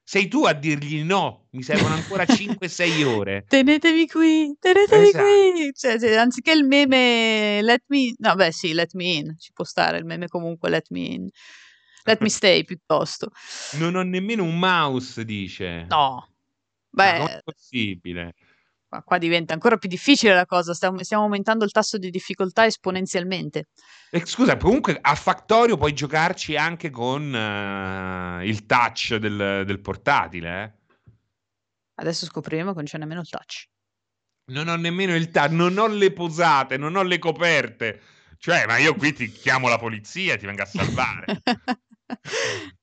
sei 0.07 0.27
tu 0.27 0.45
a 0.45 0.53
dirgli 0.53 1.01
no, 1.01 1.47
mi 1.53 1.63
servono 1.63 1.95
ancora 1.95 2.23
5-6 2.29 3.03
ore. 3.03 3.45
Tenetevi 3.47 4.07
qui, 4.07 4.55
tenetevi 4.59 5.07
esatto. 5.07 5.23
qui. 5.23 5.73
Cioè, 5.73 5.99
cioè, 5.99 6.15
anziché 6.15 6.51
il 6.51 6.63
meme 6.63 7.59
let 7.63 7.83
me, 7.87 8.13
no 8.19 8.35
beh 8.35 8.51
sì, 8.51 8.73
let 8.73 8.93
me 8.93 9.03
in, 9.05 9.35
ci 9.39 9.51
può 9.51 9.65
stare 9.65 9.97
il 9.97 10.05
meme 10.05 10.27
comunque 10.27 10.69
let 10.69 10.85
me 10.91 10.99
in. 10.99 11.29
Let 12.03 12.21
me 12.21 12.29
stay 12.29 12.63
piuttosto. 12.65 13.31
Non 13.79 13.95
ho 13.95 14.03
nemmeno 14.03 14.43
un 14.43 14.59
mouse, 14.59 15.25
dice. 15.25 15.87
No. 15.89 16.29
Beh, 16.91 17.17
non 17.17 17.27
è 17.27 17.39
possibile. 17.43 18.35
Qua, 18.95 19.03
qua, 19.03 19.17
diventa 19.17 19.53
ancora 19.53 19.77
più 19.77 19.89
difficile 19.89 20.33
la 20.33 20.45
cosa, 20.45 20.73
stiamo, 20.73 21.03
stiamo 21.03 21.23
aumentando 21.23 21.65
il 21.65 21.71
tasso 21.71 21.97
di 21.97 22.09
difficoltà 22.09 22.65
esponenzialmente. 22.65 23.67
E, 24.09 24.25
scusa, 24.25 24.55
comunque 24.55 24.97
a 25.01 25.15
Factorio 25.15 25.75
puoi 25.75 25.93
giocarci 25.93 26.55
anche 26.55 26.89
con 26.89 27.23
uh, 27.23 28.41
il 28.43 28.65
touch 28.65 29.15
del, 29.15 29.63
del 29.65 29.81
portatile, 29.81 30.63
eh? 30.63 30.83
Adesso 31.95 32.25
scopriremo 32.25 32.69
che 32.69 32.75
non 32.77 32.85
c'è 32.85 32.97
nemmeno 32.97 33.21
il 33.21 33.29
touch. 33.29 33.65
Non 34.51 34.67
ho 34.67 34.75
nemmeno 34.75 35.15
il 35.15 35.29
touch, 35.29 35.51
non 35.51 35.77
ho 35.77 35.87
le 35.87 36.11
posate, 36.13 36.77
non 36.77 36.95
ho 36.95 37.03
le 37.03 37.19
coperte. 37.19 38.01
Cioè, 38.37 38.65
ma 38.65 38.77
io 38.77 38.95
qui 38.95 39.11
ti 39.13 39.29
chiamo 39.29 39.69
la 39.69 39.77
polizia 39.77 40.33
e 40.33 40.37
ti 40.37 40.45
vengo 40.45 40.61
a 40.61 40.65
salvare. 40.65 41.41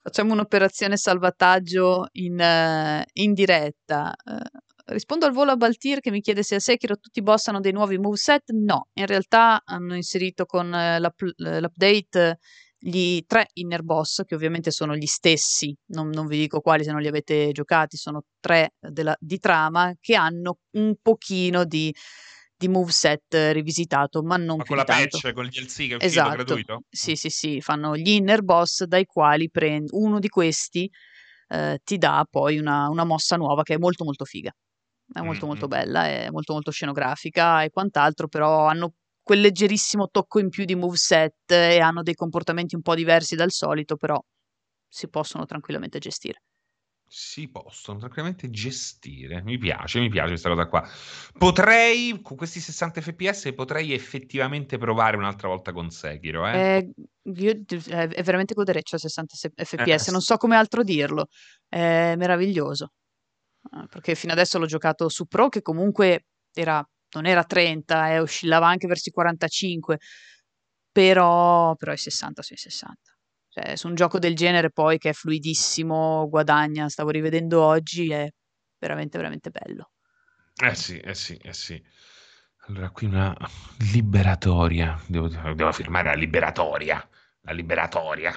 Facciamo 0.00 0.32
un'operazione 0.32 0.96
salvataggio 0.96 2.08
in, 2.12 2.38
uh, 2.38 3.02
in 3.14 3.34
diretta. 3.34 4.14
Uh, 4.24 4.62
rispondo 4.86 5.26
al 5.26 5.32
volo 5.32 5.52
a 5.52 5.56
Baltir 5.56 6.00
che 6.00 6.10
mi 6.10 6.20
chiede 6.20 6.42
se 6.42 6.56
a 6.56 6.60
Sekiro 6.60 6.96
tutti 6.96 7.20
i 7.20 7.22
boss 7.22 7.46
hanno 7.48 7.60
dei 7.60 7.72
nuovi 7.72 7.98
moveset. 7.98 8.50
No, 8.50 8.88
in 8.94 9.06
realtà 9.06 9.62
hanno 9.64 9.94
inserito 9.94 10.44
con 10.44 10.66
uh, 10.66 11.00
l'app- 11.00 11.22
l'update 11.36 12.38
gli 12.78 13.24
tre 13.26 13.48
inner 13.54 13.82
boss, 13.82 14.24
che 14.26 14.34
ovviamente 14.34 14.70
sono 14.70 14.94
gli 14.94 15.06
stessi, 15.06 15.74
non, 15.86 16.10
non, 16.10 16.26
vi 16.26 16.36
dico 16.36 16.60
quali 16.60 16.84
se 16.84 16.92
non 16.92 17.00
li 17.00 17.08
avete 17.08 17.50
giocati, 17.50 17.96
sono 17.96 18.24
tre 18.40 18.74
della, 18.78 19.16
di 19.18 19.38
trama, 19.38 19.94
che 19.98 20.14
hanno 20.14 20.58
un 20.72 20.94
pochino 21.00 21.64
di 21.64 21.94
di 22.56 22.68
moveset 22.68 23.50
rivisitato, 23.52 24.22
ma 24.22 24.36
non 24.36 24.58
ma 24.58 24.64
con 24.64 24.76
la 24.76 24.84
patch, 24.84 25.32
con 25.32 25.44
il 25.44 25.50
DLC 25.50 25.88
che 25.88 25.96
è 25.96 26.04
esatto. 26.04 26.30
gratuito? 26.30 26.82
Sì, 26.88 27.16
sì, 27.16 27.28
sì, 27.28 27.60
fanno 27.60 27.96
gli 27.96 28.10
inner 28.10 28.42
boss 28.42 28.84
dai 28.84 29.04
quali 29.04 29.50
prendi 29.50 29.88
uno 29.92 30.18
di 30.20 30.28
questi 30.28 30.88
eh, 31.48 31.80
ti 31.82 31.98
dà 31.98 32.26
poi 32.28 32.58
una, 32.58 32.88
una, 32.88 33.04
mossa 33.04 33.36
nuova 33.36 33.62
che 33.62 33.74
è 33.74 33.78
molto 33.78 34.04
molto 34.04 34.24
figa. 34.24 34.52
È 35.12 35.20
molto 35.20 35.46
molto 35.46 35.68
bella, 35.68 36.06
è 36.06 36.30
molto 36.30 36.52
molto 36.54 36.70
scenografica 36.70 37.62
e 37.62 37.70
quant'altro, 37.70 38.28
però 38.28 38.66
hanno 38.66 38.94
quel 39.22 39.40
leggerissimo 39.40 40.08
tocco 40.10 40.38
in 40.38 40.48
più 40.48 40.64
di 40.64 40.74
moveset 40.74 41.50
e 41.50 41.80
hanno 41.80 42.02
dei 42.02 42.14
comportamenti 42.14 42.74
un 42.74 42.82
po' 42.82 42.94
diversi 42.94 43.36
dal 43.36 43.50
solito, 43.50 43.96
però 43.96 44.22
si 44.88 45.08
possono 45.08 45.44
tranquillamente 45.44 45.98
gestire 45.98 46.42
si 47.06 47.48
possono 47.48 47.98
tranquillamente 47.98 48.50
gestire. 48.50 49.40
Mi 49.42 49.56
piace, 49.56 50.00
mi 50.00 50.08
piace 50.08 50.30
questa 50.30 50.48
cosa 50.48 50.66
qua. 50.66 50.88
Potrei, 51.38 52.20
con 52.20 52.36
questi 52.36 52.58
60 52.58 53.00
fps, 53.00 53.52
potrei 53.54 53.92
effettivamente 53.92 54.78
provare 54.78 55.16
un'altra 55.16 55.46
volta 55.46 55.72
con 55.72 55.90
Sekiro. 55.90 56.44
Eh? 56.48 56.92
Eh, 57.22 57.64
è 58.08 58.22
veramente 58.24 58.54
godereccio 58.54 58.96
a 58.96 58.98
60 58.98 59.36
fps, 59.36 60.08
eh, 60.08 60.10
non 60.10 60.22
so 60.22 60.36
come 60.36 60.56
altro 60.56 60.82
dirlo. 60.82 61.28
È 61.68 62.14
meraviglioso. 62.16 62.90
Ah, 63.70 63.86
perché 63.86 64.14
fino 64.14 64.32
adesso 64.32 64.58
l'ho 64.58 64.66
giocato 64.66 65.08
su 65.08 65.26
Pro, 65.26 65.48
che 65.48 65.62
comunque 65.62 66.26
era, 66.52 66.86
non 67.14 67.26
era 67.26 67.44
30, 67.44 68.10
eh, 68.12 68.20
oscillava 68.20 68.66
anche 68.66 68.86
verso 68.86 69.08
i 69.08 69.12
45, 69.12 69.98
però, 70.92 71.74
però 71.74 71.92
i 71.92 71.96
60 71.96 72.42
sui 72.42 72.56
60. 72.56 73.12
Cioè, 73.48 73.76
su 73.76 73.86
un 73.88 73.94
gioco 73.94 74.18
del 74.18 74.34
genere 74.34 74.70
poi 74.70 74.98
che 74.98 75.10
è 75.10 75.12
fluidissimo, 75.12 76.28
guadagna, 76.28 76.88
stavo 76.88 77.10
rivedendo 77.10 77.62
oggi, 77.62 78.10
è 78.10 78.28
veramente, 78.78 79.16
veramente 79.16 79.50
bello. 79.50 79.90
Eh 80.62 80.74
sì, 80.74 80.98
eh 80.98 81.14
sì, 81.14 81.36
eh 81.36 81.52
sì. 81.52 81.82
Allora, 82.66 82.90
qui 82.90 83.06
una 83.06 83.36
liberatoria. 83.92 85.00
Devo, 85.06 85.28
devo 85.28 85.72
firmare 85.72 86.08
la 86.10 86.14
liberatoria. 86.14 87.08
La 87.42 87.52
liberatoria. 87.52 88.32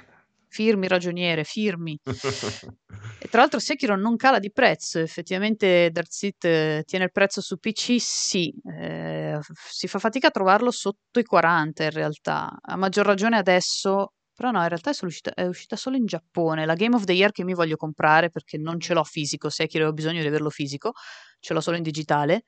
Firmi, 0.58 0.88
ragioniere, 0.88 1.44
firmi. 1.44 2.00
e 3.20 3.28
tra 3.30 3.42
l'altro 3.42 3.60
Sekiro 3.60 3.96
non 3.96 4.16
cala 4.16 4.40
di 4.40 4.52
prezzo, 4.52 4.98
effettivamente 4.98 5.92
Darkseid 5.92 6.44
eh, 6.46 6.84
tiene 6.84 7.06
il 7.06 7.12
prezzo 7.12 7.42
su 7.42 7.58
PC, 7.58 7.98
sì, 8.00 8.52
eh, 8.76 9.40
si 9.70 9.88
fa 9.88 10.00
fatica 10.00 10.30
a 10.30 10.32
trovarlo 10.32 10.72
sotto 10.72 11.20
i 11.20 11.24
40 11.24 11.84
in 11.84 11.92
realtà, 11.92 12.58
a 12.60 12.76
maggior 12.76 13.06
ragione 13.06 13.38
adesso 13.38 14.14
però 14.34 14.50
no, 14.50 14.62
in 14.64 14.68
realtà 14.68 14.92
è, 14.92 15.06
uscita, 15.06 15.34
è, 15.36 15.46
uscita, 15.46 15.76
solo 15.76 15.96
in 15.96 16.06
Giappone. 16.06 16.66
La 16.66 16.76
Game 16.76 16.96
of 16.96 17.06
the 17.06 17.14
Year 17.14 17.32
che 17.32 17.44
mi 17.44 17.54
voglio 17.54 17.76
comprare 17.76 18.30
perché 18.30 18.58
non 18.58 18.80
ce 18.80 18.94
l'ho 18.94 19.04
fisico, 19.04 19.50
se 19.50 19.68
ho 19.84 19.94
bisogno 19.94 20.22
di 20.22 20.28
averlo 20.28 20.52
fisico, 20.52 20.94
ce 21.40 21.54
l'ho 21.54 21.62
solo 21.62 21.78
in 21.78 21.84
digitale. 21.84 22.44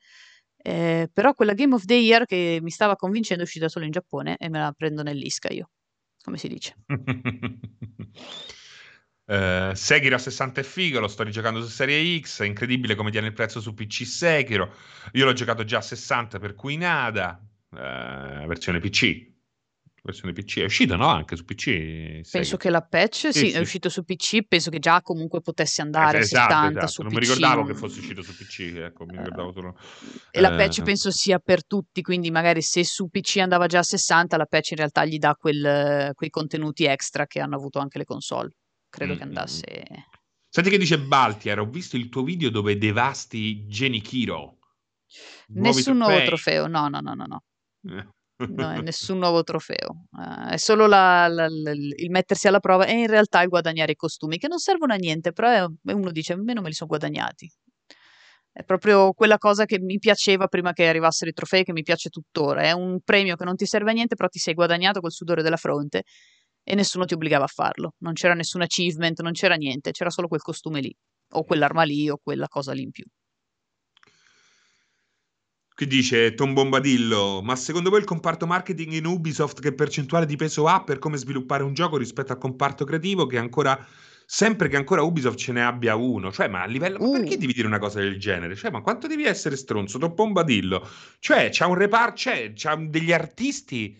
Eh, 0.56 1.08
però 1.12 1.32
quella 1.32 1.54
Game 1.54 1.74
of 1.74 1.84
the 1.84 1.94
Year 1.94 2.26
che 2.26 2.58
mi 2.60 2.70
stava 2.70 2.96
convincendo 2.96 3.42
è 3.42 3.46
uscita 3.46 3.68
solo 3.68 3.84
in 3.86 3.92
Giappone 3.92 4.36
e 4.36 4.48
me 4.48 4.58
la 4.58 4.72
prendo 4.76 5.02
nell'isca 5.02 5.48
io, 5.52 5.70
come 6.22 6.38
si 6.38 6.48
dice. 6.48 6.74
Uh, 9.26 9.72
Sekiro 9.74 10.14
a 10.14 10.18
60 10.18 10.60
è 10.60 10.64
figo, 10.64 11.00
lo 11.00 11.08
sto 11.08 11.22
rigiocando 11.22 11.62
su 11.62 11.68
Serie 11.68 12.20
X, 12.20 12.42
è 12.42 12.46
incredibile 12.46 12.94
come 12.94 13.10
tiene 13.10 13.28
il 13.28 13.32
prezzo 13.32 13.60
su 13.60 13.74
PC 13.74 14.06
Sekiro. 14.06 14.74
Io 15.12 15.24
l'ho 15.24 15.32
giocato 15.32 15.64
già 15.64 15.78
a 15.78 15.82
60 15.82 16.38
per 16.38 16.54
cui 16.54 16.76
nada, 16.76 17.40
uh, 17.70 18.46
versione 18.46 18.80
PC 18.80 19.30
versione 20.02 20.32
PC. 20.32 20.58
È 20.60 20.64
uscita, 20.64 20.96
no? 20.96 21.06
Anche 21.06 21.36
su 21.36 21.44
PC. 21.44 22.28
Penso 22.30 22.56
che 22.56 22.70
la 22.70 22.82
patch, 22.82 23.32
sì, 23.32 23.32
sì, 23.32 23.50
è 23.50 23.58
uscito 23.58 23.88
su 23.88 24.04
PC. 24.04 24.46
Penso 24.46 24.70
che 24.70 24.78
già 24.78 25.00
comunque 25.02 25.40
potesse 25.40 25.82
andare 25.82 26.18
eh, 26.18 26.20
esatto, 26.22 26.52
70 26.52 26.78
esatto. 26.78 26.92
su 26.92 27.02
non 27.02 27.10
PC. 27.10 27.18
mi 27.18 27.24
ricordavo 27.24 27.64
che 27.64 27.74
fosse 27.74 27.98
uscito 28.00 28.22
su 28.22 28.36
PC, 28.36 28.60
ecco, 28.76 29.04
mi 29.04 29.16
ricordavo 29.16 29.52
solo... 29.52 29.78
E 30.30 30.40
la 30.40 30.54
patch 30.54 30.78
eh. 30.78 30.82
penso 30.82 31.10
sia 31.10 31.38
per 31.38 31.66
tutti, 31.66 32.02
quindi 32.02 32.30
magari 32.30 32.62
se 32.62 32.84
su 32.84 33.08
PC 33.08 33.38
andava 33.38 33.66
già 33.66 33.80
a 33.80 33.84
60, 33.84 34.36
la 34.36 34.46
patch 34.46 34.70
in 34.70 34.76
realtà 34.76 35.04
gli 35.04 35.18
dà 35.18 35.34
quel, 35.34 36.12
quei 36.14 36.30
contenuti 36.30 36.84
extra 36.84 37.26
che 37.26 37.40
hanno 37.40 37.56
avuto 37.56 37.78
anche 37.78 37.98
le 37.98 38.04
console. 38.04 38.50
Credo 38.88 39.14
mm. 39.14 39.16
che 39.16 39.22
andasse... 39.22 39.84
Senti 40.52 40.70
che 40.70 40.78
dice 40.78 40.98
Baltier, 40.98 41.60
ho 41.60 41.68
visto 41.68 41.96
il 41.96 42.08
tuo 42.08 42.24
video 42.24 42.50
dove 42.50 42.76
devasti 42.76 43.66
Genichiro. 43.68 44.58
Nessun 45.48 45.96
nuovo 45.96 46.24
trofeo, 46.24 46.66
no, 46.66 46.88
no, 46.88 46.98
no, 47.00 47.14
no, 47.14 47.24
no. 47.24 47.42
Eh 47.88 48.18
no, 48.48 48.70
è 48.72 48.80
nessun 48.82 49.18
nuovo 49.18 49.42
trofeo, 49.42 50.06
uh, 50.12 50.48
è 50.48 50.56
solo 50.56 50.86
la, 50.86 51.26
la, 51.28 51.46
la, 51.48 51.70
il 51.72 52.10
mettersi 52.10 52.48
alla 52.48 52.60
prova 52.60 52.86
e 52.86 52.92
in 52.92 53.06
realtà 53.06 53.42
il 53.42 53.48
guadagnare 53.48 53.92
i 53.92 53.96
costumi, 53.96 54.38
che 54.38 54.48
non 54.48 54.58
servono 54.58 54.92
a 54.92 54.96
niente, 54.96 55.32
però 55.32 55.48
è, 55.48 55.92
uno 55.92 56.10
dice, 56.10 56.32
almeno 56.32 56.60
me 56.60 56.68
li 56.68 56.74
sono 56.74 56.88
guadagnati. 56.88 57.50
È 58.52 58.64
proprio 58.64 59.12
quella 59.12 59.38
cosa 59.38 59.64
che 59.64 59.78
mi 59.78 59.98
piaceva 59.98 60.48
prima 60.48 60.72
che 60.72 60.88
arrivassero 60.88 61.30
i 61.30 61.32
trofei, 61.32 61.62
che 61.62 61.72
mi 61.72 61.82
piace 61.82 62.08
tuttora. 62.10 62.62
È 62.62 62.72
un 62.72 63.00
premio 63.02 63.36
che 63.36 63.44
non 63.44 63.54
ti 63.54 63.64
serve 63.64 63.90
a 63.90 63.94
niente, 63.94 64.16
però 64.16 64.28
ti 64.28 64.40
sei 64.40 64.54
guadagnato 64.54 65.00
col 65.00 65.12
sudore 65.12 65.42
della 65.42 65.56
fronte 65.56 66.02
e 66.62 66.74
nessuno 66.74 67.04
ti 67.04 67.14
obbligava 67.14 67.44
a 67.44 67.48
farlo. 67.48 67.94
Non 67.98 68.12
c'era 68.14 68.34
nessun 68.34 68.62
achievement, 68.62 69.20
non 69.22 69.32
c'era 69.32 69.54
niente, 69.54 69.92
c'era 69.92 70.10
solo 70.10 70.28
quel 70.28 70.40
costume 70.42 70.80
lì, 70.80 70.94
o 71.34 71.44
quell'arma 71.44 71.84
lì, 71.84 72.10
o 72.10 72.18
quella 72.22 72.48
cosa 72.48 72.72
lì 72.72 72.82
in 72.82 72.90
più. 72.90 73.04
Qui 75.80 75.88
dice 75.88 76.34
Tom 76.34 76.52
Bombadillo, 76.52 77.40
ma 77.42 77.56
secondo 77.56 77.88
voi 77.88 78.00
il 78.00 78.04
comparto 78.04 78.46
marketing 78.46 78.92
in 78.92 79.06
Ubisoft 79.06 79.62
che 79.62 79.72
percentuale 79.72 80.26
di 80.26 80.36
peso 80.36 80.66
ha 80.66 80.84
per 80.84 80.98
come 80.98 81.16
sviluppare 81.16 81.62
un 81.62 81.72
gioco 81.72 81.96
rispetto 81.96 82.32
al 82.32 82.38
comparto 82.38 82.84
creativo 82.84 83.24
che 83.24 83.38
ancora 83.38 83.82
sempre 84.26 84.68
che 84.68 84.76
ancora 84.76 85.00
Ubisoft 85.00 85.38
ce 85.38 85.52
ne 85.52 85.64
abbia 85.64 85.94
uno, 85.94 86.30
cioè 86.30 86.48
ma 86.48 86.60
a 86.60 86.66
livello 86.66 86.98
uh. 87.00 87.12
ma 87.12 87.18
perché 87.20 87.38
devi 87.38 87.54
dire 87.54 87.66
una 87.66 87.78
cosa 87.78 87.98
del 87.98 88.18
genere? 88.18 88.56
Cioè, 88.56 88.70
ma 88.70 88.82
quanto 88.82 89.06
devi 89.06 89.24
essere 89.24 89.56
stronzo, 89.56 89.96
Tom 89.96 90.12
Bombadillo? 90.12 90.86
Cioè, 91.18 91.48
c'ha 91.50 91.66
un 91.66 91.76
reparto, 91.76 92.16
cioè, 92.16 92.52
c'ha 92.54 92.76
degli 92.76 93.10
artisti 93.14 93.98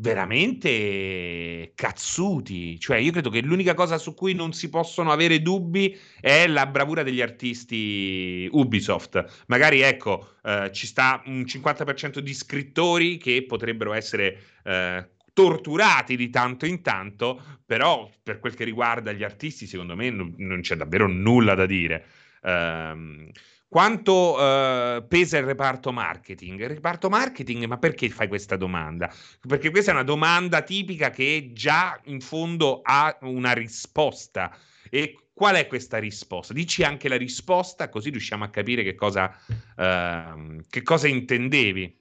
veramente 0.00 1.72
cazzuti. 1.74 2.78
Cioè, 2.78 2.98
io 2.98 3.12
credo 3.12 3.30
che 3.30 3.40
l'unica 3.40 3.74
cosa 3.74 3.98
su 3.98 4.14
cui 4.14 4.34
non 4.34 4.52
si 4.52 4.68
possono 4.68 5.12
avere 5.12 5.42
dubbi 5.42 5.96
è 6.20 6.46
la 6.46 6.66
bravura 6.66 7.02
degli 7.02 7.20
artisti 7.20 8.48
Ubisoft. 8.50 9.44
Magari, 9.46 9.80
ecco, 9.80 10.36
eh, 10.42 10.70
ci 10.72 10.86
sta 10.86 11.22
un 11.26 11.42
50% 11.42 12.18
di 12.18 12.34
scrittori 12.34 13.16
che 13.16 13.44
potrebbero 13.46 13.92
essere 13.92 14.40
eh, 14.64 15.08
torturati 15.32 16.16
di 16.16 16.30
tanto 16.30 16.66
in 16.66 16.82
tanto, 16.82 17.40
però 17.64 18.10
per 18.22 18.38
quel 18.40 18.54
che 18.54 18.64
riguarda 18.64 19.12
gli 19.12 19.22
artisti, 19.22 19.66
secondo 19.66 19.94
me 19.94 20.10
non, 20.10 20.34
non 20.38 20.60
c'è 20.60 20.76
davvero 20.76 21.06
nulla 21.06 21.54
da 21.54 21.66
dire. 21.66 22.04
Um, 22.42 23.28
quanto 23.68 24.34
uh, 24.34 25.06
pesa 25.06 25.36
il 25.36 25.44
reparto 25.44 25.92
marketing? 25.92 26.60
Il 26.60 26.68
reparto 26.70 27.08
marketing, 27.08 27.66
ma 27.66 27.76
perché 27.76 28.08
fai 28.08 28.26
questa 28.26 28.56
domanda? 28.56 29.12
Perché 29.46 29.70
questa 29.70 29.90
è 29.90 29.94
una 29.94 30.04
domanda 30.04 30.62
tipica 30.62 31.10
che 31.10 31.50
già 31.52 32.00
in 32.04 32.20
fondo 32.20 32.80
ha 32.82 33.16
una 33.22 33.52
risposta. 33.52 34.56
E 34.90 35.28
qual 35.34 35.56
è 35.56 35.66
questa 35.66 35.98
risposta? 35.98 36.54
Dici 36.54 36.82
anche 36.82 37.08
la 37.08 37.16
risposta, 37.16 37.90
così 37.90 38.10
riusciamo 38.10 38.44
a 38.44 38.48
capire 38.48 38.82
che 38.82 38.94
cosa, 38.94 39.30
uh, 39.76 40.60
che 40.68 40.82
cosa 40.82 41.06
intendevi 41.06 41.98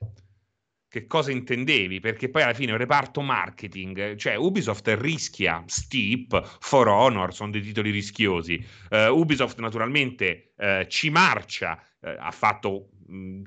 che 0.98 1.06
cosa 1.08 1.32
intendevi, 1.32 2.00
perché 2.00 2.30
poi 2.30 2.42
alla 2.42 2.54
fine 2.54 2.72
un 2.72 2.78
reparto 2.78 3.22
marketing, 3.22 4.16
cioè 4.16 4.36
Ubisoft 4.36 4.88
rischia, 5.00 5.64
Steep, 5.68 6.58
For 6.60 6.88
Honor, 6.88 7.34
sono 7.34 7.52
dei 7.52 7.62
titoli 7.62 7.92
rischiosi, 7.92 8.64
uh, 8.90 9.12
Ubisoft 9.12 9.60
naturalmente 9.60 10.54
uh, 10.58 10.86
ci 10.88 11.10
marcia, 11.10 11.80
uh, 12.00 12.08
ha 12.18 12.32
fatto 12.32 12.90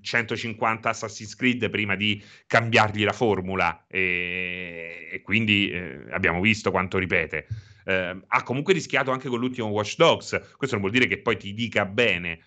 150 0.01 0.89
Assassin's 0.89 1.35
Creed 1.35 1.69
prima 1.69 1.95
di 1.95 2.23
cambiargli 2.47 3.05
la 3.05 3.13
formula 3.13 3.85
e, 3.87 5.11
e 5.13 5.21
quindi 5.21 5.71
abbiamo 6.13 6.41
visto 6.41 6.71
quanto 6.71 6.97
ripete. 6.97 7.47
ha 7.85 8.43
comunque 8.43 8.73
rischiato 8.73 9.11
anche 9.11 9.29
con 9.29 9.39
l'ultimo 9.39 9.69
Watch 9.69 9.97
Dogs, 9.97 10.55
questo 10.57 10.79
non 10.79 10.81
vuol 10.81 10.93
dire 10.93 11.07
che 11.07 11.19
poi 11.21 11.37
ti 11.37 11.53
dica 11.53 11.85
bene, 11.85 12.41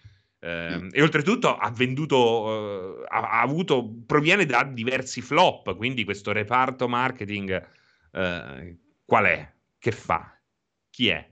eh, 0.43 0.89
e 0.91 1.01
oltretutto 1.01 1.55
ha 1.55 1.71
venduto, 1.71 2.99
eh, 2.99 3.05
ha, 3.07 3.21
ha, 3.29 3.41
avuto, 3.41 4.01
proviene 4.05 4.45
da 4.45 4.63
diversi 4.63 5.21
flop, 5.21 5.73
quindi 5.77 6.03
questo 6.03 6.33
reparto 6.33 6.89
marketing 6.89 7.69
eh, 8.11 8.77
qual 9.05 9.25
è? 9.25 9.53
Che 9.79 9.91
fa? 9.91 10.37
Chi 10.89 11.07
è? 11.07 11.31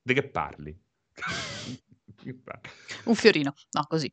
Di 0.00 0.14
che 0.14 0.22
parli? 0.22 0.74
Un 3.04 3.14
fiorino, 3.14 3.54
no, 3.72 3.84
così. 3.86 4.10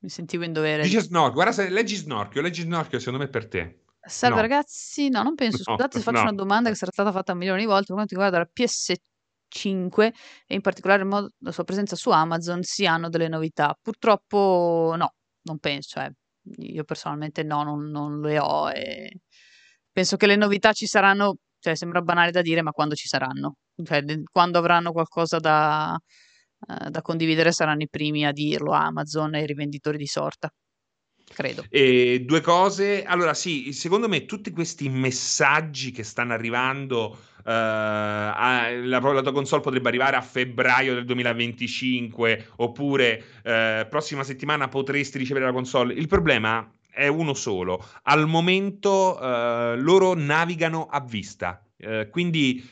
Mi 0.00 0.08
sentivo 0.10 0.44
in 0.44 0.52
dovere. 0.52 0.82
Dice 0.82 1.00
Snorchio, 1.00 1.32
guarda 1.32 1.52
se 1.52 1.70
leggi 1.70 1.96
Snorchio, 1.96 2.42
leggi 2.42 2.62
Snorchio 2.62 2.98
secondo 2.98 3.20
me 3.20 3.28
per 3.28 3.48
te. 3.48 3.84
Salve 4.04 4.36
no. 4.36 4.42
ragazzi, 4.42 5.08
no, 5.08 5.22
non 5.22 5.34
penso, 5.34 5.62
scusate 5.64 5.96
no, 5.96 5.98
se 5.98 6.00
faccio 6.00 6.24
no. 6.24 6.28
una 6.28 6.32
domanda 6.32 6.68
che 6.68 6.74
sarà 6.74 6.90
stata 6.92 7.10
fatta 7.10 7.32
milioni 7.34 7.60
di 7.60 7.66
volte 7.66 7.86
per 7.86 7.94
quanto 7.94 8.14
riguarda 8.14 8.38
la 8.38 8.50
PS 8.52 8.92
5 9.52 10.12
e 10.46 10.54
in 10.54 10.60
particolare 10.60 11.04
modo 11.04 11.30
la 11.38 11.52
sua 11.52 11.64
presenza 11.64 11.94
su 11.96 12.10
Amazon 12.10 12.62
si 12.62 12.86
hanno 12.86 13.08
delle 13.08 13.28
novità. 13.28 13.76
Purtroppo 13.80 14.94
no, 14.96 15.14
non 15.42 15.58
penso, 15.58 16.00
cioè, 16.00 16.10
io 16.58 16.84
personalmente 16.84 17.42
no, 17.42 17.62
non, 17.62 17.90
non 17.90 18.20
le 18.20 18.38
ho 18.38 18.70
e 18.70 19.20
penso 19.92 20.16
che 20.16 20.26
le 20.26 20.36
novità 20.36 20.72
ci 20.72 20.86
saranno, 20.86 21.36
cioè 21.58 21.74
sembra 21.76 22.00
banale 22.00 22.30
da 22.30 22.42
dire, 22.42 22.62
ma 22.62 22.72
quando 22.72 22.94
ci 22.94 23.08
saranno, 23.08 23.56
cioè 23.84 24.02
quando 24.30 24.58
avranno 24.58 24.92
qualcosa 24.92 25.38
da, 25.38 25.98
uh, 26.66 26.88
da 26.88 27.02
condividere 27.02 27.52
saranno 27.52 27.82
i 27.82 27.88
primi 27.88 28.26
a 28.26 28.32
dirlo 28.32 28.72
Amazon 28.72 29.34
e 29.34 29.42
i 29.42 29.46
rivenditori 29.46 29.98
di 29.98 30.06
sorta 30.06 30.50
credo. 31.32 31.64
E 31.68 32.22
due 32.24 32.40
cose, 32.40 33.04
allora 33.04 33.34
sì, 33.34 33.72
secondo 33.72 34.08
me 34.08 34.26
tutti 34.26 34.50
questi 34.50 34.88
messaggi 34.88 35.90
che 35.90 36.04
stanno 36.04 36.32
arrivando, 36.32 37.18
la, 37.44 38.82
la, 38.82 39.22
tua 39.22 39.32
console 39.32 39.62
potrebbe 39.62 39.88
arrivare 39.88 40.16
a 40.16 40.20
febbraio 40.20 40.94
del 40.94 41.04
2025 41.04 42.48
oppure 42.56 43.24
uh, 43.44 43.88
prossima 43.88 44.24
settimana 44.24 44.68
potresti 44.68 45.18
ricevere 45.18 45.46
la 45.46 45.52
console. 45.52 45.94
Il 45.94 46.08
problema 46.08 46.70
è 46.90 47.06
uno 47.06 47.34
solo, 47.34 47.84
al 48.02 48.26
momento 48.26 49.18
uh, 49.18 49.76
loro 49.76 50.14
navigano 50.14 50.86
a 50.86 51.00
vista, 51.00 51.64
quindi 52.10 52.62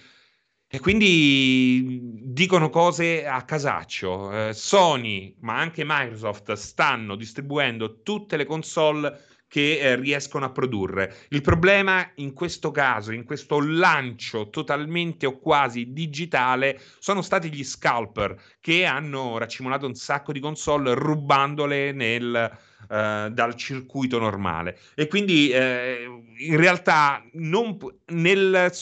e 0.73 0.79
quindi 0.79 2.01
dicono 2.23 2.71
cose 2.71 3.27
a 3.27 3.43
casaccio. 3.43 4.31
Eh, 4.31 4.53
Sony, 4.53 5.35
ma 5.41 5.59
anche 5.59 5.83
Microsoft, 5.85 6.53
stanno 6.53 7.17
distribuendo 7.17 8.03
tutte 8.03 8.37
le 8.37 8.45
console 8.45 9.21
che 9.51 9.81
eh, 9.81 9.97
riescono 9.97 10.45
a 10.45 10.51
produrre. 10.51 11.13
Il 11.31 11.41
problema 11.41 12.09
in 12.17 12.33
questo 12.35 12.71
caso, 12.71 13.11
in 13.11 13.25
questo 13.25 13.61
lancio 13.61 14.49
totalmente 14.49 15.27
o 15.27 15.41
quasi 15.41 15.93
digitale, 15.93 16.81
sono 17.01 17.21
stati 17.21 17.53
gli 17.53 17.65
scalper 17.65 18.41
che 18.61 18.85
hanno 18.85 19.39
raccimolato 19.39 19.87
un 19.87 19.97
sacco 19.97 20.31
di 20.33 20.39
console 20.39 20.95
rubandole 20.95 21.93
nel, 21.93 22.59
Uh, 22.81 23.29
dal 23.29 23.55
circuito 23.57 24.19
normale. 24.19 24.79
E 24.97 25.07
quindi 25.07 25.53
uh, 25.53 26.25
in 26.39 26.57
realtà 26.57 27.23
non, 27.35 27.77
nel, 28.07 28.73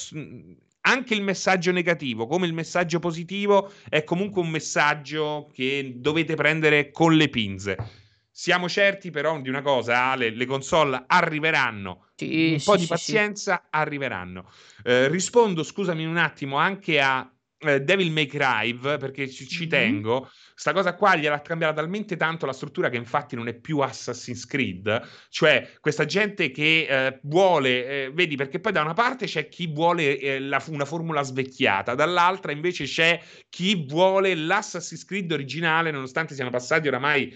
anche 0.82 1.14
il 1.14 1.22
messaggio 1.22 1.72
negativo 1.72 2.26
come 2.26 2.46
il 2.46 2.54
messaggio 2.54 3.00
positivo 3.00 3.72
è 3.88 4.04
comunque 4.04 4.40
un 4.40 4.48
messaggio 4.48 5.50
che 5.52 5.94
dovete 5.96 6.36
prendere 6.36 6.90
con 6.90 7.16
le 7.16 7.28
pinze. 7.28 7.76
Siamo 8.38 8.68
certi 8.68 9.10
però 9.10 9.40
di 9.40 9.48
una 9.48 9.62
cosa, 9.62 10.12
Ale, 10.12 10.30
le 10.30 10.46
console 10.46 11.02
arriveranno, 11.08 12.10
sì, 12.14 12.52
un 12.52 12.60
sì, 12.60 12.64
po' 12.66 12.76
di 12.76 12.82
sì, 12.82 12.86
pazienza 12.86 13.66
arriveranno. 13.68 14.48
Eh, 14.84 15.08
rispondo, 15.08 15.64
scusami 15.64 16.04
un 16.04 16.18
attimo, 16.18 16.56
anche 16.56 17.00
a 17.00 17.28
eh, 17.58 17.80
Devil 17.80 18.12
May 18.12 18.26
Cry 18.26 18.74
perché 18.74 19.28
ci, 19.28 19.48
ci 19.48 19.62
mm-hmm. 19.62 19.68
tengo 19.68 20.30
Sta 20.58 20.72
cosa 20.72 20.96
qua 20.96 21.14
gliel'ha 21.14 21.40
cambiata 21.40 21.74
talmente 21.74 22.16
tanto 22.16 22.44
la 22.44 22.52
struttura 22.52 22.88
che 22.88 22.96
infatti 22.96 23.36
non 23.36 23.46
è 23.46 23.54
più 23.54 23.78
Assassin's 23.78 24.44
Creed, 24.44 25.06
cioè 25.28 25.70
questa 25.78 26.04
gente 26.04 26.50
che 26.50 26.86
eh, 26.90 27.20
vuole, 27.22 27.86
eh, 27.86 28.10
vedi 28.12 28.34
perché 28.34 28.58
poi 28.58 28.72
da 28.72 28.82
una 28.82 28.92
parte 28.92 29.26
c'è 29.26 29.48
chi 29.48 29.68
vuole 29.68 30.18
eh, 30.18 30.40
la, 30.40 30.60
una 30.66 30.84
formula 30.84 31.22
svecchiata, 31.22 31.94
dall'altra 31.94 32.50
invece 32.50 32.86
c'è 32.86 33.22
chi 33.48 33.86
vuole 33.86 34.34
l'Assassin's 34.34 35.04
Creed 35.04 35.30
originale 35.30 35.92
nonostante 35.92 36.34
siano 36.34 36.50
passati 36.50 36.88
oramai 36.88 37.32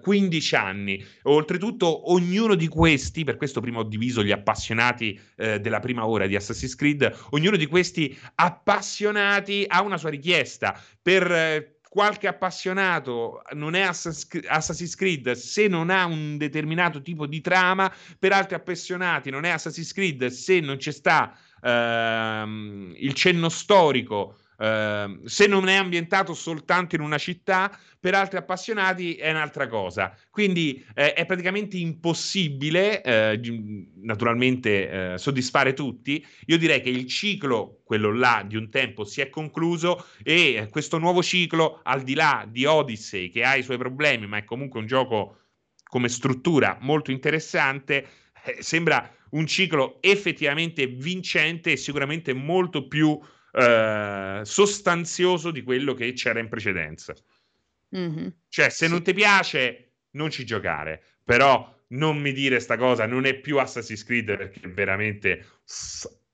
15 0.00 0.54
eh, 0.54 0.58
anni. 0.58 1.04
Oltretutto 1.22 2.12
ognuno 2.12 2.54
di 2.54 2.68
questi, 2.68 3.24
per 3.24 3.38
questo 3.38 3.60
prima 3.60 3.80
ho 3.80 3.84
diviso 3.84 4.22
gli 4.22 4.30
appassionati 4.30 5.20
eh, 5.34 5.58
della 5.58 5.80
prima 5.80 6.06
ora 6.06 6.28
di 6.28 6.36
Assassin's 6.36 6.76
Creed, 6.76 7.12
ognuno 7.30 7.56
di 7.56 7.66
questi 7.66 8.16
appassionati 8.36 9.64
ha 9.66 9.82
una 9.82 9.96
sua 9.96 10.10
richiesta 10.10 10.80
per 11.02 11.28
eh, 11.28 11.71
qualche 11.92 12.26
appassionato 12.26 13.42
non 13.52 13.74
è 13.74 13.82
Assassin's 13.82 14.94
Creed 14.94 15.32
se 15.32 15.68
non 15.68 15.90
ha 15.90 16.06
un 16.06 16.38
determinato 16.38 17.02
tipo 17.02 17.26
di 17.26 17.42
trama, 17.42 17.92
per 18.18 18.32
altri 18.32 18.54
appassionati 18.54 19.28
non 19.28 19.44
è 19.44 19.50
Assassin's 19.50 19.92
Creed 19.92 20.28
se 20.28 20.60
non 20.60 20.78
c'è 20.78 20.90
sta 20.90 21.36
ehm, 21.62 22.94
il 22.96 23.12
cenno 23.12 23.50
storico 23.50 24.38
Uh, 24.56 25.26
se 25.26 25.46
non 25.46 25.68
è 25.68 25.74
ambientato 25.74 26.34
soltanto 26.34 26.94
in 26.94 27.00
una 27.00 27.18
città, 27.18 27.76
per 27.98 28.14
altri 28.14 28.38
appassionati 28.38 29.14
è 29.14 29.30
un'altra 29.30 29.68
cosa. 29.68 30.12
Quindi 30.28 30.84
eh, 30.94 31.12
è 31.12 31.24
praticamente 31.24 31.76
impossibile, 31.76 33.00
eh, 33.02 33.40
naturalmente, 34.02 35.12
eh, 35.12 35.18
soddisfare 35.18 35.72
tutti. 35.72 36.24
Io 36.46 36.58
direi 36.58 36.80
che 36.80 36.90
il 36.90 37.06
ciclo, 37.06 37.80
quello 37.84 38.12
là 38.12 38.44
di 38.44 38.56
un 38.56 38.70
tempo, 38.70 39.04
si 39.04 39.20
è 39.20 39.28
concluso 39.28 40.06
e 40.22 40.66
questo 40.70 40.98
nuovo 40.98 41.22
ciclo, 41.22 41.80
al 41.84 42.02
di 42.02 42.14
là 42.14 42.44
di 42.48 42.64
Odyssey, 42.64 43.28
che 43.28 43.44
ha 43.44 43.54
i 43.54 43.62
suoi 43.62 43.78
problemi, 43.78 44.26
ma 44.26 44.38
è 44.38 44.44
comunque 44.44 44.80
un 44.80 44.86
gioco 44.86 45.36
come 45.84 46.08
struttura 46.08 46.78
molto 46.80 47.10
interessante, 47.10 48.06
eh, 48.44 48.62
sembra 48.62 49.08
un 49.30 49.46
ciclo 49.46 49.98
effettivamente 50.00 50.86
vincente 50.86 51.72
e 51.72 51.76
sicuramente 51.76 52.32
molto 52.32 52.88
più 52.88 53.16
eh, 53.52 54.40
sostanzioso 54.44 55.50
di 55.50 55.62
quello 55.62 55.94
che 55.94 56.12
c'era 56.12 56.40
in 56.40 56.48
precedenza. 56.48 57.14
Mm-hmm. 57.96 58.28
Cioè, 58.48 58.68
se 58.70 58.86
sì. 58.86 58.90
non 58.90 59.02
ti 59.02 59.12
piace, 59.12 59.92
non 60.12 60.30
ci 60.30 60.44
giocare. 60.44 61.02
Però 61.24 61.72
non 61.88 62.18
mi 62.18 62.32
dire 62.32 62.58
sta 62.60 62.76
cosa, 62.76 63.06
non 63.06 63.26
è 63.26 63.34
più 63.34 63.58
Assassin's 63.58 64.04
Creed 64.04 64.36
perché 64.36 64.66
veramente 64.68 65.46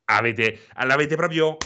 avete, 0.04 0.60
l'avete 0.84 1.16
proprio 1.16 1.56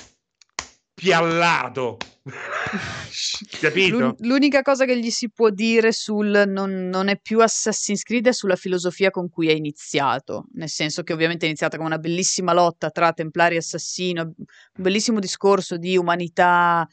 piallato. 1.03 1.97
Capito? 3.61 4.15
L'unica 4.21 4.63
cosa 4.63 4.85
che 4.85 4.97
gli 4.97 5.11
si 5.11 5.31
può 5.31 5.51
dire 5.51 5.91
sul 5.91 6.45
non, 6.47 6.87
non, 6.87 7.09
è 7.09 7.19
più 7.19 7.41
Assassin's 7.41 8.05
Creed 8.05 8.29
è 8.29 8.33
sulla 8.33 8.55
filosofia 8.55 9.11
con 9.11 9.29
cui 9.29 9.49
è 9.49 9.53
iniziato, 9.53 10.47
nel 10.55 10.69
senso 10.69 11.03
che 11.03 11.13
ovviamente 11.13 11.45
è 11.45 11.49
iniziata 11.49 11.77
come 11.77 11.89
una 11.89 11.99
bellissima 11.99 12.53
lotta 12.53 12.91
tra 12.91 13.13
Templari 13.13 13.57
e 13.57 13.59
Assassino, 13.59 14.23
un 14.23 14.45
bellissimo 14.75 15.19
discorso 15.19 15.77
di 15.77 15.97
umanità 15.97 16.87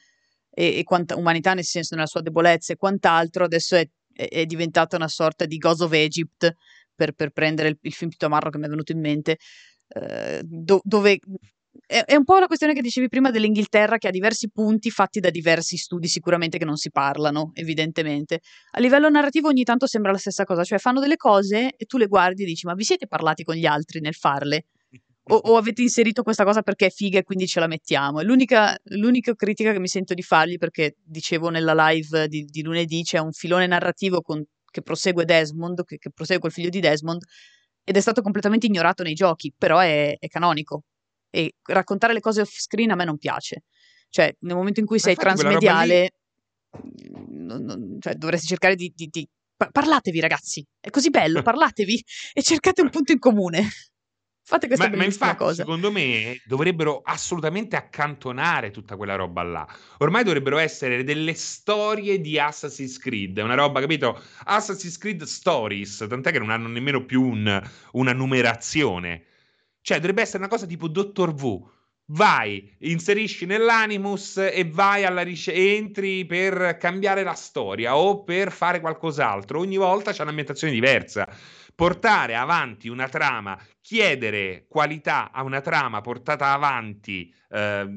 e, 0.49 0.79
e 0.79 0.83
quanta, 0.83 1.15
umanità 1.15 1.53
nel 1.53 1.63
senso 1.63 1.93
nella 1.93 2.07
sua 2.07 2.21
debolezza 2.21 2.73
e 2.73 2.77
quant'altro, 2.77 3.43
adesso 3.43 3.75
è, 3.75 3.87
è, 4.11 4.27
è 4.27 4.45
diventata 4.47 4.95
una 4.95 5.07
sorta 5.07 5.45
di 5.45 5.57
Ghost 5.57 5.81
of 5.81 5.93
Egypt 5.93 6.51
per, 6.95 7.11
per 7.11 7.29
prendere 7.29 7.69
il, 7.69 7.77
il, 7.81 7.93
film 7.93 8.09
più 8.09 8.17
tamarro 8.17 8.49
che 8.49 8.57
mi 8.57 8.65
è 8.65 8.69
venuto 8.69 8.91
in 8.91 8.99
mente, 8.99 9.37
eh, 9.89 10.41
do, 10.43 10.81
dove 10.83 11.19
è, 11.85 12.15
un 12.15 12.23
po' 12.23 12.37
la 12.37 12.45
questione 12.45 12.73
che 12.73 12.81
dicevi 12.81 13.07
prima 13.07 13.31
dell'Inghilterra 13.31 13.97
che 13.97 14.07
ha 14.07 14.11
diversi 14.11 14.49
punti 14.49 14.91
fatti 14.91 15.19
da 15.19 15.31
diversi 15.31 15.75
studi 15.75 16.07
sicuramente 16.07 16.59
che 16.59 16.65
non 16.65 16.77
si 16.77 16.91
parlano, 16.91 17.51
evidentemente. 17.55 18.41
A 18.71 18.79
livello 18.79 19.09
narrativo 19.09 19.47
ogni 19.47 19.63
tanto 19.63 19.87
sembra 19.87 20.11
la 20.11 20.19
stessa 20.19 20.43
cosa, 20.43 20.63
cioè 20.63 20.77
fanno 20.77 20.99
delle 20.99 21.15
cose 21.15 21.73
e 21.75 21.85
tu 21.85 21.97
le 21.97 22.05
guardi 22.05 22.43
e 22.43 22.45
dici 22.45 22.67
ma 22.67 22.73
vi 22.73 22.83
siete 22.83 23.07
parlati 23.07 23.43
con 23.43 23.55
gli 23.55 23.65
altri 23.65 24.01
nel 24.01 24.13
farle? 24.13 24.65
O, 25.31 25.35
o 25.35 25.57
avete 25.57 25.81
inserito 25.81 26.23
questa 26.23 26.43
cosa 26.43 26.61
perché 26.61 26.87
è 26.87 26.89
figa 26.89 27.19
e 27.19 27.23
quindi 27.23 27.47
ce 27.47 27.59
la 27.59 27.67
mettiamo? 27.67 28.21
l'unica, 28.21 28.75
l'unica 28.95 29.35
critica 29.35 29.71
che 29.71 29.79
mi 29.79 29.87
sento 29.87 30.13
di 30.13 30.23
fargli, 30.23 30.57
perché 30.57 30.95
dicevo 31.03 31.49
nella 31.49 31.73
live 31.89 32.27
di, 32.27 32.45
di 32.45 32.61
lunedì, 32.63 33.03
c'è 33.03 33.19
un 33.19 33.31
filone 33.31 33.67
narrativo 33.67 34.21
con, 34.21 34.43
che 34.69 34.81
prosegue 34.81 35.25
Desmond, 35.25 35.83
che, 35.85 35.97
che 35.97 36.11
prosegue 36.11 36.47
il 36.47 36.53
figlio 36.53 36.69
di 36.69 36.79
Desmond, 36.79 37.23
ed 37.83 37.95
è 37.95 37.99
stato 37.99 38.21
completamente 38.21 38.67
ignorato 38.67 39.03
nei 39.03 39.13
giochi, 39.13 39.53
però 39.55 39.79
è, 39.79 40.15
è 40.19 40.27
canonico 40.27 40.83
e 41.29 41.55
raccontare 41.63 42.13
le 42.13 42.19
cose 42.19 42.41
off 42.41 42.51
screen 42.51 42.91
a 42.91 42.95
me 42.95 43.05
non 43.05 43.17
piace. 43.17 43.63
Cioè, 44.09 44.35
nel 44.39 44.55
momento 44.55 44.79
in 44.79 44.85
cui 44.85 44.99
sei 44.99 45.15
transmediale, 45.15 46.11
non, 47.29 47.63
non, 47.63 47.97
cioè, 47.99 48.15
dovresti 48.15 48.47
cercare 48.47 48.75
di, 48.75 48.91
di, 48.95 49.07
di, 49.07 49.27
Parlatevi, 49.71 50.19
ragazzi. 50.21 50.65
È 50.79 50.89
così 50.89 51.09
bello, 51.09 51.41
parlatevi 51.43 52.03
e 52.33 52.41
cercate 52.41 52.81
un 52.81 52.89
punto 52.89 53.11
in 53.11 53.19
comune. 53.19 53.67
Fate 54.49 54.65
questa 54.65 54.89
ma, 54.89 54.95
ma 54.95 55.03
infatti, 55.03 55.35
cosa. 55.35 55.61
secondo 55.61 55.91
me, 55.91 56.41
dovrebbero 56.47 57.01
assolutamente 57.03 57.75
accantonare 57.75 58.71
tutta 58.71 58.95
quella 58.95 59.15
roba 59.15 59.43
là. 59.43 59.67
Ormai 59.99 60.23
dovrebbero 60.23 60.57
essere 60.57 61.03
delle 61.03 61.35
storie 61.35 62.19
di 62.19 62.39
Assassin's 62.39 62.97
Creed, 62.97 63.37
una 63.37 63.53
roba, 63.53 63.79
capito? 63.79 64.19
Assassin's 64.45 64.97
Creed 64.97 65.21
Stories, 65.21 66.03
tant'è 66.09 66.31
che 66.31 66.39
non 66.39 66.49
hanno 66.49 66.67
nemmeno 66.67 67.05
più 67.05 67.21
un, 67.21 67.61
una 67.91 68.13
numerazione. 68.13 69.25
Cioè, 69.89 69.97
dovrebbe 69.97 70.21
essere 70.21 70.37
una 70.37 70.49
cosa 70.49 70.67
tipo 70.67 70.87
Dottor 70.87 71.33
V. 71.33 71.67
Vai, 72.11 72.75
inserisci 72.81 73.47
nell'animus 73.47 74.37
e 74.37 74.69
vai 74.71 75.03
alla 75.03 75.23
ricerca, 75.23 75.59
entri 75.59 76.27
per 76.27 76.77
cambiare 76.77 77.23
la 77.23 77.33
storia 77.33 77.97
o 77.97 78.23
per 78.23 78.51
fare 78.51 78.81
qualcos'altro. 78.81 79.57
Ogni 79.57 79.77
volta 79.77 80.11
c'è 80.11 80.21
un'ambientazione 80.21 80.71
diversa. 80.71 81.27
Portare 81.73 82.35
avanti 82.35 82.87
una 82.87 83.09
trama, 83.09 83.59
chiedere 83.81 84.67
qualità 84.69 85.31
a 85.31 85.41
una 85.41 85.61
trama 85.61 86.01
portata 86.01 86.53
avanti. 86.53 87.33
Eh, 87.49 87.87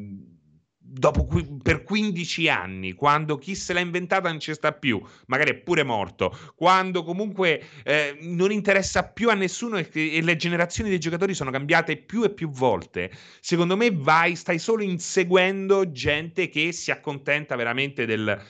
dopo 0.84 1.26
per 1.62 1.84
15 1.84 2.48
anni, 2.48 2.92
quando 2.92 3.38
chi 3.38 3.54
se 3.54 3.72
l'ha 3.72 3.80
inventata 3.80 4.28
non 4.28 4.40
ci 4.40 4.52
sta 4.52 4.72
più, 4.72 5.02
magari 5.26 5.52
è 5.52 5.54
pure 5.54 5.82
morto, 5.84 6.36
quando 6.54 7.02
comunque 7.02 7.64
eh, 7.84 8.18
non 8.20 8.52
interessa 8.52 9.04
più 9.04 9.30
a 9.30 9.34
nessuno 9.34 9.78
e, 9.78 9.88
e, 9.92 10.20
le 10.20 10.36
generazioni 10.36 10.90
dei 10.90 10.98
giocatori 10.98 11.32
sono 11.32 11.50
cambiate 11.50 11.96
più 11.96 12.24
e 12.24 12.30
più 12.30 12.50
volte, 12.50 13.10
secondo 13.40 13.76
me 13.76 13.90
vai, 13.90 14.36
stai 14.36 14.58
solo 14.58 14.82
inseguendo 14.82 15.90
gente 15.92 16.48
che 16.48 16.72
si 16.72 16.90
accontenta 16.90 17.56
veramente 17.56 18.04
del... 18.04 18.40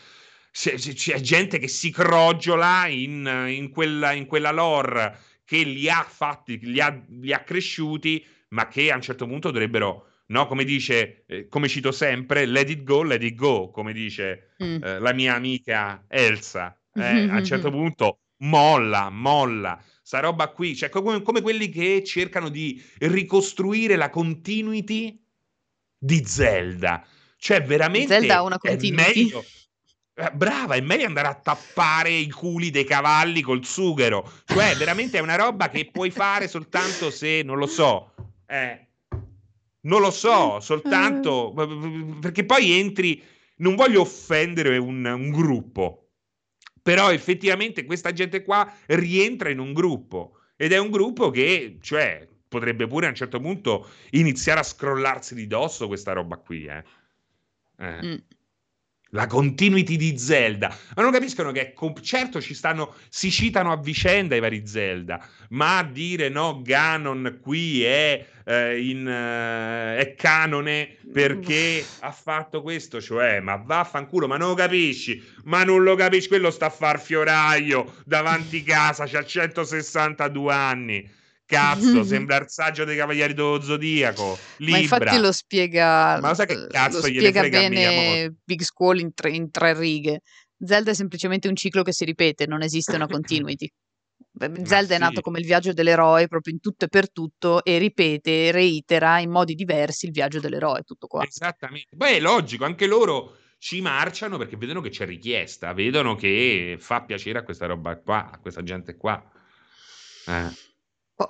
C'è, 0.51 0.75
gente 0.75 1.59
che 1.59 1.69
si 1.69 1.91
crogiola 1.91 2.87
in, 2.87 3.47
in, 3.49 3.71
quella, 3.71 4.13
in 4.13 4.27
quella 4.27 4.51
lore 4.51 5.19
che 5.47 5.63
li 5.63 5.89
ha 5.89 6.05
fatti, 6.07 6.59
li 6.61 6.79
ha, 6.79 7.03
li 7.09 7.33
ha 7.33 7.43
cresciuti, 7.43 8.23
ma 8.49 8.69
che 8.69 8.93
a 8.93 8.97
un 8.97 9.01
certo 9.01 9.27
punto 9.27 9.51
dovrebbero 9.51 10.12
no? 10.33 10.47
Come 10.47 10.65
dice, 10.65 11.25
eh, 11.27 11.47
come 11.47 11.69
cito 11.69 11.93
sempre, 11.93 12.47
let 12.47 12.71
it 12.71 12.83
go, 12.83 13.03
let 13.03 13.23
it 13.23 13.35
go, 13.35 13.71
come 13.71 13.93
dice 13.93 14.55
mm. 14.63 14.83
eh, 14.83 14.99
la 14.99 15.13
mia 15.13 15.35
amica 15.35 16.05
Elsa. 16.09 16.77
Eh, 16.95 17.29
a 17.29 17.37
un 17.37 17.45
certo 17.45 17.71
punto 17.71 18.19
molla, 18.39 19.11
molla. 19.11 19.81
Sta 20.03 20.21
roba 20.21 20.49
qui, 20.49 20.75
cioè 20.75 20.89
come, 20.89 21.23
come 21.23 21.41
quelli 21.43 21.69
che 21.69 22.03
cercano 22.05 22.49
di 22.49 22.83
ricostruire 22.99 23.97
la 23.97 24.11
continuity 24.11 25.23
di 25.97 26.25
Zelda. 26.25 27.07
Cioè, 27.37 27.63
veramente 27.63 28.15
Zelda 28.19 28.37
ha 28.37 28.43
una 28.43 28.59
continuity. 28.59 29.23
Meglio, 29.25 29.45
eh, 30.15 30.31
brava, 30.33 30.75
è 30.75 30.81
meglio 30.81 31.07
andare 31.07 31.29
a 31.29 31.35
tappare 31.35 32.11
i 32.11 32.29
culi 32.31 32.71
dei 32.71 32.85
cavalli 32.85 33.43
col 33.43 33.65
sughero. 33.65 34.31
Cioè, 34.45 34.75
veramente 34.77 35.19
è 35.19 35.21
una 35.21 35.37
roba 35.37 35.69
che 35.69 35.89
puoi 35.91 36.11
fare 36.11 36.49
soltanto 36.49 37.11
se, 37.11 37.43
non 37.43 37.59
lo 37.59 37.67
so, 37.67 38.15
eh, 38.47 38.89
non 39.83 40.01
lo 40.01 40.11
so, 40.11 40.61
soltanto 40.61 41.53
perché 42.21 42.45
poi 42.45 42.73
entri. 42.79 43.23
Non 43.57 43.77
voglio 43.77 44.01
offendere 44.01 44.77
un, 44.77 45.05
un 45.05 45.31
gruppo, 45.31 46.09
però 46.83 47.13
effettivamente 47.13 47.85
questa 47.85 48.13
gente 48.13 48.43
qua 48.43 48.73
rientra 48.87 49.51
in 49.51 49.61
un 49.61 49.73
gruppo 49.73 50.39
ed 50.57 50.73
è 50.73 50.79
un 50.79 50.91
gruppo 50.91 51.31
che, 51.31 51.79
cioè, 51.81 52.27
potrebbe 52.49 52.89
pure 52.89 53.07
a 53.07 53.11
un 53.11 53.15
certo 53.15 53.39
punto 53.39 53.89
iniziare 54.11 54.61
a 54.61 54.65
scrollarsi 54.65 55.37
di 55.37 55.47
dosso 55.47 55.87
questa 55.87 56.13
roba 56.13 56.39
qui, 56.39 56.65
eh. 56.65 56.85
eh. 57.79 58.05
Mm 58.05 58.17
la 59.15 59.27
continuity 59.27 59.97
di 59.97 60.17
Zelda, 60.17 60.75
ma 60.95 61.03
non 61.03 61.13
capiscono 61.13 61.53
che 61.53 61.75
certo 62.01 62.41
ci 62.41 62.55
stanno, 62.55 62.95
si 63.11 63.31
citano 63.31 63.71
a 63.71 63.77
vicenda 63.77 64.37
i 64.37 64.41
vari 64.41 64.67
Zelda, 64.67 65.23
ma 65.51 65.83
dire 65.83 66.31
no, 66.31 66.63
Ganon 66.63 67.39
qui 67.43 67.85
è, 67.85 68.25
eh, 68.45 68.89
in, 68.89 69.07
eh, 69.07 69.99
è 69.99 70.15
canone 70.15 70.97
perché 71.13 71.85
ha 72.01 72.11
fatto 72.11 72.63
questo, 72.63 73.03
cioè, 73.03 73.41
ma 73.41 73.57
vaffanculo, 73.57 74.27
ma 74.27 74.39
non 74.39 74.49
lo 74.49 74.55
capisci, 74.55 75.23
ma 75.45 75.63
non 75.63 75.83
lo 75.83 75.95
capisci, 75.95 76.29
quello 76.29 76.51
sta 76.51 76.67
a 76.67 76.71
far 76.71 76.99
fioraio 76.99 77.97
davanti 78.07 78.63
casa, 78.63 79.05
c'ha 79.07 79.25
162 79.25 80.53
anni. 80.53 81.21
Cazzo, 81.53 82.03
sembra 82.05 82.39
il 82.39 82.49
saggio 82.49 82.85
dei 82.85 82.97
Cavalieri 82.97 83.35
dello 83.35 83.61
Zodiaco. 83.61 84.39
Libra. 84.57 84.77
Ma 84.77 84.83
infatti 84.83 85.19
lo 85.19 85.33
spiega, 85.33 86.19
Ma 86.21 86.35
sai 86.35 86.47
che 86.47 86.67
cazzo 86.69 86.99
lo 86.99 87.05
spiega 87.05 87.49
bene 87.49 88.35
Big 88.43 88.63
Squall 88.63 88.99
in 88.99 89.13
tre, 89.13 89.31
in 89.31 89.51
tre 89.51 89.79
righe. 89.79 90.21
Zelda 90.65 90.93
è 90.93 90.95
semplicemente 90.95 91.49
un 91.49 91.57
ciclo 91.57 91.83
che 91.83 91.93
si 91.93 92.05
ripete, 92.05 92.47
non 92.47 92.63
esiste 92.63 92.95
una 92.95 93.07
continuity. 93.09 93.71
Zelda 94.65 94.87
sì. 94.87 94.93
è 94.95 94.99
nato 94.99 95.21
come 95.21 95.41
il 95.41 95.45
viaggio 95.45 95.73
dell'eroe 95.73 96.27
proprio 96.27 96.55
in 96.55 96.61
tutto 96.61 96.87
e 96.87 96.89
per 96.89 97.11
tutto 97.11 97.63
e 97.65 97.77
ripete, 97.77 98.51
reitera 98.51 99.19
in 99.19 99.31
modi 99.31 99.55
diversi 99.55 100.07
il 100.07 100.13
viaggio 100.13 100.41
dell'eroe, 100.41 100.83
tutto 100.83 101.07
qua. 101.07 101.25
Esattamente. 101.27 101.95
Beh, 101.95 102.17
è 102.17 102.21
logico, 102.21 102.65
anche 102.65 102.87
loro 102.87 103.37
ci 103.59 103.81
marciano 103.81 104.39
perché 104.39 104.57
vedono 104.57 104.81
che 104.81 104.89
c'è 104.89 105.05
richiesta, 105.05 105.73
vedono 105.75 106.15
che 106.15 106.77
fa 106.79 107.03
piacere 107.03 107.41
a 107.41 107.43
questa 107.43 107.67
roba 107.67 107.97
qua, 107.97 108.31
a 108.31 108.39
questa 108.39 108.63
gente 108.63 108.97
qua. 108.97 109.23
Eh. 110.27 110.71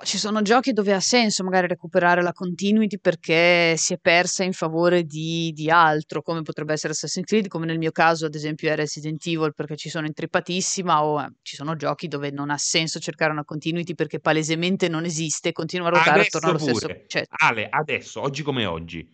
Ci 0.01 0.17
sono 0.17 0.41
giochi 0.41 0.71
dove 0.71 0.93
ha 0.93 0.99
senso 0.99 1.43
magari 1.43 1.67
recuperare 1.67 2.21
la 2.21 2.31
continuity 2.31 2.99
perché 2.99 3.75
si 3.77 3.93
è 3.93 3.97
persa 3.97 4.43
in 4.43 4.53
favore 4.53 5.03
di, 5.03 5.51
di 5.53 5.69
altro, 5.69 6.21
come 6.21 6.41
potrebbe 6.41 6.73
essere 6.73 6.93
Assassin's 6.93 7.25
Creed, 7.25 7.47
come 7.47 7.65
nel 7.65 7.77
mio 7.77 7.91
caso 7.91 8.25
ad 8.25 8.35
esempio 8.35 8.69
è 8.69 8.75
Resident 8.75 9.25
Evil 9.25 9.53
perché 9.53 9.75
ci 9.75 9.89
sono 9.89 10.05
intrippatissima 10.05 11.03
o 11.03 11.21
eh, 11.21 11.29
ci 11.41 11.55
sono 11.55 11.75
giochi 11.75 12.07
dove 12.07 12.31
non 12.31 12.49
ha 12.49 12.57
senso 12.57 12.99
cercare 12.99 13.31
una 13.31 13.43
continuity 13.43 13.95
perché 13.95 14.19
palesemente 14.19 14.87
non 14.87 15.05
esiste, 15.05 15.51
continua 15.51 15.87
a 15.87 15.91
ruotare 15.91 16.21
attorno 16.21 16.49
allo 16.49 16.57
pure. 16.57 16.73
stesso... 16.75 17.03
Cioè... 17.07 17.25
Ale, 17.29 17.67
adesso, 17.69 18.21
oggi 18.21 18.43
come 18.43 18.65
oggi, 18.65 19.07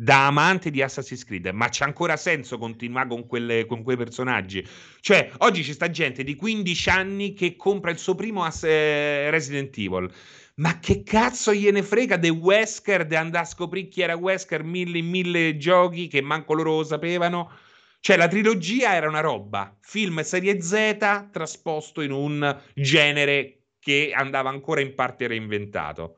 da 0.00 0.28
amante 0.28 0.70
di 0.70 0.80
Assassin's 0.80 1.24
Creed, 1.24 1.48
ma 1.48 1.68
c'è 1.68 1.84
ancora 1.84 2.16
senso 2.16 2.56
continuare 2.56 3.08
con, 3.08 3.26
quelle, 3.26 3.66
con, 3.66 3.82
quei 3.82 3.96
personaggi? 3.96 4.64
Cioè, 5.00 5.32
oggi 5.38 5.62
c'è 5.62 5.72
sta 5.72 5.90
gente 5.90 6.22
di 6.22 6.36
15 6.36 6.88
anni 6.88 7.34
che 7.34 7.56
compra 7.56 7.90
il 7.90 7.98
suo 7.98 8.14
primo 8.14 8.44
as- 8.44 8.62
eh, 8.62 9.28
Resident 9.30 9.76
Evil. 9.76 10.08
Ma 10.56 10.78
che 10.78 11.02
cazzo 11.02 11.52
gliene 11.52 11.82
frega 11.82 12.16
dei 12.16 12.30
Wesker, 12.30 13.06
di 13.06 13.16
andare 13.16 13.44
a 13.44 13.48
scoprire 13.48 13.88
chi 13.88 14.02
era 14.02 14.14
Wesker, 14.14 14.62
mille, 14.62 15.00
mille 15.02 15.56
giochi 15.56 16.06
che 16.06 16.20
manco 16.20 16.54
loro 16.54 16.76
lo 16.76 16.84
sapevano? 16.84 17.50
Cioè, 17.98 18.16
la 18.16 18.28
trilogia 18.28 18.94
era 18.94 19.08
una 19.08 19.20
roba, 19.20 19.76
film 19.80 20.22
serie 20.22 20.60
Z 20.62 21.30
trasposto 21.32 22.02
in 22.02 22.12
un 22.12 22.62
genere 22.72 23.64
che 23.80 24.12
andava 24.14 24.48
ancora 24.48 24.80
in 24.80 24.94
parte 24.94 25.26
reinventato. 25.26 26.17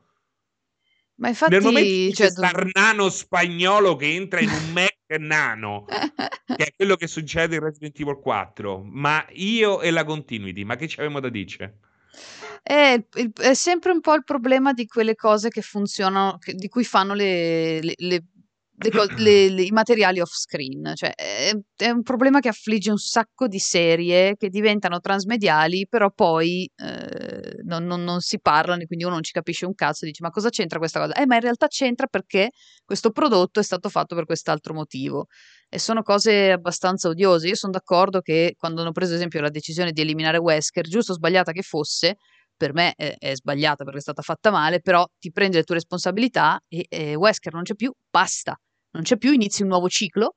Ma 1.21 1.27
infatti, 1.27 1.51
Nel 1.51 1.61
momento 1.61 1.87
in 1.87 2.05
cui 2.05 2.13
cioè, 2.15 2.27
c'è 2.27 2.31
sta 2.33 2.51
nano 2.73 3.09
spagnolo 3.09 3.95
che 3.95 4.11
entra 4.11 4.39
in 4.39 4.49
un 4.49 4.71
Mac 4.73 5.19
nano, 5.19 5.85
che 5.85 6.65
è 6.65 6.73
quello 6.75 6.95
che 6.95 7.05
succede 7.05 7.55
in 7.55 7.61
Resident 7.61 7.99
Evil 7.99 8.19
4, 8.19 8.81
ma 8.83 9.23
io 9.33 9.81
e 9.81 9.91
la 9.91 10.03
continuity, 10.03 10.63
ma 10.63 10.75
che 10.75 10.87
ci 10.87 10.97
avevamo 10.97 11.19
da 11.19 11.29
dire? 11.29 11.77
È, 12.63 12.99
è, 13.39 13.53
sempre 13.53 13.91
un 13.91 14.01
po' 14.01 14.15
il 14.15 14.23
problema 14.23 14.73
di 14.73 14.87
quelle 14.87 15.13
cose 15.13 15.49
che 15.49 15.61
funzionano, 15.61 16.39
che, 16.39 16.55
di 16.55 16.67
cui 16.67 16.83
fanno 16.83 17.13
le, 17.13 17.81
le, 17.81 17.93
le, 17.97 18.23
le, 19.17 19.61
i 19.61 19.71
materiali 19.71 20.19
off 20.19 20.31
screen. 20.31 20.93
Cioè, 20.95 21.13
è, 21.13 21.51
è, 21.75 21.89
un 21.89 22.01
problema 22.01 22.39
che 22.39 22.49
affligge 22.49 22.89
un 22.89 22.97
sacco 22.97 23.47
di 23.47 23.59
serie 23.59 24.35
che 24.35 24.49
diventano 24.49 24.99
transmediali, 24.99 25.87
però 25.87 26.11
poi 26.11 26.69
eh, 26.75 27.61
non, 27.63 27.85
non, 27.85 28.03
non, 28.03 28.19
si 28.21 28.39
parlano 28.39 28.81
e 28.81 28.85
quindi 28.87 29.05
uno 29.05 29.15
non 29.15 29.23
ci 29.23 29.31
capisce 29.31 29.65
un 29.65 29.73
cazzo 29.75 30.05
e 30.05 30.07
dice: 30.07 30.23
Ma 30.23 30.29
cosa 30.29 30.49
c'entra 30.49 30.79
questa 30.79 30.99
cosa? 30.99 31.13
Eh, 31.13 31.25
ma 31.25 31.35
in 31.35 31.41
realtà 31.41 31.67
c'entra 31.67 32.07
perché 32.07 32.49
questo 32.83 33.11
prodotto 33.11 33.59
è 33.59 33.63
stato 33.63 33.89
fatto 33.89 34.15
per 34.15 34.25
quest'altro 34.25 34.73
motivo. 34.73 35.27
E 35.69 35.79
sono 35.79 36.01
cose 36.01 36.51
abbastanza 36.51 37.07
odiose. 37.07 37.47
Io 37.47 37.55
sono 37.55 37.71
d'accordo 37.71 38.19
che 38.19 38.55
quando 38.57 38.81
hanno 38.81 38.91
preso, 38.91 39.11
ad 39.11 39.17
esempio, 39.17 39.41
la 39.41 39.49
decisione 39.49 39.91
di 39.91 40.01
eliminare 40.01 40.37
Wesker, 40.37 40.85
giusto 40.87 41.13
o 41.13 41.15
sbagliata 41.15 41.53
che 41.53 41.61
fosse, 41.61 42.15
per 42.61 42.73
me 42.73 42.93
è, 42.95 43.15
è, 43.17 43.33
sbagliata 43.35 43.83
perché 43.83 43.99
è 43.99 44.01
stata 44.01 44.21
fatta 44.21 44.51
male, 44.51 44.81
però 44.81 45.03
ti 45.17 45.31
prendi 45.31 45.55
le 45.57 45.63
tue 45.63 45.75
responsabilità 45.75 46.59
e, 46.67 46.85
e 46.89 47.15
Wesker 47.15 47.53
non 47.53 47.63
c'è 47.63 47.73
più, 47.73 47.91
basta, 48.07 48.55
non 48.91 49.03
c'è 49.03 49.17
più, 49.17 49.31
inizi 49.31 49.61
un 49.63 49.69
nuovo 49.69 49.89
ciclo 49.89 50.35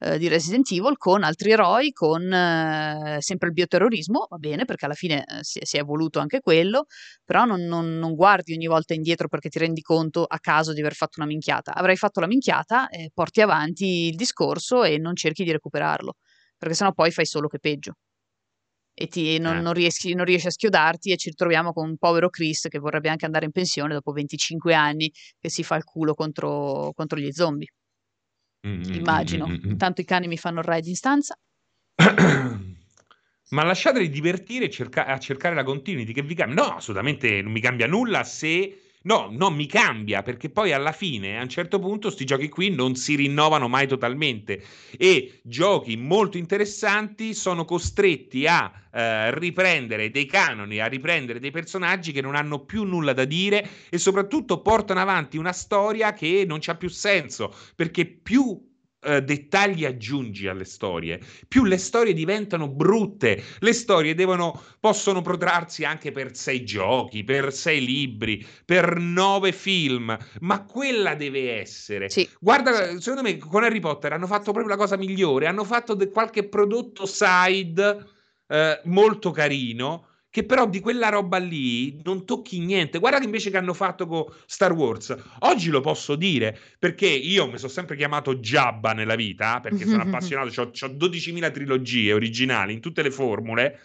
eh, 0.00 0.18
di 0.18 0.28
Resident 0.28 0.70
Evil 0.70 0.96
con 0.96 1.24
altri 1.24 1.50
eroi, 1.50 1.90
con 1.92 2.32
eh, 2.32 3.18
sempre 3.20 3.48
il 3.48 3.54
bioterrorismo, 3.54 4.26
va 4.30 4.36
bene 4.36 4.64
perché 4.64 4.84
alla 4.84 4.94
fine 4.94 5.24
eh, 5.24 5.42
si, 5.42 5.58
si, 5.62 5.76
è 5.76 5.80
evoluto 5.80 6.20
anche 6.20 6.40
quello, 6.40 6.86
però 7.24 7.44
non, 7.44 7.62
non, 7.62 7.98
non, 7.98 8.14
guardi 8.14 8.54
ogni 8.54 8.66
volta 8.66 8.94
indietro 8.94 9.28
perché 9.28 9.48
ti 9.48 9.58
rendi 9.58 9.80
conto 9.82 10.24
a 10.24 10.38
caso 10.38 10.72
di 10.72 10.80
aver 10.80 10.94
fatto 10.94 11.14
una 11.20 11.26
minchiata. 11.26 11.74
Avrai 11.74 11.96
fatto 11.96 12.20
la 12.20 12.26
minchiata, 12.26 12.88
porti 13.12 13.40
avanti 13.40 14.08
il 14.08 14.16
discorso 14.16 14.84
e 14.84 14.98
non 14.98 15.16
cerchi 15.16 15.44
di 15.44 15.52
recuperarlo, 15.52 16.14
perché 16.56 16.74
sennò 16.74 16.92
poi 16.92 17.10
fai 17.10 17.26
solo 17.26 17.48
che 17.48 17.58
peggio 17.58 17.94
e 19.00 19.06
ti, 19.06 19.38
non, 19.38 19.56
eh. 19.58 19.60
non, 19.60 19.72
riesci, 19.74 20.12
non, 20.14 20.24
riesci, 20.24 20.48
a 20.48 20.50
schiodarti 20.50 21.12
e 21.12 21.16
ci 21.16 21.28
ritroviamo 21.30 21.72
con 21.72 21.88
un 21.88 21.96
povero 21.98 22.28
Chris 22.30 22.66
che 22.68 22.80
vorrebbe 22.80 23.08
anche 23.08 23.26
andare 23.26 23.44
in 23.44 23.52
pensione 23.52 23.94
dopo 23.94 24.10
25 24.12 24.74
anni 24.74 25.10
che 25.38 25.48
si 25.48 25.62
fa 25.62 25.76
il 25.76 25.84
culo 25.84 26.14
contro, 26.14 26.92
contro 26.94 27.18
gli 27.18 27.30
zombie. 27.30 27.68
Mm-hmm. 28.66 28.94
Immagino. 28.94 29.46
Mm-hmm. 29.46 29.70
Intanto 29.70 30.00
i 30.00 30.04
cani 30.04 30.26
mi 30.26 30.36
fanno 30.36 30.60
il 30.60 30.66
ride 30.66 30.88
in 30.88 30.96
stanza. 30.96 31.38
Ma 33.50 33.62
lasciateli 33.62 34.10
divertire 34.10 34.68
cerca- 34.68 35.06
a 35.06 35.18
cercare 35.18 35.54
la 35.54 35.62
continuity 35.64 36.12
che 36.12 36.22
vi 36.22 36.34
cambia. 36.34 36.64
No, 36.64 36.76
assolutamente 36.76 37.40
non 37.40 37.52
mi 37.52 37.60
cambia 37.60 37.86
nulla 37.86 38.24
se 38.24 38.87
No, 39.02 39.28
non 39.30 39.54
mi 39.54 39.66
cambia 39.66 40.22
perché 40.22 40.50
poi 40.50 40.72
alla 40.72 40.92
fine 40.92 41.38
a 41.38 41.42
un 41.42 41.48
certo 41.48 41.78
punto 41.78 42.08
questi 42.08 42.24
giochi 42.24 42.48
qui 42.48 42.70
non 42.70 42.96
si 42.96 43.14
rinnovano 43.14 43.68
mai 43.68 43.86
totalmente. 43.86 44.62
E 44.96 45.40
giochi 45.44 45.96
molto 45.96 46.36
interessanti 46.36 47.32
sono 47.32 47.64
costretti 47.64 48.46
a 48.46 48.70
eh, 48.92 49.38
riprendere 49.38 50.10
dei 50.10 50.26
canoni, 50.26 50.80
a 50.80 50.86
riprendere 50.86 51.38
dei 51.38 51.52
personaggi 51.52 52.10
che 52.12 52.20
non 52.20 52.34
hanno 52.34 52.64
più 52.64 52.82
nulla 52.82 53.12
da 53.12 53.24
dire 53.24 53.68
e 53.88 53.98
soprattutto 53.98 54.60
portano 54.62 55.00
avanti 55.00 55.36
una 55.36 55.52
storia 55.52 56.12
che 56.12 56.44
non 56.46 56.58
c'ha 56.60 56.74
più 56.74 56.88
senso 56.88 57.54
perché 57.76 58.04
più 58.04 58.67
Uh, 59.00 59.20
dettagli 59.20 59.84
aggiungi 59.84 60.48
alle 60.48 60.64
storie, 60.64 61.20
più 61.46 61.62
le 61.62 61.78
storie 61.78 62.12
diventano 62.12 62.68
brutte. 62.68 63.40
Le 63.60 63.72
storie 63.72 64.12
devono, 64.12 64.60
possono 64.80 65.22
protrarsi 65.22 65.84
anche 65.84 66.10
per 66.10 66.34
sei 66.34 66.64
giochi, 66.64 67.22
per 67.22 67.52
sei 67.52 67.84
libri, 67.84 68.44
per 68.64 68.96
nove 68.98 69.52
film, 69.52 70.18
ma 70.40 70.64
quella 70.64 71.14
deve 71.14 71.60
essere. 71.60 72.10
Sì. 72.10 72.28
Guarda, 72.40 72.98
secondo 72.98 73.22
me 73.22 73.36
con 73.36 73.62
Harry 73.62 73.78
Potter 73.78 74.14
hanno 74.14 74.26
fatto 74.26 74.50
proprio 74.50 74.74
la 74.74 74.76
cosa 74.76 74.96
migliore, 74.96 75.46
hanno 75.46 75.62
fatto 75.62 75.94
de- 75.94 76.10
qualche 76.10 76.48
prodotto 76.48 77.06
side 77.06 78.04
uh, 78.48 78.56
molto 78.88 79.30
carino 79.30 80.06
che 80.38 80.44
però 80.44 80.68
di 80.68 80.78
quella 80.78 81.08
roba 81.08 81.38
lì 81.38 82.00
non 82.04 82.24
tocchi 82.24 82.60
niente. 82.60 83.00
Guarda 83.00 83.18
che 83.18 83.24
invece 83.24 83.50
che 83.50 83.56
hanno 83.56 83.74
fatto 83.74 84.06
con 84.06 84.24
Star 84.46 84.72
Wars. 84.72 85.16
Oggi 85.40 85.70
lo 85.70 85.80
posso 85.80 86.14
dire 86.14 86.56
perché 86.78 87.06
io 87.06 87.50
mi 87.50 87.58
sono 87.58 87.72
sempre 87.72 87.96
chiamato 87.96 88.36
Jabba 88.36 88.92
nella 88.92 89.16
vita, 89.16 89.58
perché 89.60 89.84
sono 89.84 90.02
appassionato, 90.06 90.60
ho 90.60 90.64
12.000 90.64 91.52
trilogie 91.52 92.12
originali 92.12 92.72
in 92.72 92.80
tutte 92.80 93.02
le 93.02 93.10
formule. 93.10 93.80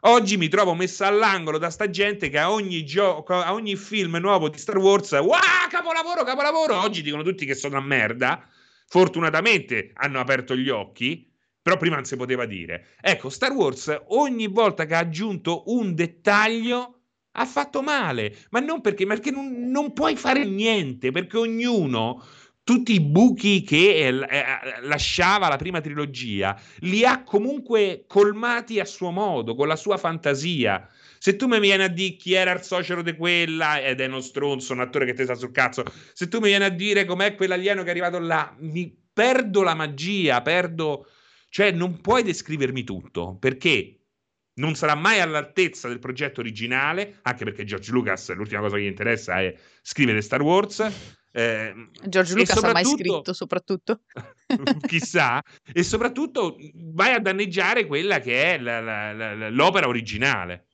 Oggi 0.00 0.36
mi 0.36 0.48
trovo 0.48 0.74
messa 0.74 1.06
all'angolo 1.06 1.58
da 1.58 1.70
sta 1.70 1.88
gente 1.88 2.28
che 2.28 2.38
a 2.38 2.50
ogni, 2.50 2.84
gioco, 2.84 3.34
a 3.34 3.52
ogni 3.52 3.76
film 3.76 4.16
nuovo 4.16 4.48
di 4.48 4.58
Star 4.58 4.78
Wars, 4.78 5.12
wow, 5.12 5.38
capolavoro, 5.70 6.24
capolavoro. 6.24 6.80
Oggi 6.80 7.02
dicono 7.02 7.22
tutti 7.22 7.46
che 7.46 7.54
sono 7.54 7.76
una 7.76 7.86
merda. 7.86 8.44
Fortunatamente 8.88 9.92
hanno 9.94 10.18
aperto 10.20 10.56
gli 10.56 10.68
occhi 10.68 11.28
però 11.66 11.78
prima 11.78 11.96
non 11.96 12.04
si 12.04 12.14
poteva 12.14 12.46
dire. 12.46 12.90
Ecco, 13.00 13.28
Star 13.28 13.50
Wars 13.50 13.92
ogni 14.10 14.46
volta 14.46 14.86
che 14.86 14.94
ha 14.94 15.00
aggiunto 15.00 15.64
un 15.66 15.96
dettaglio 15.96 17.00
ha 17.32 17.44
fatto 17.44 17.82
male, 17.82 18.36
ma 18.50 18.60
non 18.60 18.80
perché, 18.80 19.04
perché 19.04 19.32
non, 19.32 19.68
non 19.68 19.92
puoi 19.92 20.14
fare 20.14 20.44
niente, 20.44 21.10
perché 21.10 21.38
ognuno 21.38 22.24
tutti 22.62 22.92
i 22.94 23.00
buchi 23.00 23.62
che 23.62 23.96
eh, 23.96 24.06
eh, 24.06 24.80
lasciava 24.82 25.48
la 25.48 25.56
prima 25.56 25.80
trilogia 25.80 26.56
li 26.82 27.04
ha 27.04 27.24
comunque 27.24 28.04
colmati 28.06 28.78
a 28.78 28.84
suo 28.84 29.10
modo, 29.10 29.56
con 29.56 29.66
la 29.66 29.74
sua 29.74 29.96
fantasia. 29.96 30.88
Se 31.18 31.34
tu 31.34 31.48
mi 31.48 31.58
vieni 31.58 31.82
a 31.82 31.88
dire 31.88 32.14
chi 32.14 32.34
era 32.34 32.52
il 32.52 32.62
socero 32.62 33.02
di 33.02 33.16
quella 33.16 33.80
ed 33.80 34.00
è 34.00 34.06
uno 34.06 34.20
stronzo, 34.20 34.72
un 34.72 34.82
attore 34.82 35.04
che 35.04 35.14
ti 35.14 35.24
sta 35.24 35.34
sul 35.34 35.50
cazzo, 35.50 35.82
se 36.12 36.28
tu 36.28 36.38
mi 36.38 36.46
vieni 36.46 36.62
a 36.62 36.68
dire 36.68 37.04
com'è 37.04 37.34
quell'alieno 37.34 37.82
che 37.82 37.88
è 37.88 37.90
arrivato 37.90 38.20
là, 38.20 38.54
mi 38.60 38.96
perdo 39.12 39.64
la 39.64 39.74
magia, 39.74 40.42
perdo 40.42 41.06
cioè 41.56 41.70
non 41.70 42.02
puoi 42.02 42.22
descrivermi 42.22 42.84
tutto 42.84 43.38
perché 43.40 44.08
non 44.56 44.74
sarà 44.74 44.94
mai 44.94 45.20
all'altezza 45.20 45.88
del 45.88 46.00
progetto 46.00 46.40
originale, 46.40 47.20
anche 47.22 47.44
perché 47.44 47.64
George 47.64 47.92
Lucas 47.92 48.34
l'ultima 48.34 48.60
cosa 48.60 48.76
che 48.76 48.82
gli 48.82 48.86
interessa 48.88 49.40
è 49.40 49.56
scrivere 49.80 50.20
Star 50.20 50.42
Wars. 50.42 50.86
Eh, 51.32 51.88
George 52.08 52.34
Lucas 52.34 52.62
ha 52.62 52.72
mai 52.72 52.84
scritto 52.84 53.32
soprattutto? 53.32 54.02
chissà, 54.86 55.42
e 55.72 55.82
soprattutto 55.82 56.58
vai 56.74 57.14
a 57.14 57.20
danneggiare 57.20 57.86
quella 57.86 58.20
che 58.20 58.52
è 58.52 58.58
la, 58.58 58.80
la, 58.80 59.12
la, 59.14 59.48
l'opera 59.48 59.88
originale. 59.88 60.66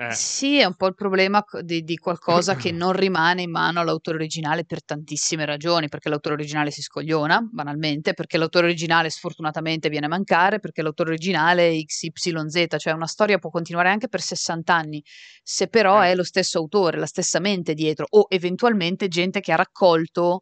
Eh. 0.00 0.14
Sì, 0.14 0.58
è 0.58 0.64
un 0.64 0.76
po' 0.76 0.86
il 0.86 0.94
problema 0.94 1.44
di, 1.60 1.84
di, 1.84 1.98
qualcosa 1.98 2.56
che 2.56 2.72
non 2.72 2.92
rimane 2.92 3.42
in 3.42 3.50
mano 3.50 3.80
all'autore 3.80 4.16
originale 4.16 4.64
per 4.64 4.82
tantissime 4.82 5.44
ragioni, 5.44 5.90
perché 5.90 6.08
l'autore 6.08 6.36
originale 6.36 6.70
si 6.70 6.80
scogliona, 6.80 7.46
banalmente, 7.52 8.14
perché 8.14 8.38
l'autore 8.38 8.64
originale 8.64 9.10
sfortunatamente 9.10 9.90
viene 9.90 10.06
a 10.06 10.08
mancare, 10.08 10.58
perché 10.58 10.80
l'autore 10.80 11.10
originale 11.10 11.84
XYZ, 11.84 12.76
cioè 12.78 12.94
una 12.94 13.06
storia 13.06 13.36
può 13.36 13.50
continuare 13.50 13.90
anche 13.90 14.08
per 14.08 14.22
60 14.22 14.74
anni, 14.74 15.04
se 15.42 15.68
però 15.68 16.02
eh. 16.02 16.12
è 16.12 16.14
lo 16.14 16.24
stesso 16.24 16.56
autore, 16.56 16.96
la 16.96 17.04
stessa 17.04 17.38
mente 17.38 17.74
dietro, 17.74 18.06
o 18.08 18.24
eventualmente 18.30 19.06
gente 19.06 19.40
che 19.40 19.52
ha 19.52 19.56
raccolto 19.56 20.40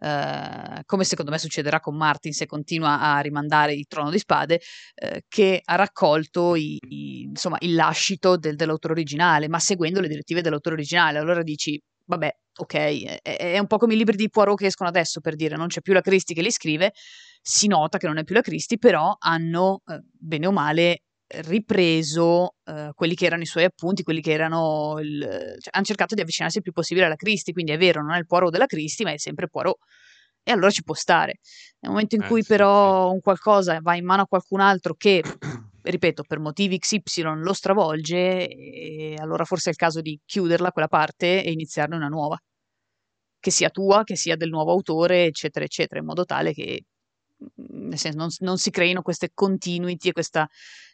Uh, 0.00 0.80
come 0.86 1.04
secondo 1.04 1.30
me 1.30 1.36
succederà 1.36 1.78
con 1.78 1.94
Martin 1.94 2.32
se 2.32 2.46
continua 2.46 3.00
a 3.00 3.20
rimandare 3.20 3.74
il 3.74 3.86
trono 3.86 4.08
di 4.08 4.18
spade, 4.18 4.60
uh, 5.02 5.18
che 5.28 5.60
ha 5.62 5.74
raccolto 5.74 6.54
i, 6.54 6.78
i, 6.88 7.22
insomma, 7.24 7.58
il 7.60 7.74
lascito 7.74 8.36
del, 8.38 8.56
dell'autore 8.56 8.94
originale, 8.94 9.48
ma 9.48 9.58
seguendo 9.58 10.00
le 10.00 10.08
direttive 10.08 10.40
dell'autore 10.40 10.76
originale. 10.76 11.18
Allora 11.18 11.42
dici, 11.42 11.78
vabbè, 12.06 12.34
ok, 12.60 12.74
è, 13.22 13.36
è, 13.36 13.58
un 13.58 13.66
po' 13.66 13.76
come 13.76 13.94
i 13.94 13.96
libri 13.96 14.16
di 14.16 14.30
Poirot 14.30 14.58
che 14.58 14.66
escono 14.66 14.88
adesso, 14.88 15.20
per 15.20 15.36
dire, 15.36 15.56
non 15.56 15.68
c'è 15.68 15.80
più 15.82 15.92
la 15.92 16.00
Christie 16.00 16.34
che 16.34 16.42
li 16.42 16.50
scrive, 16.50 16.92
si 17.42 17.66
nota 17.66 17.98
che 17.98 18.06
non 18.06 18.18
è 18.18 18.24
più 18.24 18.34
la 18.34 18.40
Christie, 18.40 18.78
però 18.78 19.14
hanno, 19.18 19.82
uh, 19.84 20.00
bene 20.18 20.46
o 20.46 20.52
male, 20.52 21.02
ripreso 21.30 22.54
eh, 22.64 22.90
quelli 22.94 23.14
che 23.14 23.26
erano 23.26 23.42
i 23.42 23.46
suoi 23.46 23.64
appunti, 23.64 24.02
quelli 24.02 24.20
che 24.20 24.32
erano 24.32 24.98
il, 25.00 25.20
cioè, 25.20 25.70
hanno 25.70 25.84
cercato 25.84 26.14
di 26.14 26.20
avvicinarsi 26.20 26.58
il 26.58 26.62
più 26.62 26.72
possibile 26.72 27.06
alla 27.06 27.16
Cristi, 27.16 27.52
quindi 27.52 27.72
è 27.72 27.78
vero, 27.78 28.02
non 28.02 28.12
è 28.12 28.18
il 28.18 28.26
Poirot 28.26 28.50
della 28.50 28.66
Cristi, 28.66 29.04
ma 29.04 29.12
è 29.12 29.18
sempre 29.18 29.48
Poirot. 29.48 29.78
E 30.42 30.52
allora 30.52 30.70
ci 30.70 30.82
può 30.82 30.94
stare. 30.94 31.38
Nel 31.80 31.92
momento 31.92 32.14
in 32.16 32.22
eh, 32.22 32.26
cui 32.26 32.42
sì, 32.42 32.48
però 32.48 33.08
sì. 33.08 33.14
un 33.14 33.20
qualcosa 33.20 33.78
va 33.80 33.94
in 33.94 34.04
mano 34.04 34.22
a 34.22 34.26
qualcun 34.26 34.60
altro 34.60 34.94
che, 34.94 35.22
ripeto, 35.82 36.24
per 36.26 36.38
motivi 36.40 36.78
XY 36.78 37.22
lo 37.42 37.52
stravolge, 37.52 39.14
allora 39.18 39.44
forse 39.44 39.68
è 39.68 39.72
il 39.72 39.78
caso 39.78 40.00
di 40.00 40.18
chiuderla 40.24 40.72
quella 40.72 40.88
parte 40.88 41.44
e 41.44 41.52
iniziarne 41.52 41.94
una 41.94 42.08
nuova. 42.08 42.38
Che 43.38 43.50
sia 43.50 43.70
tua, 43.70 44.02
che 44.04 44.16
sia 44.16 44.36
del 44.36 44.50
nuovo 44.50 44.72
autore, 44.72 45.24
eccetera, 45.24 45.64
eccetera, 45.64 46.00
in 46.00 46.06
modo 46.06 46.24
tale 46.24 46.52
che 46.52 46.84
nel 47.54 47.98
senso 47.98 48.18
non, 48.18 48.28
non, 48.40 48.58
si 48.58 48.70
creino 48.70 49.02
queste 49.02 49.30
continuity 49.32 50.08
e 50.08 50.12
questa 50.12 50.48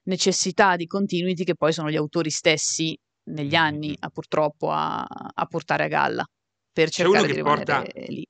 necessità 0.05 0.77
di 0.77 0.87
continuity 0.87 1.45
che 1.45 1.55
poi 1.55 1.73
sono 1.73 1.91
gli 1.91 1.97
autori 1.97 2.31
stessi 2.31 2.99
negli 3.25 3.55
anni 3.55 3.97
a, 3.99 4.09
purtroppo 4.09 4.71
a, 4.71 5.03
a, 5.03 5.47
portare 5.47 5.85
a 5.85 5.89
galla 5.89 6.25
per 6.73 6.91
cercare 6.91 7.27
di 7.27 7.33
rimanere 7.35 7.65
porta... 7.65 8.03
lì. 8.09 8.27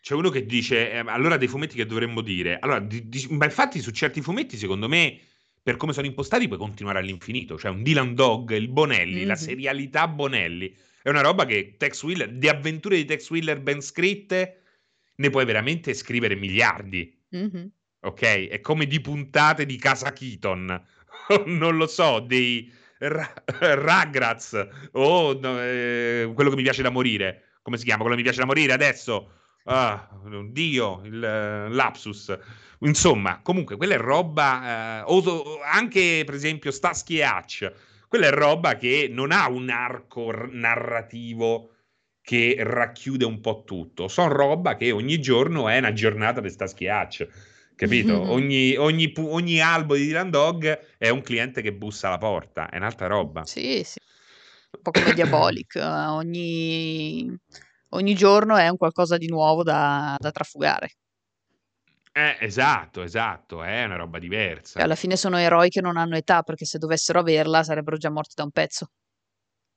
C'è 0.00 0.14
uno 0.14 0.28
che 0.28 0.44
dice, 0.44 0.92
eh, 0.92 0.98
allora 0.98 1.38
dei 1.38 1.48
fumetti 1.48 1.76
che 1.76 1.86
dovremmo 1.86 2.20
dire? 2.20 2.58
Allora, 2.60 2.78
di, 2.78 3.08
di, 3.08 3.26
ma 3.30 3.46
infatti 3.46 3.80
su 3.80 3.90
certi 3.90 4.20
fumetti, 4.20 4.58
secondo 4.58 4.86
me, 4.86 5.18
per 5.62 5.78
come 5.78 5.94
sono 5.94 6.06
impostati, 6.06 6.46
puoi 6.46 6.58
continuare 6.58 6.98
all'infinito. 6.98 7.56
Cioè 7.56 7.70
un 7.70 7.82
Dylan 7.82 8.14
Dog, 8.14 8.50
il 8.50 8.68
Bonelli, 8.68 9.20
mm-hmm. 9.20 9.26
la 9.26 9.34
serialità 9.34 10.06
Bonelli. 10.06 10.76
È 11.02 11.08
una 11.08 11.22
roba 11.22 11.46
che 11.46 11.76
Tex 11.78 12.02
Wheeler, 12.02 12.34
di 12.34 12.48
avventure 12.48 12.96
di 12.96 13.06
Tex 13.06 13.30
Wheeler 13.30 13.62
ben 13.62 13.80
scritte, 13.80 14.62
ne 15.16 15.30
puoi 15.30 15.46
veramente 15.46 15.94
scrivere 15.94 16.34
miliardi. 16.34 17.23
Mm-hmm. 17.36 17.66
Ok? 18.00 18.48
È 18.48 18.60
come 18.60 18.86
di 18.86 19.00
puntate 19.00 19.66
di 19.66 19.76
Casa 19.76 20.12
Keaton. 20.12 20.82
non 21.46 21.76
lo 21.76 21.86
so, 21.86 22.20
dei 22.20 22.72
ra- 22.98 23.32
Rugrats 23.46 24.68
o 24.92 25.38
no, 25.38 25.60
eh, 25.60 26.30
quello 26.34 26.50
che 26.50 26.56
mi 26.56 26.62
piace 26.62 26.82
da 26.82 26.90
morire. 26.90 27.58
Come 27.62 27.78
si 27.78 27.84
chiama? 27.84 28.02
Quello 28.02 28.16
che 28.16 28.22
mi 28.22 28.26
piace 28.26 28.40
da 28.40 28.46
morire 28.46 28.72
adesso. 28.72 29.30
Ah, 29.64 30.06
Dio, 30.50 31.00
il 31.04 31.14
uh, 31.14 31.72
lapsus. 31.72 32.36
Insomma, 32.80 33.40
comunque, 33.42 33.76
quella 33.76 33.94
è 33.94 33.98
roba. 33.98 35.02
Uh, 35.06 35.60
anche, 35.64 36.22
per 36.26 36.34
esempio, 36.34 36.70
Starsky 36.70 37.20
e 37.20 37.26
Hutch. 37.26 37.72
Quella 38.06 38.26
è 38.26 38.30
roba 38.30 38.76
che 38.76 39.08
non 39.10 39.32
ha 39.32 39.48
un 39.48 39.70
arco 39.70 40.30
narrativo 40.50 41.73
che 42.24 42.56
racchiude 42.58 43.26
un 43.26 43.40
po' 43.40 43.64
tutto. 43.66 44.08
Sono 44.08 44.32
roba 44.32 44.76
che 44.76 44.90
ogni 44.92 45.20
giorno 45.20 45.68
è 45.68 45.76
una 45.76 45.92
giornata 45.92 46.40
di 46.40 46.48
sta 46.48 46.66
schiaccia. 46.66 47.26
Capito? 47.76 48.14
Mm-hmm. 48.14 48.30
Ogni, 48.30 48.76
ogni, 48.76 49.12
ogni, 49.18 49.60
albo 49.60 49.94
di 49.94 50.06
Dylan 50.06 50.30
Dog 50.30 50.96
è 50.96 51.10
un 51.10 51.20
cliente 51.20 51.60
che 51.60 51.74
bussa 51.74 52.06
alla 52.06 52.16
porta, 52.16 52.70
è 52.70 52.78
un'altra 52.78 53.08
roba. 53.08 53.44
Sì, 53.44 53.82
sì. 53.84 53.98
Un 54.70 54.80
po' 54.80 54.90
come 54.90 55.12
Diabolic. 55.12 55.76
ogni, 55.76 57.30
ogni 57.90 58.14
giorno 58.14 58.56
è 58.56 58.68
un 58.68 58.78
qualcosa 58.78 59.18
di 59.18 59.28
nuovo 59.28 59.62
da, 59.62 60.16
da 60.18 60.30
trafugare. 60.30 60.96
Eh, 62.10 62.38
esatto, 62.40 63.02
esatto, 63.02 63.62
è 63.62 63.84
una 63.84 63.96
roba 63.96 64.18
diversa. 64.18 64.78
E 64.78 64.82
alla 64.82 64.94
fine 64.94 65.16
sono 65.16 65.36
eroi 65.36 65.68
che 65.68 65.82
non 65.82 65.98
hanno 65.98 66.16
età, 66.16 66.42
perché 66.42 66.64
se 66.64 66.78
dovessero 66.78 67.18
averla 67.18 67.62
sarebbero 67.64 67.98
già 67.98 68.08
morti 68.08 68.32
da 68.34 68.44
un 68.44 68.50
pezzo. 68.50 68.88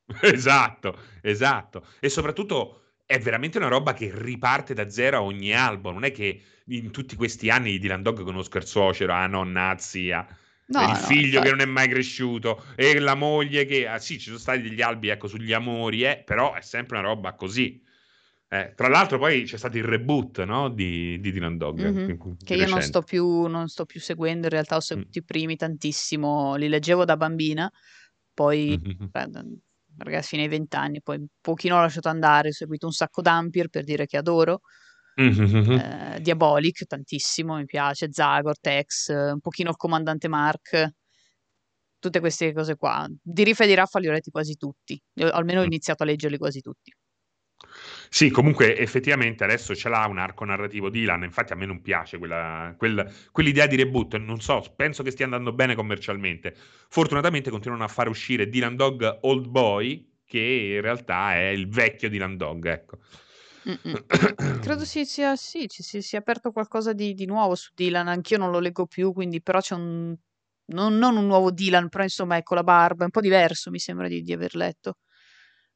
Esatto, 0.22 0.98
esatto. 1.22 1.86
E 2.00 2.10
soprattutto 2.10 2.82
è 3.06 3.20
veramente 3.20 3.58
una 3.58 3.68
roba 3.68 3.94
che 3.94 4.12
riparte 4.14 4.74
da 4.74 4.90
zero 4.90 5.18
a 5.18 5.24
ogni 5.24 5.54
album. 5.54 5.94
Non 5.94 6.04
è 6.04 6.12
che 6.12 6.42
in 6.66 6.92
tutti 6.92 7.16
questi 7.16 7.50
anni 7.50 7.72
di 7.72 7.80
Dylan 7.80 8.02
Dog 8.02 8.24
conosco 8.24 8.58
il 8.58 8.66
suocero, 8.66 9.14
a 9.14 9.28
nonna, 9.28 9.76
zia. 9.78 10.26
No, 10.70 10.82
il 10.82 10.88
no, 10.90 10.96
figlio 10.96 11.42
che 11.42 11.50
non 11.50 11.62
è 11.62 11.66
mai 11.66 11.88
cresciuto 11.88 12.62
e 12.76 13.00
la 13.00 13.16
moglie 13.16 13.64
che 13.64 13.88
ah, 13.88 14.00
sì, 14.00 14.20
ci 14.20 14.26
sono 14.26 14.38
stati 14.38 14.62
degli 14.62 14.82
albi 14.82 15.08
ecco 15.08 15.30
sugli 15.30 15.54
amori, 15.54 16.04
eh, 16.04 16.22
però 16.26 16.56
è 16.56 16.62
sempre 16.62 16.98
una 16.98 17.08
roba 17.08 17.36
così. 17.36 17.82
Eh, 18.50 18.74
tra 18.76 18.90
l'altro, 18.90 19.18
poi 19.18 19.44
c'è 19.44 19.58
stato 19.58 19.78
il 19.78 19.86
reboot 19.86 20.44
no? 20.44 20.70
di, 20.70 21.20
di 21.22 21.32
Dylan 21.32 21.58
Dog 21.58 21.82
mm-hmm. 21.82 22.32
che 22.44 22.56
io 22.56 22.68
non 22.68 22.82
sto, 22.82 23.02
più, 23.02 23.46
non 23.46 23.70
sto, 23.70 23.86
più, 23.86 24.02
seguendo. 24.02 24.48
In 24.48 24.52
realtà 24.52 24.76
ho 24.76 24.82
seguito 24.82 25.20
mm. 25.20 25.22
i 25.22 25.24
primi 25.24 25.56
tantissimo, 25.56 26.56
li 26.56 26.68
leggevo 26.68 27.06
da 27.06 27.16
bambina, 27.16 27.72
poi 28.34 28.78
mm-hmm 28.84 29.54
ragazzi 29.98 30.30
fino 30.30 30.44
ai 30.44 30.48
vent'anni, 30.48 31.02
poi 31.02 31.18
un 31.18 31.26
pochino 31.42 31.78
ho 31.78 31.82
lasciato 31.82 32.10
andare, 32.10 32.50
ho 32.50 32.52
seguito 32.52 32.86
un 32.86 32.92
sacco 32.92 33.22
d'Ampir 33.22 33.70
per 33.70 33.84
dire 33.84 34.06
che 34.06 34.18
adoro, 34.18 34.62
mm-hmm. 35.22 35.72
eh, 35.72 36.20
Diabolic 36.22 36.86
tantissimo, 36.86 37.56
mi 37.56 37.66
piace, 37.66 38.12
Zagor, 38.12 38.60
Tex, 38.60 39.10
un 39.10 39.40
pochino 39.40 39.70
il 39.70 39.76
comandante 39.76 40.28
Mark, 40.28 40.90
tutte 42.00 42.20
queste 42.20 42.54
cose 42.54 42.76
qua. 42.76 43.08
Di 43.22 43.44
Rifa 43.44 43.64
e 43.64 43.68
di 43.68 43.74
Raffa 43.74 44.00
li 44.00 44.08
ho 44.08 44.12
letti 44.12 44.32
quasi 44.32 44.56
tutti, 44.56 45.00
Io, 45.16 45.30
almeno 45.30 45.60
ho 45.60 45.64
mm. 45.64 45.68
iniziato 45.68 46.04
a 46.04 46.06
leggerli 46.06 46.38
quasi 46.38 46.62
tutti. 46.62 46.92
Sì, 48.10 48.30
comunque 48.30 48.78
effettivamente 48.78 49.44
adesso 49.44 49.76
ce 49.76 49.90
l'ha 49.90 50.06
un 50.08 50.18
arco 50.18 50.46
narrativo 50.46 50.90
Dylan, 50.90 51.24
infatti 51.24 51.54
a 51.54 51.56
me 51.56 51.66
non 51.66 51.82
piace 51.82 52.18
quella, 52.18 52.74
quella, 52.78 53.06
quell'idea 53.32 53.68
di 53.68 53.76
reboot, 53.76 54.16
non 54.18 54.40
so, 54.40 54.64
penso 54.76 55.04
che 55.04 55.12
stia 55.12 55.26
andando 55.26 55.54
bene 55.54 55.76
commercialmente. 55.76 56.56
Fortunatamente 56.90 57.50
continuano 57.50 57.84
a 57.84 57.88
fare 57.88 58.10
uscire 58.10 58.50
Dylan 58.50 58.76
Dog 58.76 59.20
Old 59.22 59.48
Boy, 59.48 60.16
che 60.26 60.40
in 60.76 60.82
realtà 60.82 61.34
è 61.34 61.48
il 61.48 61.68
vecchio 61.70 62.10
Dylan 62.10 62.38
Dog, 62.38 62.66
ecco. 62.66 63.00
Credo 64.62 64.86
si 64.86 65.06
sia, 65.06 65.36
sì, 65.36 65.68
ci 65.68 65.84
si 65.84 66.02
sia 66.02 66.20
aperto 66.20 66.52
qualcosa 66.52 66.94
di, 66.94 67.14
di, 67.14 67.26
nuovo 67.26 67.56
su 67.56 67.72
Dylan, 67.76 68.08
anch'io 68.08 68.38
non 68.38 68.52
lo 68.52 68.60
leggo 68.60 68.86
più, 68.86 69.12
quindi 69.14 69.42
però 69.42 69.60
c'è 69.60 69.76
un... 69.76 70.16
Non, 70.70 70.98
non 70.98 71.16
un 71.16 71.28
nuovo 71.28 71.50
Dylan, 71.50 71.88
però 71.88 72.04
insomma 72.04 72.36
ecco 72.36 72.54
la 72.54 72.64
barba, 72.64 73.04
è 73.04 73.06
un 73.06 73.12
po' 73.12 73.22
diverso 73.22 73.72
mi 73.72 73.80
sembra 73.80 74.10
di, 74.10 74.22
di 74.22 74.34
aver 74.34 74.54
letto 74.54 74.98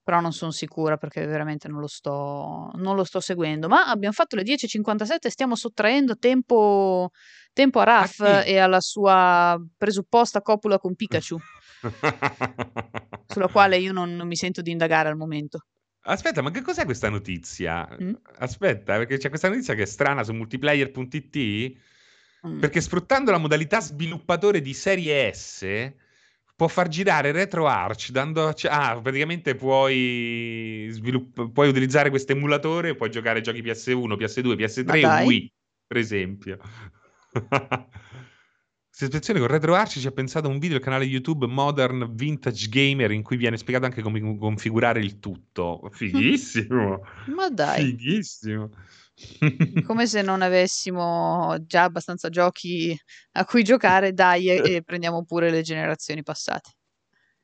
però 0.04 0.20
non 0.20 0.34
sono 0.34 0.52
sicura 0.52 0.98
perché 0.98 1.26
veramente 1.26 1.68
non 1.68 1.80
lo, 1.80 1.88
sto, 1.88 2.72
non 2.76 2.96
lo 2.96 3.04
sto 3.04 3.20
seguendo. 3.20 3.68
Ma 3.68 3.86
abbiamo 3.86 4.14
fatto 4.14 4.36
le 4.36 4.44
10.57, 4.44 5.28
stiamo 5.28 5.56
sottraendo 5.56 6.18
tempo, 6.18 7.12
tempo 7.54 7.80
a 7.80 7.84
Raf 7.84 8.44
e 8.46 8.58
alla 8.58 8.82
sua 8.82 9.60
presupposta 9.78 10.42
copula 10.42 10.80
con 10.80 10.96
Pikachu, 10.96 11.38
sulla 13.28 13.48
quale 13.48 13.78
io 13.78 13.94
non, 13.94 14.16
non, 14.16 14.28
mi 14.28 14.36
sento 14.36 14.62
di 14.62 14.72
indagare 14.72 15.10
al 15.10 15.18
momento. 15.18 15.66
Aspetta, 16.04 16.42
ma 16.42 16.50
che 16.50 16.62
cos'è 16.62 16.86
questa 16.86 17.10
notizia? 17.10 17.88
Mm? 18.02 18.14
Aspetta, 18.40 18.98
perché 18.98 19.18
c'è 19.18 19.30
questa 19.30 19.50
notizia 19.50 19.76
che 19.76 19.84
è 19.84 19.86
strana 19.86 20.24
su 20.24 20.34
multiplayer.it. 20.34 21.80
Mm. 22.48 22.60
Perché 22.60 22.82
sfruttando 22.82 23.30
la 23.30 23.38
modalità 23.38 23.80
sviluppatore 23.82 24.62
di 24.62 24.74
serie 24.74 25.32
S 25.32 25.94
può 26.62 26.70
far 26.70 26.90
girare 26.90 27.32
RetroArch 27.32 28.12
dando 28.12 28.54
ah, 28.70 29.02
praticamente 29.02 29.56
puoi, 29.56 30.90
svilupp- 30.92 31.52
puoi 31.52 31.68
utilizzare 31.68 32.12
questo 32.12 32.34
emulatore 32.34 32.94
puoi 32.94 33.10
giocare 33.10 33.42
giochi 33.42 33.64
PS1, 33.64 34.16
PS2, 34.16 34.56
PS3 34.56 35.26
Wii 35.26 35.52
per 35.88 35.98
esempio 35.98 36.60
ispezione 38.92 39.40
con 39.40 39.48
RetroArch 39.48 40.00
ci 40.00 40.08
ha 40.08 40.12
pensato 40.12 40.48
un 40.48 40.60
video 40.60 40.78
al 40.78 40.84
canale 40.84 41.06
YouTube 41.06 41.48
Modern 41.48 42.14
Vintage 42.14 42.68
Gamer 42.70 43.12
in 43.12 43.24
cui 43.24 43.38
viene 43.38 43.58
spiegato 43.58 43.86
anche 43.86 44.02
come 44.02 44.20
configurare 44.38 45.00
il 45.00 45.20
tutto 45.20 45.90
fighissimo 45.92 47.02
ma 47.34 47.50
dai 47.50 47.86
fighissimo 47.86 48.70
come 49.86 50.08
se 50.08 50.22
non 50.22 50.42
avessimo 50.42 51.58
già 51.66 51.84
abbastanza 51.84 52.30
giochi 52.30 52.98
a 53.34 53.46
cui 53.46 53.64
giocare, 53.64 54.14
dai 54.14 54.50
e, 54.50 54.76
e 54.76 54.84
prendiamo 54.84 55.24
pure 55.26 55.50
le 55.52 55.62
generazioni 55.62 56.24
passate. 56.24 56.72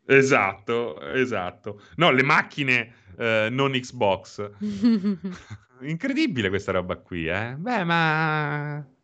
Esatto, 0.05 1.01
esatto. 1.01 1.81
No, 1.95 2.11
le 2.11 2.23
macchine 2.23 2.93
eh, 3.17 3.49
non 3.51 3.71
Xbox. 3.71 4.49
Incredibile 5.81 6.49
questa 6.49 6.71
roba 6.71 6.95
qui, 6.97 7.27
eh? 7.27 7.55
Beh, 7.55 7.83
ma... 7.83 8.96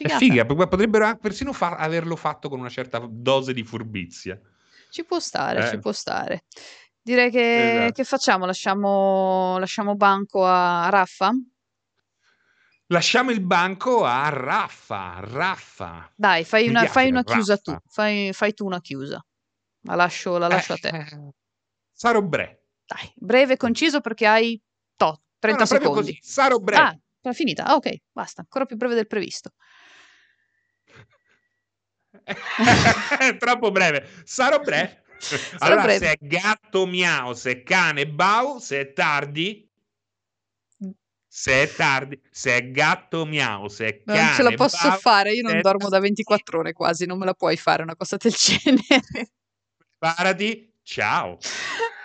Figata. 0.00 0.18
Figa, 0.18 0.46
potrebbero 0.46 1.14
persino 1.18 1.52
fa- 1.52 1.76
averlo 1.76 2.16
fatto 2.16 2.48
con 2.48 2.58
una 2.58 2.70
certa 2.70 3.06
dose 3.06 3.52
di 3.52 3.62
furbizia. 3.62 4.40
Ci 4.88 5.04
può 5.04 5.20
stare, 5.20 5.66
eh. 5.66 5.68
ci 5.68 5.78
può 5.78 5.92
stare. 5.92 6.44
Direi 7.02 7.30
che, 7.30 7.72
esatto. 7.74 7.92
che 7.92 8.04
facciamo? 8.04 8.46
Lasciamo, 8.46 9.58
lasciamo 9.58 9.96
banco 9.96 10.46
a 10.46 10.88
Raffa? 10.88 11.32
Lasciamo 12.86 13.30
il 13.30 13.42
banco 13.42 14.06
a 14.06 14.30
Raffa. 14.30 15.20
Raffa. 15.20 16.10
Dai, 16.16 16.44
fai 16.44 16.68
una, 16.68 16.86
fai 16.86 17.10
una 17.10 17.22
chiusa 17.22 17.58
tu. 17.58 17.76
Fai, 17.86 18.32
fai, 18.32 18.54
tu 18.54 18.64
una 18.64 18.80
chiusa. 18.80 19.22
La 19.82 19.96
lascio, 19.96 20.38
la 20.38 20.48
lascio 20.48 20.72
eh, 20.72 20.76
a 20.76 20.90
te. 20.90 20.96
Eh, 20.96 21.32
sarò 21.92 22.22
bre. 22.22 22.64
Dai, 22.86 23.12
breve 23.16 23.52
e 23.52 23.56
conciso 23.58 24.00
perché 24.00 24.26
hai 24.26 24.58
to, 24.96 25.20
30 25.38 25.62
no, 25.62 25.68
no, 25.68 25.78
secondi. 25.78 26.00
Così. 26.00 26.18
Sarò 26.22 26.58
breve. 26.58 26.82
Ah, 26.82 26.98
è 27.20 27.32
finita. 27.32 27.66
Ah, 27.66 27.74
ok, 27.74 27.96
basta. 28.10 28.40
Ancora 28.40 28.64
più 28.64 28.76
breve 28.76 28.94
del 28.94 29.06
previsto. 29.06 29.52
Troppo 33.38 33.70
breve. 33.70 34.08
Sarò 34.24 34.58
breve. 34.60 35.02
allora, 35.58 35.82
breve. 35.82 36.06
se 36.06 36.12
è 36.12 36.18
gatto 36.20 36.86
miau, 36.86 37.32
se 37.34 37.50
è 37.50 37.62
cane 37.62 38.06
bau, 38.06 38.58
se 38.58 38.80
è 38.80 38.92
tardi 38.92 39.70
se 41.32 41.62
è 41.62 41.72
tardi, 41.72 42.20
se 42.28 42.56
è 42.56 42.70
gatto 42.72 43.24
miau, 43.24 43.68
se 43.68 43.86
è 43.86 44.02
cane 44.02 44.20
Non 44.20 44.34
ce 44.34 44.42
la 44.42 44.50
posso 44.50 44.88
bau, 44.88 44.98
fare, 44.98 45.32
io 45.32 45.48
non 45.48 45.60
dormo 45.60 45.88
da 45.88 46.00
24 46.00 46.58
ore 46.58 46.72
quasi, 46.72 47.06
non 47.06 47.18
me 47.18 47.24
la 47.24 47.34
puoi 47.34 47.56
fare 47.56 47.84
una 47.84 47.94
cosa 47.94 48.16
del 48.16 48.32
genere. 48.32 49.30
Preparati, 49.96 50.72
ciao. 50.82 51.38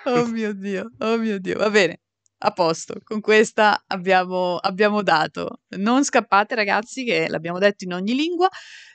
Oh 0.08 0.28
mio 0.28 0.54
Dio, 0.54 0.92
oh 1.00 1.18
mio 1.18 1.40
Dio, 1.40 1.58
va 1.58 1.72
bene. 1.72 2.02
A 2.38 2.52
posto, 2.52 2.96
con 3.04 3.22
questa 3.22 3.84
abbiamo, 3.88 4.58
abbiamo 4.58 5.02
dato. 5.02 5.62
Non 5.78 6.04
scappate 6.04 6.54
ragazzi, 6.54 7.04
che 7.04 7.28
l'abbiamo 7.30 7.60
detto 7.60 7.86
in 7.86 7.94
ogni 7.94 8.14
lingua. 8.14 8.50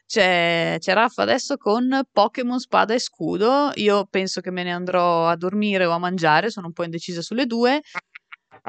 C'è, 0.06 0.76
c'è 0.78 0.92
Raffa 0.92 1.22
adesso 1.22 1.56
con 1.56 2.02
Pokémon 2.10 2.58
Spada 2.58 2.94
e 2.94 2.98
Scudo. 2.98 3.70
Io 3.76 4.06
penso 4.10 4.40
che 4.40 4.50
me 4.50 4.62
ne 4.62 4.72
andrò 4.72 5.26
a 5.28 5.36
dormire 5.36 5.86
o 5.86 5.92
a 5.92 5.98
mangiare, 5.98 6.50
sono 6.50 6.66
un 6.66 6.72
po' 6.72 6.84
indecisa 6.84 7.22
sulle 7.22 7.46
due. 7.46 7.80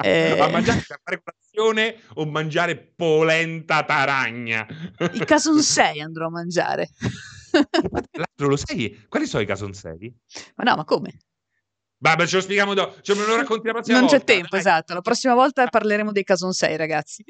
Eh, 0.02 0.38
A 0.40 0.48
mangiare 0.48 0.82
per 0.86 1.00
fare 1.04 1.22
colazione 1.22 2.00
o 2.14 2.24
mangiare 2.24 2.92
polenta 2.96 3.84
taragna? 3.84 4.66
I 5.12 5.24
casonsei 5.26 6.00
andrò 6.00 6.28
a 6.28 6.30
mangiare. 6.30 6.88
L'altro, 8.12 8.48
lo 8.48 8.56
sai? 8.56 9.04
Quali 9.06 9.26
sono 9.26 9.42
i 9.42 9.46
casonsei? 9.46 10.16
ma 10.54 10.64
no, 10.64 10.76
ma 10.76 10.84
come? 10.84 11.18
Vabbè, 12.02 12.26
ce 12.26 12.34
lo 12.36 12.42
spieghiamo 12.42 12.74
dopo, 12.74 13.00
ce 13.00 13.14
lo 13.14 13.36
racconti 13.36 13.68
la 13.68 13.74
prossima 13.74 13.98
Non 13.98 14.08
c'è 14.08 14.16
volta. 14.16 14.32
tempo, 14.32 14.48
dai. 14.50 14.58
esatto. 14.60 14.92
La 14.94 15.00
prossima 15.02 15.34
volta 15.34 15.64
parleremo 15.68 16.10
dei 16.10 16.24
casonsei, 16.24 16.76
ragazzi. 16.76 17.24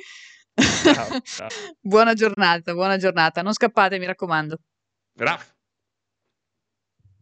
Ciao, 0.55 1.20
ciao. 1.20 1.49
buona 1.79 2.14
giornata, 2.14 2.73
buona 2.73 2.97
giornata. 2.97 3.43
Non 3.43 3.53
scappate, 3.53 3.99
mi 3.99 4.07
raccomando. 4.07 4.57
Raffa. 5.18 5.51